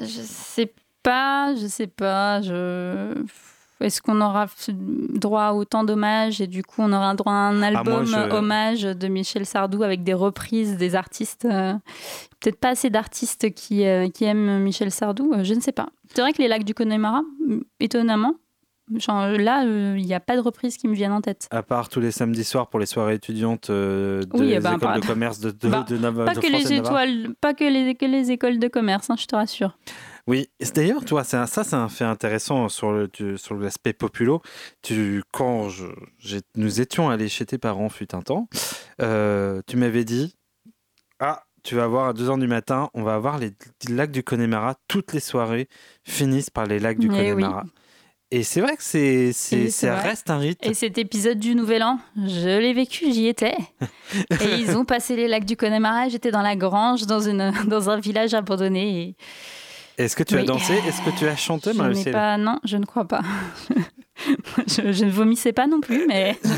Je 0.00 0.06
sais 0.22 0.72
pas, 1.02 1.54
je 1.54 1.66
sais 1.66 1.86
pas. 1.86 2.40
Je... 2.42 3.14
Est-ce 3.80 4.02
qu'on 4.02 4.20
aura 4.20 4.46
droit 4.68 5.42
à 5.44 5.52
autant 5.52 5.84
d'hommages 5.84 6.40
et 6.40 6.46
du 6.46 6.62
coup 6.64 6.82
on 6.82 6.92
aura 6.92 7.14
droit 7.14 7.32
à 7.32 7.36
un 7.36 7.62
album 7.62 8.12
Ah, 8.14 8.28
je- 8.28 8.34
hommage 8.34 8.82
de 8.82 9.08
Michel 9.08 9.46
Sardou 9.46 9.82
avec 9.84 10.02
des 10.02 10.14
reprises 10.14 10.76
des 10.76 10.94
artistes 10.96 11.44
euh, 11.44 11.74
Peut-être 12.40 12.58
pas 12.58 12.70
assez 12.70 12.90
d'artistes 12.90 13.52
qui, 13.54 13.84
euh, 13.86 14.08
qui 14.08 14.24
aiment 14.24 14.58
Michel 14.62 14.90
Sardou, 14.90 15.32
euh, 15.34 15.42
je 15.44 15.54
ne 15.54 15.60
sais 15.60 15.72
pas. 15.72 15.88
C'est 16.14 16.20
vrai 16.20 16.32
que 16.32 16.38
les 16.42 16.48
lacs 16.48 16.64
du 16.64 16.74
Connemara, 16.74 17.22
mm, 17.46 17.58
étonnamment, 17.80 18.34
genre, 18.96 19.26
là 19.28 19.64
euh, 19.66 19.96
il 19.98 20.06
n'y 20.06 20.14
a 20.14 20.20
pas 20.20 20.34
de 20.36 20.40
reprises 20.40 20.76
qui 20.76 20.88
me 20.88 20.94
viennent 20.94 21.12
en 21.12 21.20
tête. 21.20 21.46
À 21.50 21.62
part 21.62 21.88
tous 21.88 22.00
les 22.00 22.10
samedis 22.10 22.44
soirs 22.44 22.68
pour 22.68 22.78
les 22.80 22.86
soirées 22.86 23.14
étudiantes 23.14 23.70
euh, 23.70 24.22
de 24.22 24.28
Oui, 24.38 24.46
les 24.46 24.54
eh 24.54 24.60
ben, 24.60 24.70
écoles 24.70 24.80
par- 24.80 25.00
de 25.00 25.06
commerce 25.06 25.40
de, 25.40 25.50
de, 25.50 25.68
Bah, 25.68 25.84
de 25.88 25.96
Pas 26.24 26.34
de 26.34 26.40
que, 26.40 26.46
France 26.48 26.52
les 26.62 26.72
et 26.72 26.76
de 26.78 26.82
Navarre. 26.82 27.02
étoiles, 27.04 27.34
pas 27.40 27.54
que 27.54 27.64
les, 27.64 27.94
que 27.94 28.06
les 28.06 28.30
écoles 28.30 28.58
de 28.58 28.68
commerce, 28.68 29.10
hein, 29.10 29.16
je 29.18 29.26
te 29.26 29.36
rassure. 29.36 29.76
Oui, 30.28 30.50
d'ailleurs, 30.74 31.04
toi, 31.06 31.24
ça, 31.24 31.46
c'est 31.46 31.74
un 31.74 31.88
fait 31.88 32.04
intéressant 32.04 32.68
sur 32.68 32.92
le 32.92 33.08
tu- 33.08 33.38
sur 33.38 33.54
l'aspect 33.54 33.94
populo. 33.94 34.42
Tu, 34.82 35.22
quand 35.32 35.70
je- 35.70 35.86
nous 36.54 36.80
étions 36.82 37.08
allés 37.08 37.30
chez 37.30 37.46
tes 37.46 37.56
parents, 37.56 37.88
fut 37.88 38.14
un 38.14 38.20
temps, 38.20 38.46
euh, 39.00 39.62
tu 39.66 39.78
m'avais 39.78 40.04
dit, 40.04 40.36
ah, 41.18 41.44
tu 41.64 41.76
vas 41.76 41.86
voir 41.86 42.08
à 42.08 42.12
2h 42.12 42.38
du 42.38 42.46
matin, 42.46 42.90
on 42.92 43.02
va 43.04 43.18
voir 43.18 43.38
les 43.38 43.52
lacs 43.88 44.10
du 44.10 44.22
Connemara. 44.22 44.74
Toutes 44.86 45.14
les 45.14 45.20
soirées 45.20 45.66
finissent 46.04 46.50
par 46.50 46.66
les 46.66 46.78
lacs 46.78 46.98
du 46.98 47.08
oui. 47.08 47.16
Connemara. 47.16 47.64
Et 48.30 48.42
c'est 48.42 48.60
vrai 48.60 48.76
que 48.76 48.82
c'est, 48.82 49.32
c'est, 49.32 49.56
Et 49.56 49.70
c'est 49.70 49.86
ça 49.86 49.94
vrai. 49.96 50.10
reste 50.10 50.28
un 50.28 50.36
rite. 50.36 50.58
Et 50.62 50.74
cet 50.74 50.98
épisode 50.98 51.38
du 51.38 51.54
Nouvel 51.54 51.82
An, 51.82 51.98
je 52.16 52.58
l'ai 52.60 52.74
vécu, 52.74 53.10
j'y 53.10 53.26
étais. 53.28 53.56
et 54.42 54.56
ils 54.58 54.76
ont 54.76 54.84
passé 54.84 55.16
les 55.16 55.26
lacs 55.26 55.46
du 55.46 55.56
Connemara. 55.56 56.10
J'étais 56.10 56.30
dans 56.30 56.42
la 56.42 56.54
grange, 56.54 57.06
dans, 57.06 57.20
une, 57.20 57.50
dans 57.66 57.88
un 57.88 57.98
village 57.98 58.34
abandonné. 58.34 59.00
Et 59.00 59.16
Est-ce 59.98 60.16
que 60.16 60.22
tu 60.22 60.38
as 60.38 60.44
dansé? 60.44 60.74
Est-ce 60.86 61.02
que 61.02 61.10
tu 61.18 61.26
as 61.26 61.36
chanté, 61.36 61.72
je 61.74 61.82
n'ai 61.82 62.12
pas, 62.12 62.36
non, 62.38 62.58
je 62.64 62.76
ne 62.76 62.86
crois 62.86 63.04
pas. 63.04 63.20
je, 64.66 64.92
je 64.92 65.04
ne 65.04 65.10
vomissais 65.10 65.52
pas 65.52 65.66
non 65.66 65.80
plus, 65.80 66.06
mais 66.06 66.38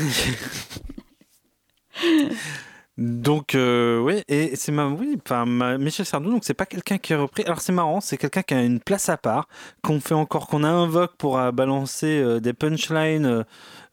Donc, 2.97 3.55
euh, 3.55 3.99
oui, 3.99 4.21
et 4.27 4.55
c'est 4.55 4.71
ma, 4.71 4.85
oui, 4.87 5.17
enfin, 5.25 5.45
ma- 5.45 5.77
Michel 5.77 6.05
Sardou, 6.05 6.29
donc 6.29 6.43
c'est 6.43 6.53
pas 6.53 6.67
quelqu'un 6.67 6.99
qui 6.99 7.13
est 7.13 7.15
repris. 7.15 7.43
Alors, 7.45 7.61
c'est 7.61 7.71
marrant, 7.71 7.99
c'est 7.99 8.17
quelqu'un 8.17 8.43
qui 8.43 8.53
a 8.53 8.61
une 8.61 8.79
place 8.79 9.09
à 9.09 9.17
part, 9.17 9.47
qu'on 9.81 9.99
fait 9.99 10.13
encore, 10.13 10.47
qu'on 10.47 10.63
invoque 10.63 11.15
pour 11.17 11.39
euh, 11.39 11.51
balancer 11.51 12.21
euh, 12.21 12.39
des 12.39 12.53
punchlines 12.53 13.43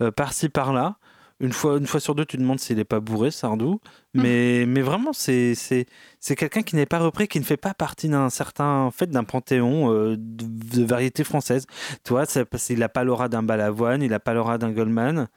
euh, 0.02 0.10
par-ci, 0.10 0.50
par-là. 0.50 0.96
Une 1.40 1.52
fois, 1.52 1.78
une 1.78 1.86
fois 1.86 2.00
sur 2.00 2.16
deux, 2.16 2.24
tu 2.24 2.36
demandes 2.36 2.58
s'il 2.58 2.80
est 2.80 2.84
pas 2.84 2.98
bourré, 2.98 3.30
Sardou. 3.30 3.80
Mais, 4.12 4.64
mais 4.66 4.80
vraiment, 4.80 5.12
c'est, 5.12 5.54
c'est, 5.54 5.86
c'est 6.18 6.34
quelqu'un 6.34 6.62
qui 6.62 6.74
n'est 6.74 6.86
pas 6.86 6.98
repris, 6.98 7.28
qui 7.28 7.38
ne 7.38 7.44
fait 7.44 7.56
pas 7.56 7.74
partie 7.74 8.08
d'un 8.08 8.28
certain, 8.28 8.80
en 8.80 8.90
fait, 8.90 9.08
d'un 9.08 9.22
panthéon 9.22 9.92
euh, 9.92 10.16
de, 10.18 10.78
de 10.80 10.84
variété 10.84 11.22
française. 11.22 11.66
Tu 12.04 12.10
vois, 12.10 12.26
c'est 12.26 12.44
parce 12.44 12.64
qu'il 12.66 12.80
n'a 12.80 12.88
pas 12.88 13.04
l'aura 13.04 13.28
d'un 13.28 13.44
Balavoine, 13.44 14.02
il 14.02 14.10
n'a 14.10 14.18
pas 14.18 14.34
l'aura 14.34 14.58
d'un 14.58 14.72
Goldman. 14.72 15.28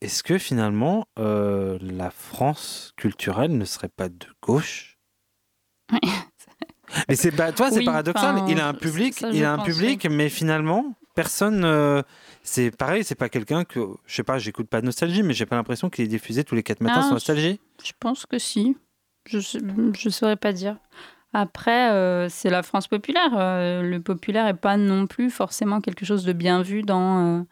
Est-ce 0.00 0.24
que 0.24 0.38
finalement, 0.38 1.06
euh, 1.20 1.78
la 1.80 2.10
France 2.10 2.92
culturelle 2.96 3.56
ne 3.56 3.64
serait 3.64 3.88
pas 3.88 4.08
de 4.08 4.26
gauche? 4.42 4.98
Oui. 5.92 6.00
Mais 7.08 7.14
c'est 7.14 7.30
pas, 7.30 7.52
toi, 7.52 7.70
c'est 7.70 7.78
Oui, 7.78 7.84
paradoxal. 7.84 8.42
il 8.48 8.60
a 8.60 8.66
un 8.66 8.74
public, 8.74 9.14
ça, 9.14 9.30
il 9.30 9.44
a 9.44 9.52
un 9.52 9.58
public, 9.60 10.06
mais 10.10 10.28
finalement, 10.28 10.96
personne. 11.14 11.64
euh, 11.64 12.02
c'est 12.42 12.76
pareil, 12.76 13.04
c'est 13.04 13.14
pas 13.14 13.28
quelqu'un 13.28 13.64
que, 13.64 13.80
je 14.06 14.14
sais 14.14 14.22
pas, 14.24 14.38
j'écoute 14.38 14.68
pas 14.68 14.80
de 14.80 14.86
Nostalgie, 14.86 15.22
mais 15.22 15.34
j'ai 15.34 15.46
pas 15.46 15.56
l'impression 15.56 15.90
qu'il 15.90 16.04
est 16.04 16.08
diffusé 16.08 16.44
tous 16.44 16.54
les 16.54 16.62
quatre 16.62 16.80
matins 16.80 17.00
Ah, 17.00 17.02
sur 17.02 17.12
Nostalgie. 17.12 17.60
je 17.84 17.92
pense 17.98 18.26
que 18.26 18.38
si. 18.38 18.76
Je 19.26 19.38
ne 19.58 20.10
saurais 20.10 20.36
pas 20.36 20.52
dire. 20.52 20.76
Après, 21.32 21.90
euh, 21.92 22.28
c'est 22.28 22.50
la 22.50 22.62
France 22.62 22.88
populaire. 22.88 23.30
Euh, 23.38 23.82
le 23.82 24.00
populaire 24.02 24.44
n'est 24.46 24.54
pas 24.54 24.76
non 24.76 25.06
plus 25.06 25.30
forcément 25.30 25.80
quelque 25.80 26.04
chose 26.04 26.24
de 26.24 26.32
bien 26.32 26.60
vu 26.62 26.82
dans 26.82 27.46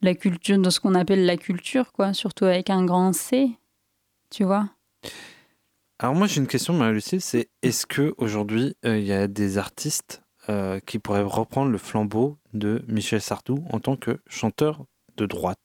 la 0.00 0.14
culture, 0.14 0.58
dans 0.58 0.70
ce 0.70 0.80
qu'on 0.80 0.94
appelle 0.94 1.26
la 1.26 1.36
culture, 1.36 1.92
quoi. 1.92 2.12
Surtout 2.14 2.44
avec 2.44 2.70
un 2.70 2.84
grand 2.84 3.12
C, 3.12 3.50
tu 4.30 4.44
vois. 4.44 4.68
Alors 5.98 6.14
moi, 6.14 6.28
j'ai 6.28 6.40
une 6.40 6.46
question, 6.46 6.72
Marie-Lucille, 6.74 7.20
c'est 7.20 7.50
est-ce 7.62 7.84
que 7.84 8.14
aujourd'hui 8.18 8.76
il 8.84 9.00
y 9.02 9.12
a 9.12 9.26
des 9.26 9.58
artistes 9.58 10.22
euh, 10.50 10.80
qui 10.80 10.98
pourraient 10.98 11.22
reprendre 11.22 11.70
le 11.70 11.78
flambeau 11.78 12.38
de 12.54 12.82
Michel 12.88 13.20
Sardou 13.20 13.64
en 13.70 13.80
tant 13.80 13.96
que 13.96 14.20
chanteur 14.28 14.84
de 15.16 15.26
droite 15.26 15.58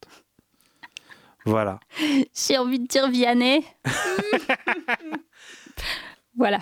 Voilà. 1.46 1.80
J'ai 2.36 2.58
envie 2.58 2.80
de 2.80 2.88
dire 2.88 3.10
Vianney. 3.10 3.64
voilà. 6.38 6.60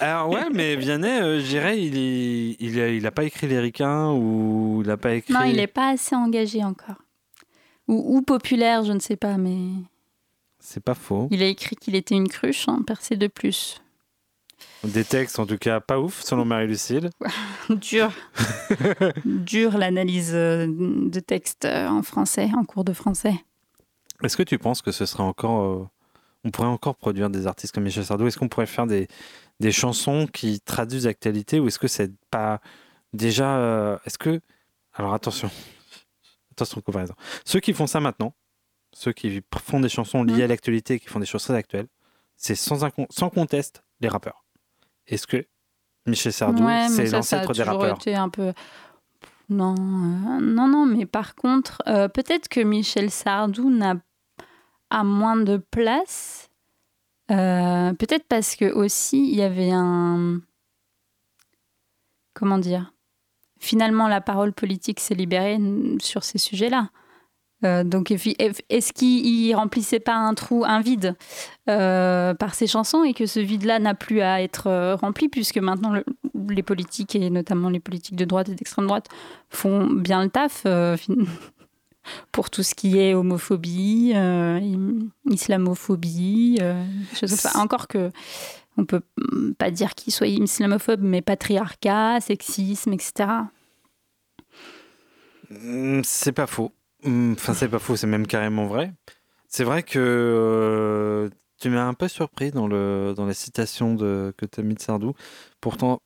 Alors 0.00 0.30
ouais, 0.30 0.48
mais 0.50 0.76
Vianney, 0.76 1.20
euh, 1.20 1.40
je 1.40 1.46
dirais, 1.46 1.82
il, 1.82 1.96
est, 1.98 2.56
il, 2.58 2.80
a, 2.80 2.88
il 2.88 3.06
a 3.06 3.10
pas 3.10 3.24
écrit 3.24 3.46
les 3.46 3.60
ricains 3.60 4.10
ou 4.12 4.80
il 4.82 4.90
a 4.90 4.96
pas 4.96 5.14
écrit. 5.14 5.32
Non, 5.34 5.42
il 5.44 5.56
n'est 5.56 5.66
pas 5.66 5.90
assez 5.90 6.14
engagé 6.16 6.64
encore. 6.64 6.96
Ou, 7.86 8.16
ou 8.16 8.22
populaire, 8.22 8.84
je 8.84 8.92
ne 8.92 9.00
sais 9.00 9.16
pas, 9.16 9.36
mais 9.36 9.58
C'est 10.58 10.82
pas 10.82 10.94
faux. 10.94 11.28
il 11.30 11.42
a 11.42 11.46
écrit 11.46 11.76
qu'il 11.76 11.94
était 11.96 12.14
une 12.14 12.28
cruche, 12.28 12.66
hein, 12.68 12.80
percé 12.86 13.16
de 13.16 13.26
plus. 13.26 13.82
Des 14.82 15.04
textes, 15.04 15.38
en 15.38 15.46
tout 15.46 15.58
cas, 15.58 15.80
pas 15.80 15.98
ouf, 16.00 16.22
selon 16.22 16.44
Marie-Lucille. 16.46 17.10
Dur. 17.68 18.10
Dur 19.24 19.76
l'analyse 19.76 20.30
euh, 20.34 20.66
de 20.68 21.20
texte 21.20 21.66
euh, 21.66 21.86
en 21.88 22.02
français, 22.02 22.48
en 22.56 22.64
cours 22.64 22.84
de 22.84 22.92
français. 22.94 23.34
Est-ce 24.22 24.36
que 24.36 24.42
tu 24.42 24.58
penses 24.58 24.80
que 24.82 24.90
ce 24.92 25.04
serait 25.06 25.22
encore. 25.22 25.62
euh, 25.64 25.86
on 26.44 26.50
pourrait 26.50 26.68
encore 26.68 26.96
produire 26.96 27.28
des 27.28 27.46
artistes 27.46 27.74
comme 27.74 27.84
Michel 27.84 28.04
Sardou? 28.06 28.26
Est-ce 28.26 28.38
qu'on 28.38 28.48
pourrait 28.48 28.66
faire 28.66 28.86
des, 28.86 29.06
des 29.60 29.72
chansons 29.72 30.26
qui 30.26 30.60
traduisent 30.60 31.04
l'actualité 31.06 31.60
ou 31.60 31.68
est-ce 31.68 31.78
que 31.78 31.88
c'est 31.88 32.10
pas 32.30 32.60
déjà. 33.12 33.56
euh, 33.58 33.98
est-ce 34.06 34.16
que. 34.16 34.40
Alors 34.94 35.12
attention. 35.12 35.50
Attention, 36.52 36.80
comparaison. 36.80 37.14
Ceux 37.44 37.60
qui 37.60 37.74
font 37.74 37.86
ça 37.86 38.00
maintenant, 38.00 38.32
ceux 38.94 39.12
qui 39.12 39.42
font 39.62 39.80
des 39.80 39.88
chansons 39.90 40.22
liées 40.24 40.36
Mhm. 40.36 40.42
à 40.42 40.46
l'actualité 40.46 40.94
et 40.94 41.00
qui 41.00 41.08
font 41.08 41.20
des 41.20 41.26
choses 41.26 41.44
très 41.44 41.54
actuelles, 41.54 41.86
c'est 42.36 42.54
sans, 42.54 42.78
sans 43.10 43.28
conteste 43.30 43.82
les 44.00 44.08
rappeurs. 44.08 44.44
Est-ce 45.10 45.26
que 45.26 45.44
Michel 46.06 46.32
Sardou, 46.32 46.64
Ouais, 46.64 46.88
c'est 46.88 47.10
l'ancêtre 47.10 47.52
des 47.52 47.62
rappeurs 47.62 47.96
été 47.96 48.14
un 48.14 48.28
peu. 48.28 48.52
Non, 49.48 49.74
euh, 49.74 50.40
non, 50.40 50.68
non, 50.68 50.86
mais 50.86 51.06
par 51.06 51.34
contre, 51.34 51.82
euh, 51.88 52.08
peut-être 52.08 52.48
que 52.48 52.60
Michel 52.60 53.10
Sardou 53.10 53.68
n'a 53.68 53.96
a 54.90 55.04
moins 55.04 55.36
de 55.36 55.56
place. 55.56 56.48
Euh, 57.30 57.92
peut-être 57.94 58.26
parce 58.28 58.56
que 58.56 58.72
aussi 58.72 59.28
il 59.30 59.36
y 59.36 59.42
avait 59.42 59.70
un. 59.72 60.40
Comment 62.34 62.58
dire 62.58 62.92
Finalement, 63.58 64.08
la 64.08 64.20
parole 64.20 64.52
politique 64.52 65.00
s'est 65.00 65.14
libérée 65.14 65.58
sur 66.00 66.24
ces 66.24 66.38
sujets-là. 66.38 66.90
Euh, 67.64 67.84
donc, 67.84 68.10
est-ce 68.10 68.92
qu'il 68.92 69.54
remplissait 69.54 70.00
pas 70.00 70.14
un 70.14 70.32
trou, 70.34 70.64
un 70.66 70.80
vide 70.80 71.14
euh, 71.68 72.32
par 72.34 72.54
ses 72.54 72.66
chansons 72.66 73.04
et 73.04 73.12
que 73.12 73.26
ce 73.26 73.38
vide-là 73.40 73.78
n'a 73.78 73.94
plus 73.94 74.22
à 74.22 74.40
être 74.42 74.66
euh, 74.66 74.94
rempli 74.96 75.28
puisque 75.28 75.58
maintenant 75.58 75.90
le- 75.92 76.04
les 76.48 76.62
politiques 76.62 77.14
et 77.16 77.28
notamment 77.28 77.68
les 77.68 77.80
politiques 77.80 78.16
de 78.16 78.24
droite 78.24 78.48
et 78.48 78.54
d'extrême 78.54 78.86
droite 78.86 79.08
font 79.50 79.86
bien 79.86 80.22
le 80.24 80.30
taf 80.30 80.62
euh, 80.64 80.96
pour 82.32 82.48
tout 82.48 82.62
ce 82.62 82.74
qui 82.74 82.98
est 82.98 83.12
homophobie, 83.14 84.14
islamophobie, 85.28 86.58
choses 87.14 87.30
comme 87.30 87.38
ça. 87.52 87.58
Encore 87.58 87.88
que 87.88 88.10
on 88.78 88.84
peut 88.86 89.02
pas 89.58 89.70
dire 89.70 89.94
qu'il 89.94 90.12
soit 90.14 90.28
islamophobe, 90.28 91.02
mais 91.02 91.20
patriarcat, 91.20 92.20
sexisme, 92.20 92.94
etc. 92.94 93.28
Mm, 95.50 96.00
C'est 96.04 96.32
pas 96.32 96.46
faux. 96.46 96.72
Mm, 97.04 97.32
Enfin, 97.32 97.54
c'est 97.54 97.68
pas 97.68 97.78
faux, 97.78 97.96
c'est 97.96 98.06
même 98.06 98.26
carrément 98.26 98.66
vrai. 98.66 98.92
C'est 99.48 99.64
vrai 99.64 99.82
que 99.82 99.98
euh, 99.98 101.28
tu 101.60 101.70
m'as 101.70 101.84
un 101.84 101.94
peu 101.94 102.08
surpris 102.08 102.50
dans, 102.52 102.68
le, 102.68 103.14
dans 103.16 103.26
la 103.26 103.34
citation 103.34 103.94
de, 103.94 104.32
que 104.36 104.46
tu 104.46 104.60
as 104.60 104.62
mis 104.62 104.74
de 104.74 104.80
Sardou. 104.80 105.14
Pourtant, 105.60 106.00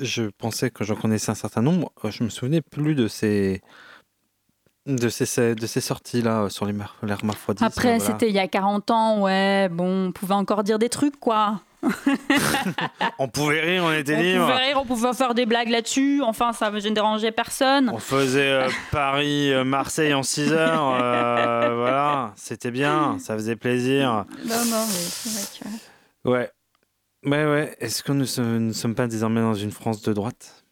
je 0.00 0.24
pensais 0.24 0.70
que 0.70 0.84
j'en 0.84 0.96
connaissais 0.96 1.30
un 1.30 1.34
certain 1.36 1.62
nombre. 1.62 1.92
Euh, 2.04 2.10
Je 2.10 2.24
me 2.24 2.28
souvenais 2.28 2.60
plus 2.60 2.94
de 2.94 3.08
ces, 3.08 3.62
de 4.86 5.08
ces, 5.08 5.54
de 5.54 5.66
ces 5.66 5.80
sorties-là 5.80 6.42
euh, 6.44 6.48
sur 6.48 6.66
les 6.66 6.72
l'air. 6.72 6.96
Après, 7.60 7.98
voilà. 7.98 8.00
c'était 8.00 8.28
il 8.28 8.34
y 8.34 8.38
a 8.38 8.48
40 8.48 8.90
ans, 8.90 9.22
ouais, 9.22 9.68
bon, 9.70 10.08
on 10.08 10.12
pouvait 10.12 10.34
encore 10.34 10.64
dire 10.64 10.78
des 10.78 10.88
trucs, 10.88 11.18
quoi. 11.18 11.60
On 13.18 13.28
pouvait 13.28 13.60
rire, 13.60 13.84
on 13.84 13.92
était 13.92 14.16
On 14.16 14.20
libre. 14.20 14.40
pouvait 14.46 14.66
rire, 14.66 14.78
on 14.80 14.84
pouvait 14.86 15.12
faire 15.14 15.34
des 15.34 15.46
blagues 15.46 15.68
là-dessus. 15.68 16.22
Enfin, 16.22 16.52
ça 16.52 16.70
ne 16.70 16.80
dérangeait 16.90 17.32
personne. 17.32 17.90
On 17.92 17.98
faisait 17.98 18.50
euh, 18.50 18.68
Paris-Marseille 18.90 20.14
en 20.14 20.22
6 20.22 20.52
heures. 20.52 20.96
euh, 21.02 21.74
voilà, 21.76 22.32
c'était 22.36 22.70
bien, 22.70 23.18
ça 23.18 23.34
faisait 23.34 23.56
plaisir. 23.56 24.24
Non, 24.44 24.64
non, 24.66 24.84
mais 24.86 24.92
c'est 24.94 25.62
vrai 25.64 25.72
que... 26.24 26.28
Ouais. 26.30 26.50
Ouais, 27.24 27.44
ouais. 27.44 27.76
Est-ce 27.80 28.02
que 28.02 28.12
nous 28.12 28.26
ne 28.60 28.72
sommes 28.72 28.94
pas 28.94 29.06
désormais 29.06 29.40
dans 29.40 29.54
une 29.54 29.70
France 29.72 30.02
de 30.02 30.12
droite? 30.12 30.64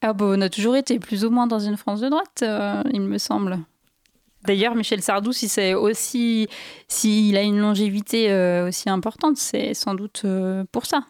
Ah 0.00 0.12
bah, 0.12 0.26
on 0.28 0.40
a 0.40 0.48
toujours 0.48 0.76
été 0.76 0.98
plus 0.98 1.24
ou 1.24 1.30
moins 1.30 1.46
dans 1.46 1.58
une 1.58 1.76
France 1.76 2.00
de 2.00 2.08
droite, 2.08 2.42
euh, 2.42 2.82
il 2.92 3.00
me 3.00 3.18
semble. 3.18 3.58
D'ailleurs, 4.44 4.74
Michel 4.74 5.02
Sardou, 5.02 5.32
si 5.32 5.48
c'est 5.48 5.74
aussi, 5.74 6.48
s'il 6.86 7.36
a 7.36 7.42
une 7.42 7.58
longévité 7.58 8.30
euh, 8.30 8.68
aussi 8.68 8.88
importante, 8.88 9.36
c'est 9.36 9.74
sans 9.74 9.94
doute 9.94 10.22
euh, 10.24 10.64
pour 10.72 10.86
ça. 10.86 11.04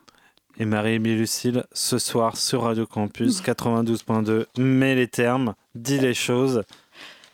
Et 0.59 0.64
Marie-Émilie 0.64 1.16
Lucille, 1.18 1.64
ce 1.72 1.99
soir 1.99 2.37
sur 2.37 2.62
Radio 2.62 2.87
Campus 2.87 3.43
92.2, 3.45 4.47
mets 4.59 4.95
les 4.95 5.09
termes, 5.09 5.55
dis 5.74 5.99
les 5.99 6.14
choses. 6.14 6.64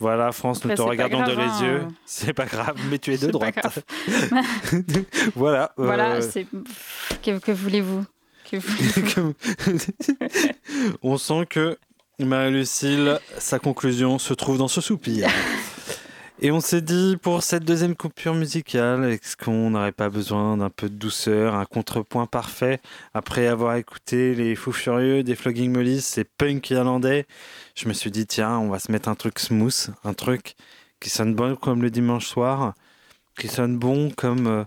Voilà, 0.00 0.32
France, 0.32 0.64
nous 0.64 0.74
te 0.74 0.82
regardons 0.82 1.22
grave, 1.22 1.30
de 1.30 1.40
les 1.40 1.48
hein. 1.48 1.62
yeux. 1.62 1.82
C'est 2.04 2.34
pas 2.34 2.46
grave, 2.46 2.76
mais 2.90 2.98
tu 2.98 3.14
es 3.14 3.18
de 3.18 3.30
droite. 3.30 3.56
voilà. 5.36 5.72
euh, 5.78 5.84
Voilà, 5.84 6.20
c'est 6.20 6.46
que, 7.22 7.38
que 7.38 7.52
voulez-vous? 7.52 8.04
Que 8.50 8.56
voulez-vous? 8.58 9.34
On 11.02 11.16
sent 11.16 11.46
que 11.48 11.78
Marie-Lucille, 12.18 13.18
sa 13.38 13.58
conclusion 13.58 14.18
se 14.18 14.34
trouve 14.34 14.58
dans 14.58 14.68
ce 14.68 14.80
soupir. 14.80 15.28
Et 16.40 16.50
on 16.50 16.60
s'est 16.60 16.80
dit, 16.82 17.16
pour 17.16 17.42
cette 17.44 17.64
deuxième 17.64 17.94
coupure 17.94 18.34
musicale, 18.34 19.04
est-ce 19.04 19.36
qu'on 19.36 19.70
n'aurait 19.70 19.92
pas 19.92 20.10
besoin 20.10 20.56
d'un 20.56 20.68
peu 20.68 20.88
de 20.90 20.94
douceur, 20.96 21.54
un 21.54 21.64
contrepoint 21.64 22.26
parfait 22.26 22.80
Après 23.14 23.46
avoir 23.46 23.76
écouté 23.76 24.34
les 24.34 24.56
Fous 24.56 24.72
Furieux, 24.72 25.22
des 25.22 25.36
Flogging 25.36 25.72
Mollies, 25.72 26.02
ces 26.02 26.24
punk 26.24 26.70
irlandais, 26.70 27.26
je 27.76 27.88
me 27.88 27.92
suis 27.94 28.10
dit, 28.10 28.26
tiens, 28.26 28.58
on 28.58 28.68
va 28.68 28.80
se 28.80 28.90
mettre 28.90 29.08
un 29.08 29.14
truc 29.14 29.38
smooth, 29.38 29.94
un 30.02 30.12
truc 30.12 30.56
qui 31.00 31.08
sonne 31.08 31.34
bon 31.34 31.54
comme 31.54 31.82
le 31.82 31.90
dimanche 31.90 32.26
soir, 32.26 32.74
qui 33.38 33.48
sonne 33.48 33.78
bon 33.78 34.10
comme... 34.10 34.46
euh, 34.48 34.64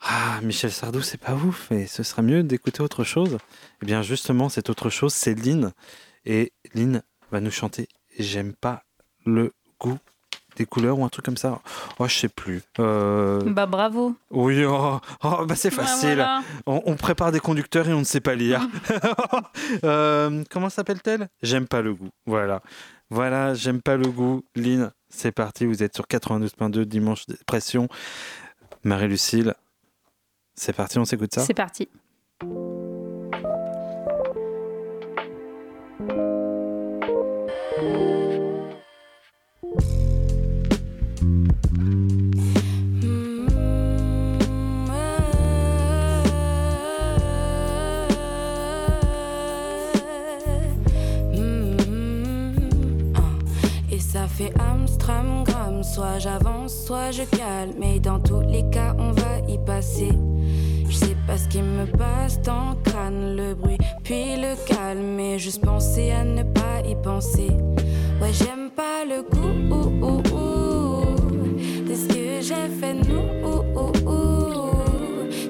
Ah, 0.00 0.40
Michel 0.42 0.72
Sardou, 0.72 1.02
c'est 1.02 1.20
pas 1.20 1.34
ouf, 1.34 1.70
et 1.70 1.86
ce 1.86 2.02
sera 2.02 2.22
mieux 2.22 2.42
d'écouter 2.42 2.82
autre 2.82 3.04
chose. 3.04 3.38
Eh 3.82 3.86
bien, 3.86 4.02
justement, 4.02 4.48
cette 4.48 4.70
autre 4.70 4.88
chose, 4.90 5.12
c'est 5.12 5.34
Lynn. 5.34 5.72
Et 6.24 6.52
Lynn 6.74 7.02
va 7.30 7.40
nous 7.40 7.50
chanter 7.50 7.88
J'aime 8.18 8.54
pas 8.54 8.84
le 9.26 9.52
goût 9.78 9.98
des 10.56 10.66
couleurs 10.66 10.98
ou 10.98 11.04
un 11.04 11.08
truc 11.08 11.24
comme 11.24 11.36
ça. 11.36 11.60
Oh, 11.98 12.06
je 12.06 12.14
sais 12.14 12.28
plus. 12.28 12.62
Euh, 12.78 13.40
bah 13.46 13.66
bravo. 13.66 14.14
Oui, 14.30 14.64
oh, 14.64 15.00
oh 15.22 15.46
bah 15.46 15.56
c'est 15.56 15.70
facile. 15.70 16.26
on, 16.66 16.96
prépare 16.96 17.32
des 17.32 17.40
conducteurs 17.40 17.88
et 17.88 17.92
on 17.92 18.00
ne 18.00 18.04
sait 18.04 18.20
pas 18.20 18.34
lire. 18.34 18.66
euh, 19.84 20.44
comment 20.50 20.70
s'appelle-t-elle? 20.70 21.28
J'aime 21.42 21.66
pas 21.66 21.82
le 21.82 21.94
goût. 21.94 22.10
Voilà. 22.26 22.62
Voilà, 23.10 23.54
j'aime 23.54 23.82
pas 23.82 23.96
le 23.96 24.08
goût. 24.08 24.42
Lynn, 24.54 24.90
c'est 25.08 25.32
parti. 25.32 25.66
Vous 25.66 25.82
êtes 25.82 25.94
sur 25.94 26.06
92.2 26.06 26.82
dimanche 26.84 27.26
pression. 27.46 27.88
Marie-Lucille, 28.82 29.54
c'est 30.54 30.74
parti, 30.74 30.98
on 30.98 31.04
s'écoute 31.04 31.34
ça? 31.34 31.42
C'est 31.42 31.54
parti. 31.54 31.88
Soit 55.84 56.18
j'avance, 56.18 56.74
soit 56.86 57.10
je 57.10 57.22
calme. 57.22 57.74
Mais 57.78 58.00
dans 58.00 58.18
tous 58.18 58.40
les 58.40 58.68
cas, 58.70 58.94
on 58.98 59.12
va 59.12 59.38
y 59.48 59.58
passer. 59.58 60.12
Je 60.88 60.94
sais 60.96 61.16
pas 61.26 61.36
ce 61.38 61.48
qui 61.48 61.62
me 61.62 61.86
passe 61.86 62.40
dans 62.42 62.70
le 62.70 62.76
crâne, 62.90 63.36
le 63.36 63.54
bruit, 63.54 63.78
puis 64.02 64.36
le 64.36 64.54
calme. 64.66 65.14
Mais 65.16 65.38
juste 65.38 65.64
penser 65.64 66.10
à 66.10 66.24
ne 66.24 66.42
pas 66.42 66.80
y 66.86 66.94
penser. 66.96 67.50
Ouais, 68.20 68.32
j'aime 68.32 68.70
pas 68.70 69.04
le 69.04 69.22
goût 69.22 70.22
de 71.88 71.94
ce 71.94 72.06
que 72.08 72.40
j'ai 72.40 72.68
fait, 72.80 72.94
nous. 72.94 73.24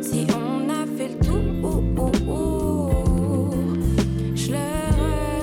Si 0.02 0.26
on 0.34 0.68
a 0.70 0.86
fait 0.96 1.08
le 1.08 1.16
tout, 1.24 1.42
je 4.34 4.48
le 4.52 4.66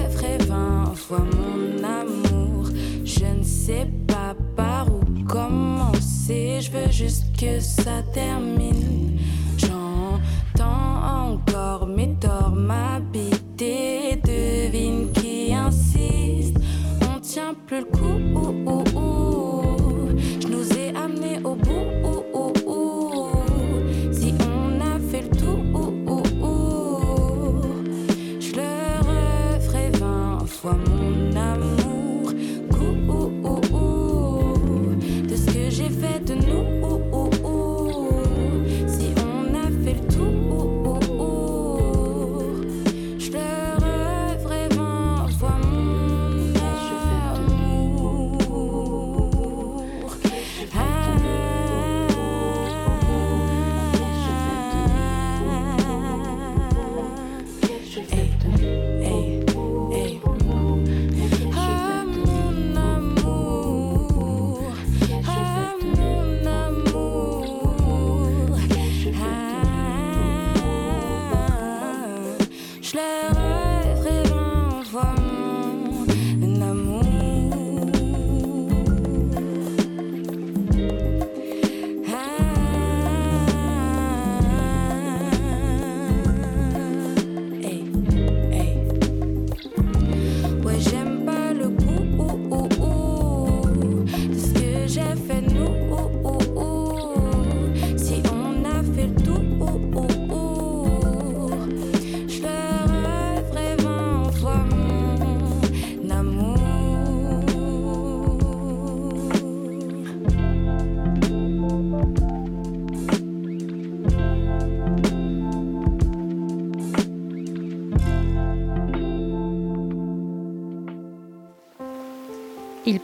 referai 0.08 0.38
vingt 0.48 0.94
fois 0.96 1.20
mon 1.20 1.84
amour. 1.84 2.66
Je 3.04 3.26
ne 3.26 3.44
sais 3.44 3.86
pas 3.86 4.01
veux 6.92 7.06
juste 7.06 7.26
que 7.40 7.60
ça 7.60 8.02
termine. 8.14 9.18
J'entends 9.58 11.32
encore 11.34 11.88
mes 11.88 12.14
torts 12.20 12.52
m'habiter, 12.52 13.11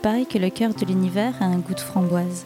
Paraît 0.08 0.24
que 0.26 0.38
le 0.38 0.50
cœur 0.50 0.74
de 0.74 0.86
l'univers 0.86 1.34
a 1.42 1.46
un 1.48 1.58
goût 1.58 1.74
de 1.74 1.82
framboise. 1.82 2.46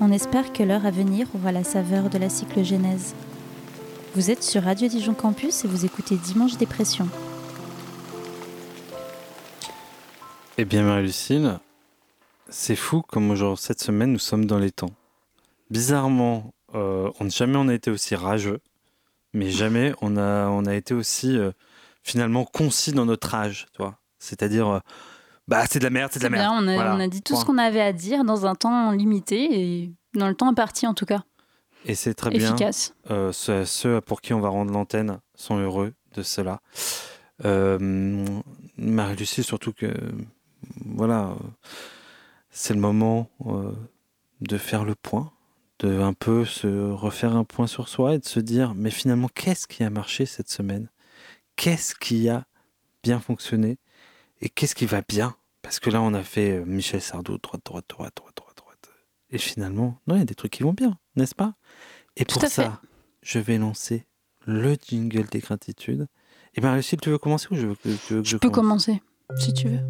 On 0.00 0.10
espère 0.10 0.54
que 0.54 0.62
l'heure 0.62 0.86
à 0.86 0.90
venir 0.90 1.26
aura 1.34 1.52
la 1.52 1.62
saveur 1.62 2.08
de 2.08 2.16
la 2.16 2.30
cyclogénèse. 2.30 3.14
Vous 4.14 4.30
êtes 4.30 4.42
sur 4.42 4.62
Radio 4.62 4.88
Dijon 4.88 5.12
Campus 5.12 5.66
et 5.66 5.68
vous 5.68 5.84
écoutez 5.84 6.16
Dimanche 6.16 6.56
Dépression. 6.56 7.06
Eh 10.56 10.64
bien, 10.64 10.82
Marie-Lucille, 10.82 11.58
c'est 12.48 12.74
fou 12.74 13.02
comme 13.02 13.30
aujourd'hui, 13.30 13.62
cette 13.62 13.82
semaine, 13.82 14.12
nous 14.12 14.18
sommes 14.18 14.46
dans 14.46 14.58
les 14.58 14.70
temps. 14.70 14.94
Bizarrement, 15.68 16.54
euh, 16.74 17.10
on, 17.20 17.28
jamais 17.28 17.58
on 17.58 17.68
a 17.68 17.74
été 17.74 17.90
aussi 17.90 18.14
rageux, 18.14 18.60
mais 19.34 19.50
jamais 19.50 19.92
on 20.00 20.16
a, 20.16 20.48
on 20.48 20.64
a 20.64 20.74
été 20.74 20.94
aussi 20.94 21.36
euh, 21.36 21.52
finalement 22.02 22.46
concis 22.46 22.92
dans 22.92 23.04
notre 23.04 23.28
rage, 23.28 23.66
tu 23.74 23.82
vois. 23.82 23.98
C'est-à-dire, 24.18 24.68
euh, 24.68 24.80
bah 25.48 25.64
c'est 25.68 25.78
de 25.80 25.84
la 25.84 25.90
merde, 25.90 26.10
c'est 26.12 26.20
de 26.20 26.24
la 26.24 26.30
merde. 26.30 26.42
bien, 26.42 26.52
on 26.62 26.68
a, 26.68 26.74
Voilà. 26.74 26.94
on 26.94 27.00
a 27.00 27.08
dit 27.08 27.22
tout 27.22 27.32
Point. 27.32 27.40
ce 27.40 27.46
qu'on 27.46 27.58
avait 27.58 27.80
à 27.80 27.92
dire 27.92 28.24
dans 28.24 28.46
un 28.46 28.54
temps 28.54 28.92
limité 28.92 29.48
et 29.82 29.92
dans 30.14 30.28
le 30.28 30.34
temps 30.34 30.48
imparti 30.48 30.86
en 30.86 30.94
tout 30.94 31.06
cas. 31.06 31.24
Et 31.84 31.94
c'est 31.94 32.14
très 32.14 32.30
bien. 32.30 32.48
Efficace. 32.54 32.94
Euh, 33.10 33.32
ceux, 33.32 33.64
ceux 33.64 34.00
pour 34.00 34.20
qui 34.20 34.32
on 34.34 34.40
va 34.40 34.48
rendre 34.48 34.72
l'antenne 34.72 35.18
sont 35.34 35.56
heureux 35.58 35.94
de 36.14 36.22
cela. 36.22 36.60
Euh, 37.44 38.24
Marie-Lucie, 38.76 39.42
surtout 39.42 39.72
que, 39.72 39.92
voilà, 40.84 41.34
c'est 42.50 42.74
le 42.74 42.80
moment 42.80 43.30
euh, 43.46 43.72
de 44.40 44.58
faire 44.58 44.84
le 44.84 44.94
point, 44.96 45.30
de 45.78 46.00
un 46.00 46.12
peu 46.12 46.44
se 46.44 46.90
refaire 46.90 47.36
un 47.36 47.44
point 47.44 47.68
sur 47.68 47.88
soi 47.88 48.14
et 48.14 48.18
de 48.18 48.26
se 48.26 48.40
dire, 48.40 48.74
mais 48.74 48.90
finalement, 48.90 49.28
qu'est-ce 49.32 49.68
qui 49.68 49.84
a 49.84 49.90
marché 49.90 50.26
cette 50.26 50.50
semaine? 50.50 50.88
Qu'est-ce 51.56 51.94
qui 51.94 52.28
a 52.28 52.44
bien 53.04 53.20
fonctionné? 53.20 53.78
Et 54.40 54.48
qu'est-ce 54.48 54.74
qui 54.74 54.86
va 54.86 55.02
bien? 55.08 55.34
Parce 55.68 55.80
que 55.80 55.90
là, 55.90 56.00
on 56.00 56.14
a 56.14 56.22
fait 56.22 56.52
euh, 56.52 56.64
Michel 56.64 57.02
Sardou, 57.02 57.36
droite, 57.36 57.60
droite, 57.62 57.84
droite, 57.90 58.14
droite, 58.16 58.32
droite, 58.34 58.56
droite. 58.56 58.88
Et 59.28 59.36
finalement, 59.36 59.98
non, 60.06 60.14
il 60.14 60.20
y 60.20 60.22
a 60.22 60.24
des 60.24 60.34
trucs 60.34 60.52
qui 60.52 60.62
vont 60.62 60.72
bien, 60.72 60.96
n'est-ce 61.14 61.34
pas? 61.34 61.56
Et 62.16 62.24
Tout 62.24 62.38
pour 62.38 62.48
fait. 62.48 62.48
ça, 62.48 62.80
je 63.20 63.38
vais 63.38 63.58
lancer 63.58 64.06
le 64.46 64.76
jingle 64.82 65.26
des 65.26 65.40
gratitudes. 65.40 66.06
Et 66.54 66.62
bien, 66.62 66.74
Lucille, 66.74 66.98
tu 67.02 67.10
veux 67.10 67.18
commencer 67.18 67.48
ou 67.50 67.54
je 67.54 67.66
veux 67.66 67.74
que, 67.74 67.82
tu 68.06 68.14
veux 68.14 68.22
que 68.22 68.26
je, 68.26 68.30
Je 68.30 68.36
peux 68.38 68.48
commence? 68.48 68.86
commencer 68.86 69.02
si 69.38 69.52
tu 69.52 69.68
veux. 69.68 69.80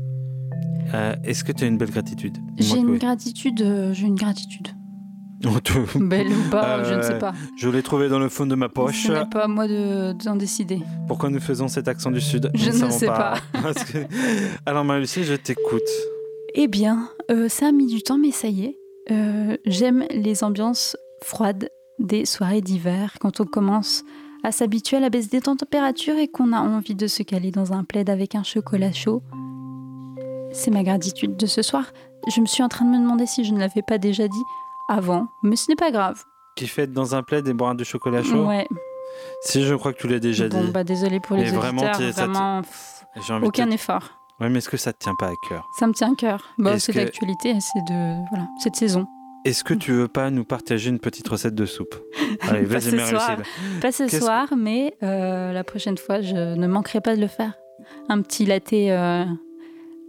Euh, 0.94 1.14
Est-ce 1.22 1.44
que 1.44 1.52
tu 1.52 1.62
as 1.62 1.68
une 1.68 1.78
belle 1.78 1.92
gratitude? 1.92 2.36
Dis-moi 2.56 2.74
J'ai 2.76 2.80
une 2.82 2.90
oui. 2.90 2.98
gratitude, 2.98 3.62
euh, 3.62 3.94
j'ai 3.94 4.06
une 4.08 4.16
gratitude. 4.16 4.66
Belle 5.94 6.28
ou 6.32 6.50
pas, 6.50 6.82
je 6.84 6.94
ne 6.94 7.02
sais 7.02 7.12
Euh, 7.14 7.18
pas. 7.18 7.32
Je 7.56 7.68
l'ai 7.68 7.82
trouvé 7.82 8.08
dans 8.08 8.18
le 8.18 8.28
fond 8.28 8.46
de 8.46 8.54
ma 8.54 8.68
poche. 8.68 9.04
Ce 9.06 9.12
n'est 9.12 9.26
pas 9.30 9.44
à 9.44 9.48
moi 9.48 9.68
de- 9.68 10.12
d'en 10.24 10.34
décider. 10.36 10.80
Pourquoi 11.06 11.30
nous 11.30 11.40
faisons 11.40 11.68
cet 11.68 11.86
accent 11.88 12.10
du 12.10 12.20
Sud? 12.20 12.50
Je 12.54 12.70
Nous 12.70 12.86
ne 12.86 12.90
sais 12.90 13.06
pas. 13.06 13.34
Que- 13.92 14.06
Alors, 14.66 14.84
Marie-Lucie, 14.84 15.24
je 15.24 15.34
t'écoute. 15.34 15.82
Eh 16.54 16.66
bien, 16.66 17.08
euh, 17.30 17.48
ça 17.48 17.68
a 17.68 17.72
mis 17.72 17.86
du 17.86 18.02
temps, 18.02 18.18
mais 18.18 18.30
ça 18.32 18.48
y 18.48 18.64
est. 18.64 18.78
Euh, 19.10 19.56
J'aime 19.64 20.04
les 20.10 20.42
ambiances 20.44 20.96
froides 21.22 21.68
des 21.98 22.24
soirées 22.24 22.60
d'hiver, 22.60 23.14
quand 23.20 23.40
on 23.40 23.44
commence 23.44 24.04
à 24.44 24.52
s'habituer 24.52 24.96
à 24.98 25.00
la 25.00 25.10
baisse 25.10 25.28
des 25.30 25.40
températures 25.40 26.16
et 26.16 26.28
qu'on 26.28 26.52
a 26.52 26.60
envie 26.60 26.94
de 26.94 27.06
se 27.06 27.22
caler 27.22 27.50
dans 27.50 27.72
un 27.72 27.84
plaid 27.84 28.08
avec 28.10 28.34
un 28.34 28.42
chocolat 28.44 28.92
chaud. 28.92 29.22
C'est 30.52 30.70
ma 30.70 30.82
gratitude 30.82 31.36
de 31.36 31.46
ce 31.46 31.62
soir. 31.62 31.92
Je 32.28 32.40
me 32.40 32.46
suis 32.46 32.62
en 32.62 32.68
train 32.68 32.84
de 32.84 32.90
me 32.90 32.98
demander 32.98 33.26
si 33.26 33.44
je 33.44 33.52
ne 33.52 33.58
l'avais 33.58 33.82
pas 33.82 33.98
déjà 33.98 34.26
dit 34.28 34.42
avant, 34.88 35.28
mais 35.42 35.56
ce 35.56 35.70
n'est 35.70 35.76
pas 35.76 35.90
grave. 35.90 36.22
Qui 36.56 36.66
fait 36.66 36.86
dans 36.86 37.14
un 37.14 37.22
plaid 37.22 37.46
et 37.46 37.52
boire 37.54 37.74
du 37.74 37.84
chocolat 37.84 38.22
chaud 38.22 38.46
Ouais. 38.46 38.66
Si, 39.42 39.62
je 39.64 39.74
crois 39.74 39.92
que 39.92 39.98
tu 39.98 40.08
l'as 40.08 40.18
déjà 40.20 40.48
bon, 40.48 40.64
dit. 40.64 40.70
bah 40.70 40.84
désolé 40.84 41.18
pour 41.20 41.36
les 41.36 41.42
Mais 41.44 41.48
auditeurs, 41.48 41.62
vraiment, 41.72 42.62
vraiment, 43.16 43.40
de 43.40 43.46
aucun 43.46 43.70
effort. 43.70 44.10
Ouais, 44.40 44.48
mais 44.48 44.58
est-ce 44.58 44.68
que 44.68 44.76
ça 44.76 44.92
te 44.92 44.98
tient 44.98 45.14
pas 45.18 45.28
à 45.28 45.34
cœur? 45.48 45.66
Ça 45.78 45.86
me 45.86 45.92
tient 45.92 46.12
à 46.12 46.14
cœur. 46.14 46.44
Bah, 46.58 46.74
Est-ce 46.74 46.86
c'est 46.86 46.92
que- 46.92 46.98
d'actualité, 46.98 47.54
c'est 47.60 47.80
de 47.92 48.28
voilà, 48.30 48.46
cette 48.62 48.76
saison. 48.76 49.06
Est-ce 49.44 49.64
que 49.64 49.74
tu 49.74 49.92
veux 49.92 50.08
pas 50.08 50.30
nous 50.30 50.44
partager 50.44 50.90
une 50.90 50.98
petite 51.00 51.26
recette 51.28 51.54
de 51.54 51.64
soupe? 51.66 51.94
Allez, 52.42 52.62
Pas 52.62 52.74
vas-y, 52.78 52.90
ce 52.90 53.06
soir. 53.06 53.36
Pas 53.80 53.92
ce 53.92 54.08
soir, 54.08 54.48
mais 54.56 54.94
euh, 55.02 55.52
la 55.52 55.64
prochaine 55.64 55.96
fois, 55.96 56.20
je 56.20 56.54
ne 56.54 56.66
manquerai 56.66 57.00
pas 57.00 57.16
de 57.16 57.20
le 57.20 57.28
faire. 57.28 57.52
Un 58.08 58.20
petit 58.22 58.44
latte, 58.44 58.72
euh, 58.72 59.24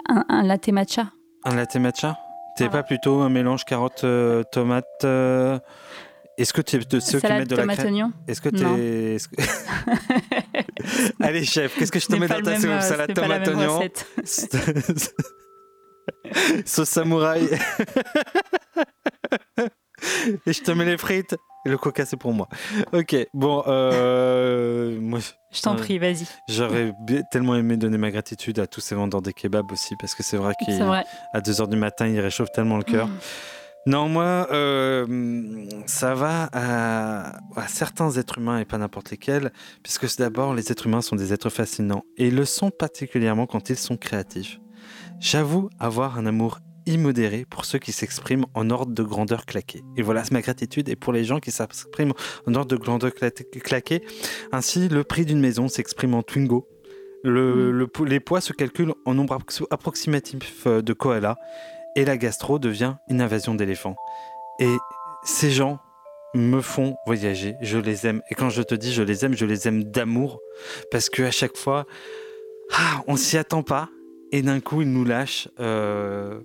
un, 0.10 0.26
un 0.28 0.44
latte 0.44 0.68
matcha. 0.70 1.12
Un 1.46 1.56
latte 1.56 1.76
matcha? 1.78 2.18
T'es 2.60 2.66
Voilà. 2.66 2.84
pas 2.84 2.88
plutôt 2.88 3.22
un 3.22 3.30
mélange 3.30 3.64
carotte, 3.64 4.04
euh, 4.04 4.44
tomate 4.52 4.86
euh, 5.06 5.58
Est-ce 6.38 6.52
que 6.52 6.62
tu 6.62 6.76
es 6.76 6.80
de 6.80 7.00
ceux 7.00 7.20
qui 7.20 7.28
Salade 7.28 7.40
mettent 7.40 7.50
de 7.50 7.56
la 7.56 7.62
tomate 7.64 7.78
crème 7.78 7.94
oignon. 7.94 8.12
Est-ce 8.28 8.42
que 8.42 8.50
Non. 8.50 8.76
t'es. 8.76 9.16
est-ce 9.16 9.30
que- 9.30 9.42
Allez, 11.24 11.46
chef, 11.46 11.78
qu'est-ce 11.78 11.92
que 11.92 12.00
je 12.00 12.08
te 12.08 12.16
mets 12.18 12.28
dans 12.28 12.42
ta 12.42 12.52
même, 12.52 12.60
soupe 12.62 12.70
euh, 12.70 12.82
Salade 12.82 13.10
la 13.10 13.14
tomate 13.16 13.48
oignon. 13.48 13.80
Sauce 16.66 16.90
samouraï. 16.90 17.48
Et 20.46 20.54
je 20.54 20.62
te 20.62 20.72
mets 20.72 20.86
les 20.86 20.98
frites. 20.98 21.36
Et 21.66 21.70
le 21.70 21.78
coca, 21.78 22.06
c'est 22.06 22.16
pour 22.18 22.32
moi. 22.34 22.48
Ok, 22.94 23.16
bon, 23.34 23.64
euh, 23.68 24.98
moi, 25.02 25.20
Je 25.52 25.62
t'en 25.62 25.76
prie, 25.76 26.00
vas-y. 26.00 26.26
j'aurais 26.48 26.94
tellement 27.32 27.56
aimé 27.56 27.76
donner 27.76 27.98
ma 27.98 28.12
gratitude 28.12 28.60
à 28.60 28.68
tous 28.68 28.80
ces 28.80 28.96
vendeurs 28.96 29.22
des 29.22 29.34
kebabs 29.34 29.70
aussi, 29.72 29.96
parce 30.00 30.16
que 30.16 30.24
c'est 30.24 30.38
vrai 30.38 30.54
qu'à 30.58 31.40
2h 31.42 31.68
du 31.68 31.76
matin, 31.76 32.08
ils 32.08 32.20
réchauffent 32.20 32.52
tellement 32.54 32.78
le 32.78 32.84
cœur. 32.84 33.08
Mm. 33.08 33.18
Non, 33.88 34.08
moi, 34.08 34.48
euh, 34.52 35.66
ça 35.86 36.14
va 36.14 36.50
à, 36.54 37.38
à 37.56 37.68
certains 37.68 38.12
êtres 38.12 38.38
humains 38.38 38.60
et 38.60 38.66
pas 38.66 38.78
n'importe 38.78 39.10
lesquels, 39.12 39.52
puisque 39.84 40.18
d'abord, 40.18 40.54
les 40.54 40.72
êtres 40.72 40.88
humains 40.88 41.02
sont 41.02 41.16
des 41.16 41.34
êtres 41.34 41.50
fascinants, 41.50 42.04
et 42.18 42.28
ils 42.28 42.36
le 42.36 42.46
sont 42.46 42.72
particulièrement 42.72 43.48
quand 43.48 43.70
ils 43.70 43.78
sont 43.78 43.98
créatifs. 43.98 44.60
J'avoue 45.20 45.70
avoir 45.80 46.18
un 46.18 46.26
amour 46.26 46.60
immodéré 46.94 47.46
pour 47.50 47.66
ceux 47.66 47.80
qui 47.80 47.92
s'expriment 47.92 48.46
en 48.54 48.70
ordre 48.70 48.94
de 48.94 49.04
grandeur 49.04 49.46
claqué. 49.46 49.82
Et 49.98 50.02
voilà, 50.02 50.24
c'est 50.24 50.32
ma 50.34 50.42
gratitude, 50.42 50.90
et 50.90 50.96
pour 50.96 51.14
les 51.14 51.24
gens 51.24 51.40
qui 51.40 51.52
s'expriment 51.52 52.14
en 52.48 52.56
ordre 52.56 52.76
de 52.76 52.82
grandeur 52.82 53.12
cla- 53.12 53.32
claqué, 53.62 54.02
ainsi 54.52 54.90
le 54.90 55.04
prix 55.04 55.26
d'une 55.26 55.40
maison 55.40 55.68
s'exprime 55.68 56.14
en 56.14 56.24
Twingo. 56.24 56.68
Le, 57.24 57.72
Mm. 57.72 57.72
le 57.72 58.06
les 58.06 58.20
poids 58.22 58.42
se 58.42 58.54
calculent 58.54 58.94
en 59.06 59.14
nombre 59.14 59.38
appro- 59.38 59.68
approximatif 59.72 60.64
euh, 60.68 60.82
de 60.82 60.94
koalas 60.94 61.36
et 61.96 62.06
la 62.06 62.16
gastro 62.18 62.60
devient 62.60 62.96
une 63.10 63.22
invasion 63.22 63.56
d'éléphants. 63.56 63.96
Et 64.60 64.74
ces 65.24 65.52
gens 65.52 65.80
me 66.34 66.62
font 66.62 66.96
voyager, 67.06 67.56
je 67.62 67.78
les 67.78 68.06
aime. 68.08 68.22
Et 68.30 68.36
quand 68.36 68.50
je 68.50 68.62
te 68.62 68.74
dis 68.76 68.94
je 68.94 69.04
les 69.04 69.26
aime, 69.26 69.36
je 69.36 69.46
les 69.46 69.68
aime 69.68 69.84
d'amour, 69.84 70.40
parce 70.92 71.10
que 71.10 71.24
à 71.24 71.32
chaque 71.32 71.58
fois, 71.58 71.86
ah, 72.74 73.02
on 73.08 73.16
s'y 73.18 73.38
attend 73.38 73.64
pas, 73.64 73.90
et 74.32 74.42
d'un 74.44 74.60
coup 74.60 74.82
ils 74.84 74.92
nous 74.92 75.04
lâchent, 75.04 75.50
euh, 75.60 76.40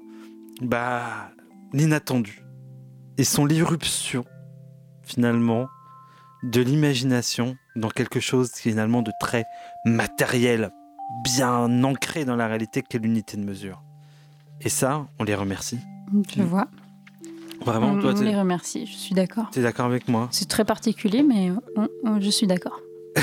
bah, 0.61 1.31
l'inattendu. 1.73 2.43
Ils 3.19 3.25
sont 3.27 3.45
l'irruption, 3.47 4.25
finalement, 5.03 5.69
de 6.43 6.61
l'imagination 6.61 7.57
dans 7.77 7.89
quelque 7.89 8.21
chose 8.21 8.51
finalement 8.55 9.03
de 9.03 9.13
très 9.21 9.45
matériel, 9.85 10.71
bien 11.25 11.83
ancré 11.85 12.25
dans 12.25 12.37
la 12.37 12.47
réalité 12.47 12.83
qu'est 12.83 12.99
l'unité 12.99 13.37
de 13.37 13.45
mesure. 13.45 13.83
Et 14.61 14.69
ça, 14.69 15.07
on 15.19 15.25
les 15.25 15.35
remercie. 15.35 15.79
Je 16.37 16.43
vois. 16.43 16.69
Vraiment, 17.65 17.93
on 17.93 18.01
toi, 18.01 18.13
on 18.17 18.21
les 18.21 18.37
remercie, 18.37 18.85
je 18.87 18.93
suis 18.95 19.15
d'accord. 19.15 19.49
t'es 19.51 19.63
d'accord 19.63 19.87
avec 19.87 20.09
moi? 20.09 20.29
C'est 20.33 20.49
très 20.49 20.65
particulier, 20.65 21.23
mais 21.23 21.51
on- 21.77 21.89
on- 22.05 22.21
je 22.21 22.31
suis 22.31 22.47
d'accord. 22.47 22.79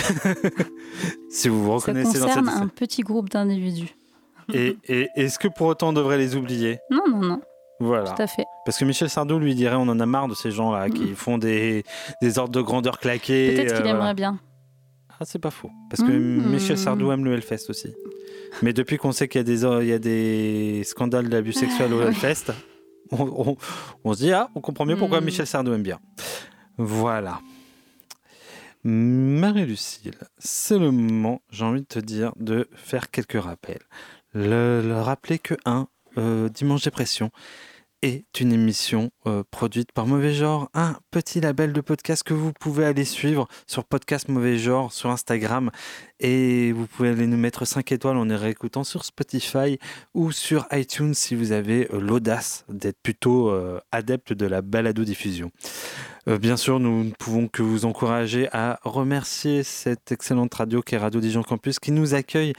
Si 1.30 1.48
vous 1.48 1.62
vous 1.64 1.80
Ça 1.80 1.92
reconnaissez 1.92 2.20
dans 2.20 2.26
concerne 2.28 2.46
cette... 2.48 2.56
un 2.62 2.68
petit 2.68 3.02
groupe 3.02 3.30
d'individus. 3.30 3.96
Et, 4.54 4.78
et 4.88 5.10
est-ce 5.16 5.40
que 5.40 5.48
pour 5.48 5.68
autant 5.68 5.90
on 5.90 5.94
devrait 5.94 6.18
les 6.18 6.36
oublier? 6.36 6.80
Non, 6.90 7.04
non, 7.10 7.22
non, 7.22 7.42
Voilà. 7.80 8.12
tout 8.12 8.22
à 8.22 8.28
fait. 8.28 8.46
Parce 8.66 8.78
que 8.78 8.86
Michel 8.86 9.10
Sardou 9.10 9.40
lui 9.40 9.56
dirait 9.56 9.76
on 9.76 9.82
en 9.90 10.00
a 10.00 10.06
marre 10.06 10.28
de 10.28 10.36
ces 10.36 10.52
gens-là 10.52 10.90
qui 10.90 11.14
font 11.16 11.38
des, 11.38 11.84
des 12.22 12.38
ordres 12.40 12.54
de 12.54 12.62
grandeur 12.62 13.00
claqués. 13.00 13.52
Mm. 13.52 13.56
Peut-être 13.56 13.76
qu'il 13.76 13.86
euh, 13.86 13.90
aimerait 13.90 13.98
voilà. 13.98 14.14
bien. 14.14 14.40
Ah, 15.20 15.24
c'est 15.26 15.40
pas 15.40 15.52
faux. 15.52 15.70
Parce 15.90 16.02
que 16.02 16.12
Mmh. 16.12 16.50
Michel 16.52 16.78
Sardou 16.80 17.12
aime 17.12 17.24
le 17.24 17.34
Hellfest 17.34 17.70
aussi. 17.70 17.94
Mais 18.64 18.74
depuis 18.74 18.98
qu'on 18.98 19.12
sait 19.12 19.28
qu'il 19.28 19.40
y 19.40 19.42
a 19.42 19.44
des, 19.44 19.64
il 19.84 19.88
y 19.88 19.94
a 19.94 20.00
des 20.00 20.82
scandales 20.84 21.30
d'abus 21.30 21.54
sexuels 21.54 21.94
au 21.94 22.02
Ah. 22.02 22.08
Hellfest, 22.08 22.52
on, 23.12 23.24
on- 23.24 23.58
on 24.04 24.14
se 24.14 24.20
dit, 24.20 24.32
ah, 24.32 24.50
on 24.56 24.62
comprend 24.62 24.86
mieux 24.86 24.98
pourquoi 24.98 25.22
Mmh. 25.22 25.26
Michel 25.26 25.46
Sardou 25.48 25.74
aime 25.74 25.84
bien. 25.84 26.00
Voilà. 26.78 27.40
Marie-Lucille, 28.84 30.16
c'est 30.40 30.80
le 30.80 30.90
moment, 30.92 31.42
j'ai 31.52 31.66
envie 31.66 31.82
de 31.82 31.86
te 31.86 32.00
dire, 32.00 32.34
de 32.38 32.68
faire 32.74 33.12
quelques 33.12 33.40
rappels. 33.42 33.82
Le, 34.34 34.82
le 34.82 35.00
rappeler 35.02 35.40
que, 35.40 35.56
un, 35.66 35.88
euh, 36.18 36.50
Dimanche 36.50 36.84
Dépression 36.84 37.32
est 38.02 38.40
une 38.40 38.52
émission 38.52 39.12
euh, 39.28 39.44
produite 39.52 39.92
par 39.92 40.08
Mauvais 40.08 40.34
Genre, 40.34 40.70
un 40.74 40.98
petit 41.12 41.40
label 41.40 41.72
de 41.72 41.82
podcast 41.82 42.24
que 42.24 42.34
vous 42.34 42.52
pouvez 42.52 42.86
aller 42.86 43.06
suivre 43.06 43.48
sur 43.68 43.86
Podcast 43.86 44.28
Mauvais 44.28 44.58
Genre 44.58 44.92
sur 44.92 45.12
Instagram 45.12 45.70
et 46.20 46.72
vous 46.72 46.88
pouvez 46.88 47.10
aller 47.10 47.28
nous 47.28 47.38
mettre 47.38 47.66
5 47.66 47.92
étoiles 47.92 48.18
en 48.18 48.26
les 48.26 48.36
réécoutant 48.36 48.84
sur 48.84 49.06
Spotify 49.06 49.78
ou 50.16 50.32
sur 50.32 50.66
iTunes 50.72 51.14
si 51.14 51.36
vous 51.36 51.52
avez 51.52 51.88
euh, 51.94 52.00
l'audace 52.00 52.66
d'être 52.70 53.00
plutôt 53.04 53.50
euh, 53.50 53.80
adepte 53.92 54.34
de 54.34 54.48
la 54.48 54.62
balado-diffusion. 54.62 55.52
Bien 56.28 56.56
sûr, 56.56 56.80
nous 56.80 57.04
ne 57.04 57.10
pouvons 57.10 57.48
que 57.48 57.64
vous 57.64 57.86
encourager 57.86 58.48
à 58.52 58.80
remercier 58.84 59.64
cette 59.64 60.12
excellente 60.12 60.54
radio 60.54 60.84
qui 60.84 60.94
est 60.94 61.00
Radio 61.00 61.20
Dijon 61.20 61.42
Campus 61.42 61.80
qui 61.80 61.92
nous 61.92 62.14
accueille 62.14 62.54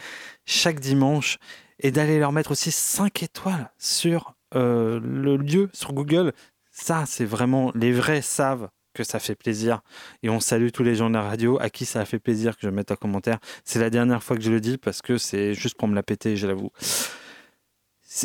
chaque 0.45 0.81
dimanche 0.81 1.39
et 1.83 1.91
d'aller 1.91 2.19
leur 2.19 2.33
mettre 2.33 2.53
aussi 2.53 2.71
5 2.71 3.23
étoiles 3.23 3.71
sur 3.77 4.35
euh, 4.55 5.01
le 5.03 5.37
lieu 5.37 5.69
sur 5.73 5.93
Google. 5.93 6.33
Ça, 6.71 7.05
c'est 7.07 7.25
vraiment, 7.25 7.71
les 7.75 7.93
vrais 7.93 8.23
savent 8.23 8.71
que 8.95 9.05
ça 9.05 9.19
fait 9.19 9.35
plaisir. 9.35 9.83
Et 10.23 10.31
on 10.31 10.41
salue 10.41 10.69
tous 10.73 10.83
les 10.83 10.95
gens 10.95 11.09
de 11.09 11.15
la 11.15 11.23
radio 11.23 11.59
à 11.61 11.71
qui 11.71 11.85
ça 11.85 12.01
a 12.01 12.05
fait 12.05 12.19
plaisir 12.19 12.57
que 12.57 12.63
je 12.63 12.71
mette 12.71 12.91
un 12.91 12.97
commentaire. 12.97 13.39
C'est 13.65 13.79
la 13.79 13.91
dernière 13.91 14.23
fois 14.23 14.37
que 14.37 14.43
je 14.43 14.51
le 14.51 14.61
dis 14.61 14.79
parce 14.79 15.03
que 15.03 15.19
c'est 15.19 15.55
juste 15.55 15.77
pour 15.77 15.89
me 15.89 15.95
la 15.95 16.03
péter, 16.03 16.37
je 16.37 16.47
l'avoue. 16.47 16.71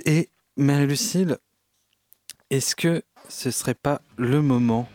Et 0.05 0.29
Marie-Lucille, 0.57 1.37
est-ce 2.49 2.75
que 2.75 3.01
ce 3.29 3.51
serait 3.51 3.73
pas 3.75 4.01
le 4.17 4.41
moment 4.41 4.87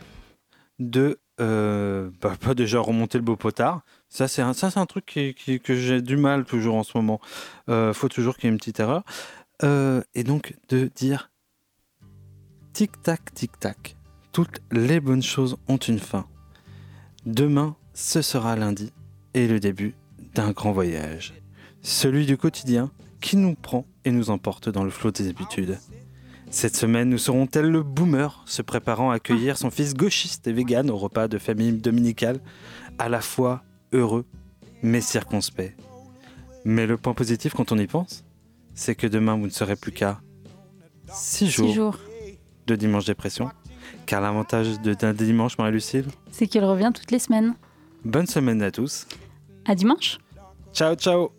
de 0.79 1.19
euh, 1.41 2.11
bah, 2.21 2.35
pas 2.39 2.53
déjà 2.53 2.79
remonter 2.79 3.17
le 3.17 3.23
beau 3.23 3.35
potard 3.35 3.81
ça 4.13 4.27
c'est 4.27 4.41
un, 4.43 4.53
un 4.75 4.85
truc 4.85 5.05
qui- 5.05 5.59
que 5.59 5.75
j'ai 5.75 6.01
du 6.01 6.17
mal 6.17 6.45
toujours 6.45 6.75
en 6.75 6.83
ce 6.83 6.95
moment. 6.97 7.19
Euh, 7.69 7.93
faut 7.93 8.09
toujours 8.09 8.35
qu'il 8.37 8.45
y 8.45 8.47
ait 8.47 8.51
une 8.53 8.59
petite 8.59 8.79
erreur. 8.79 9.03
Euh, 9.63 10.01
et 10.13 10.23
donc 10.23 10.55
de 10.69 10.89
dire 10.95 11.31
tic 12.73 13.01
tac 13.01 13.33
tic 13.33 13.59
tac 13.59 13.95
toutes 14.31 14.61
les 14.71 14.99
bonnes 14.99 15.23
choses 15.23 15.57
ont 15.67 15.77
une 15.77 15.99
fin. 15.99 16.25
Demain 17.25 17.75
ce 17.93 18.21
sera 18.21 18.55
lundi 18.55 18.91
et 19.33 19.47
le 19.47 19.59
début 19.59 19.95
d'un 20.35 20.51
grand 20.51 20.71
voyage. 20.71 21.33
Celui 21.81 22.25
du 22.25 22.37
quotidien 22.37 22.91
qui 23.21 23.37
nous 23.37 23.55
prend 23.55 23.85
et 24.05 24.11
nous 24.11 24.29
emporte 24.29 24.69
dans 24.69 24.83
le 24.83 24.89
flot 24.89 25.11
des 25.11 25.27
habitudes. 25.29 25.79
Cette 26.49 26.75
semaine, 26.75 27.09
nous 27.09 27.17
serons 27.17 27.47
tels 27.47 27.69
le 27.71 27.81
boomer 27.81 28.43
se 28.45 28.61
préparant 28.61 29.09
à 29.11 29.15
accueillir 29.15 29.57
son 29.57 29.71
fils 29.71 29.95
gauchiste 29.95 30.45
et 30.47 30.53
vegan 30.53 30.89
au 30.91 30.97
repas 30.97 31.27
de 31.27 31.39
famille 31.39 31.73
dominical, 31.73 32.39
à 32.99 33.09
la 33.09 33.21
fois 33.21 33.63
heureux 33.93 34.25
mais 34.81 34.99
circonspect. 35.01 35.77
Mais 36.65 36.85
le 36.87 36.97
point 36.97 37.13
positif 37.13 37.53
quand 37.53 37.71
on 37.71 37.77
y 37.77 37.87
pense, 37.87 38.23
c'est 38.73 38.95
que 38.95 39.07
demain 39.07 39.35
vous 39.37 39.45
ne 39.45 39.51
serez 39.51 39.75
plus 39.75 39.91
qu'à 39.91 40.19
6 41.13 41.49
jours, 41.49 41.67
Six 41.67 41.73
jours. 41.73 41.97
de 42.67 42.75
dimanche 42.75 43.05
dépression. 43.05 43.49
Car 44.05 44.19
l'avantage 44.21 44.79
de- 44.81 44.93
d'un 44.93 45.13
dimanche, 45.13 45.57
Marie-Lucille, 45.57 46.05
C'est 46.31 46.47
qu'il 46.47 46.63
revient 46.63 46.91
toutes 46.93 47.11
les 47.11 47.19
semaines. 47.19 47.53
bonne 48.03 48.27
semaine 48.27 48.61
à 48.61 48.71
tous. 48.71 49.07
À 49.65 49.75
dimanche. 49.75 50.17
Ciao, 50.73 50.95
ciao. 50.95 51.31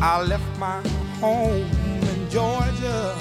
I 0.00 0.20
left 0.26 0.58
my 0.58 0.82
home 1.20 1.62
in 2.02 2.28
Georgia 2.30 3.14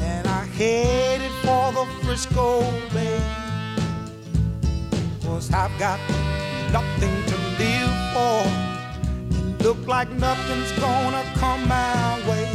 and 0.00 0.26
I 0.26 0.44
headed 0.56 1.29
for 1.50 1.72
the 1.72 1.84
Frisco 2.02 2.46
Bay. 2.94 3.20
Cause 5.24 5.52
I've 5.52 5.76
got 5.80 5.98
nothing 6.76 7.16
to 7.30 7.36
live 7.60 7.94
for. 8.14 8.42
Look 9.64 9.80
like 9.88 10.10
nothing's 10.26 10.72
gonna 10.86 11.24
come 11.42 11.66
my 11.66 12.20
way. 12.28 12.48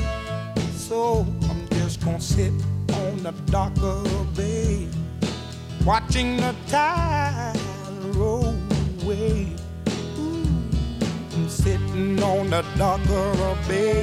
So 0.88 1.28
I'm 1.50 1.62
just 1.80 2.04
gonna 2.06 2.22
sit 2.22 2.54
on 3.02 3.14
the 3.28 3.34
dock 3.56 3.76
of 3.82 4.08
bay, 4.38 4.88
watching 5.84 6.38
the 6.38 6.56
tide 6.68 7.60
roll 8.16 8.56
away. 9.02 9.54
Ooh, 10.20 11.50
sitting 11.50 12.24
on 12.24 12.50
the 12.50 12.64
dock 12.78 13.04
of 13.10 13.58
bay, 13.68 14.00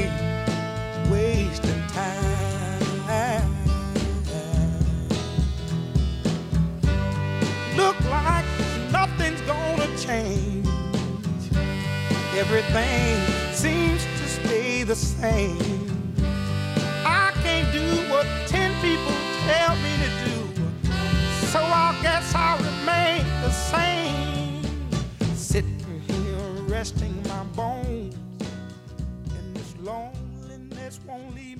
wasting 1.10 1.82
time. 1.96 3.61
Look 7.76 7.98
like 8.04 8.44
nothing's 8.90 9.40
gonna 9.42 9.88
change. 9.96 10.68
Everything 12.36 13.18
seems 13.54 14.04
to 14.04 14.28
stay 14.28 14.82
the 14.82 14.94
same. 14.94 16.14
I 17.04 17.32
can't 17.42 17.72
do 17.72 18.10
what 18.10 18.26
ten 18.46 18.72
people 18.82 19.14
tell 19.46 19.74
me 19.76 19.96
to 20.04 20.10
do, 20.26 20.36
so 21.50 21.60
I 21.60 21.98
guess 22.02 22.34
I'll 22.34 22.58
remain 22.58 23.24
the 23.40 23.50
same. 23.50 24.62
Sitting 25.34 25.78
here 26.08 26.64
resting 26.68 27.22
my 27.28 27.44
bones, 27.56 28.14
and 29.30 29.56
this 29.56 29.74
loneliness 29.80 31.00
won't 31.06 31.34
leave. 31.34 31.51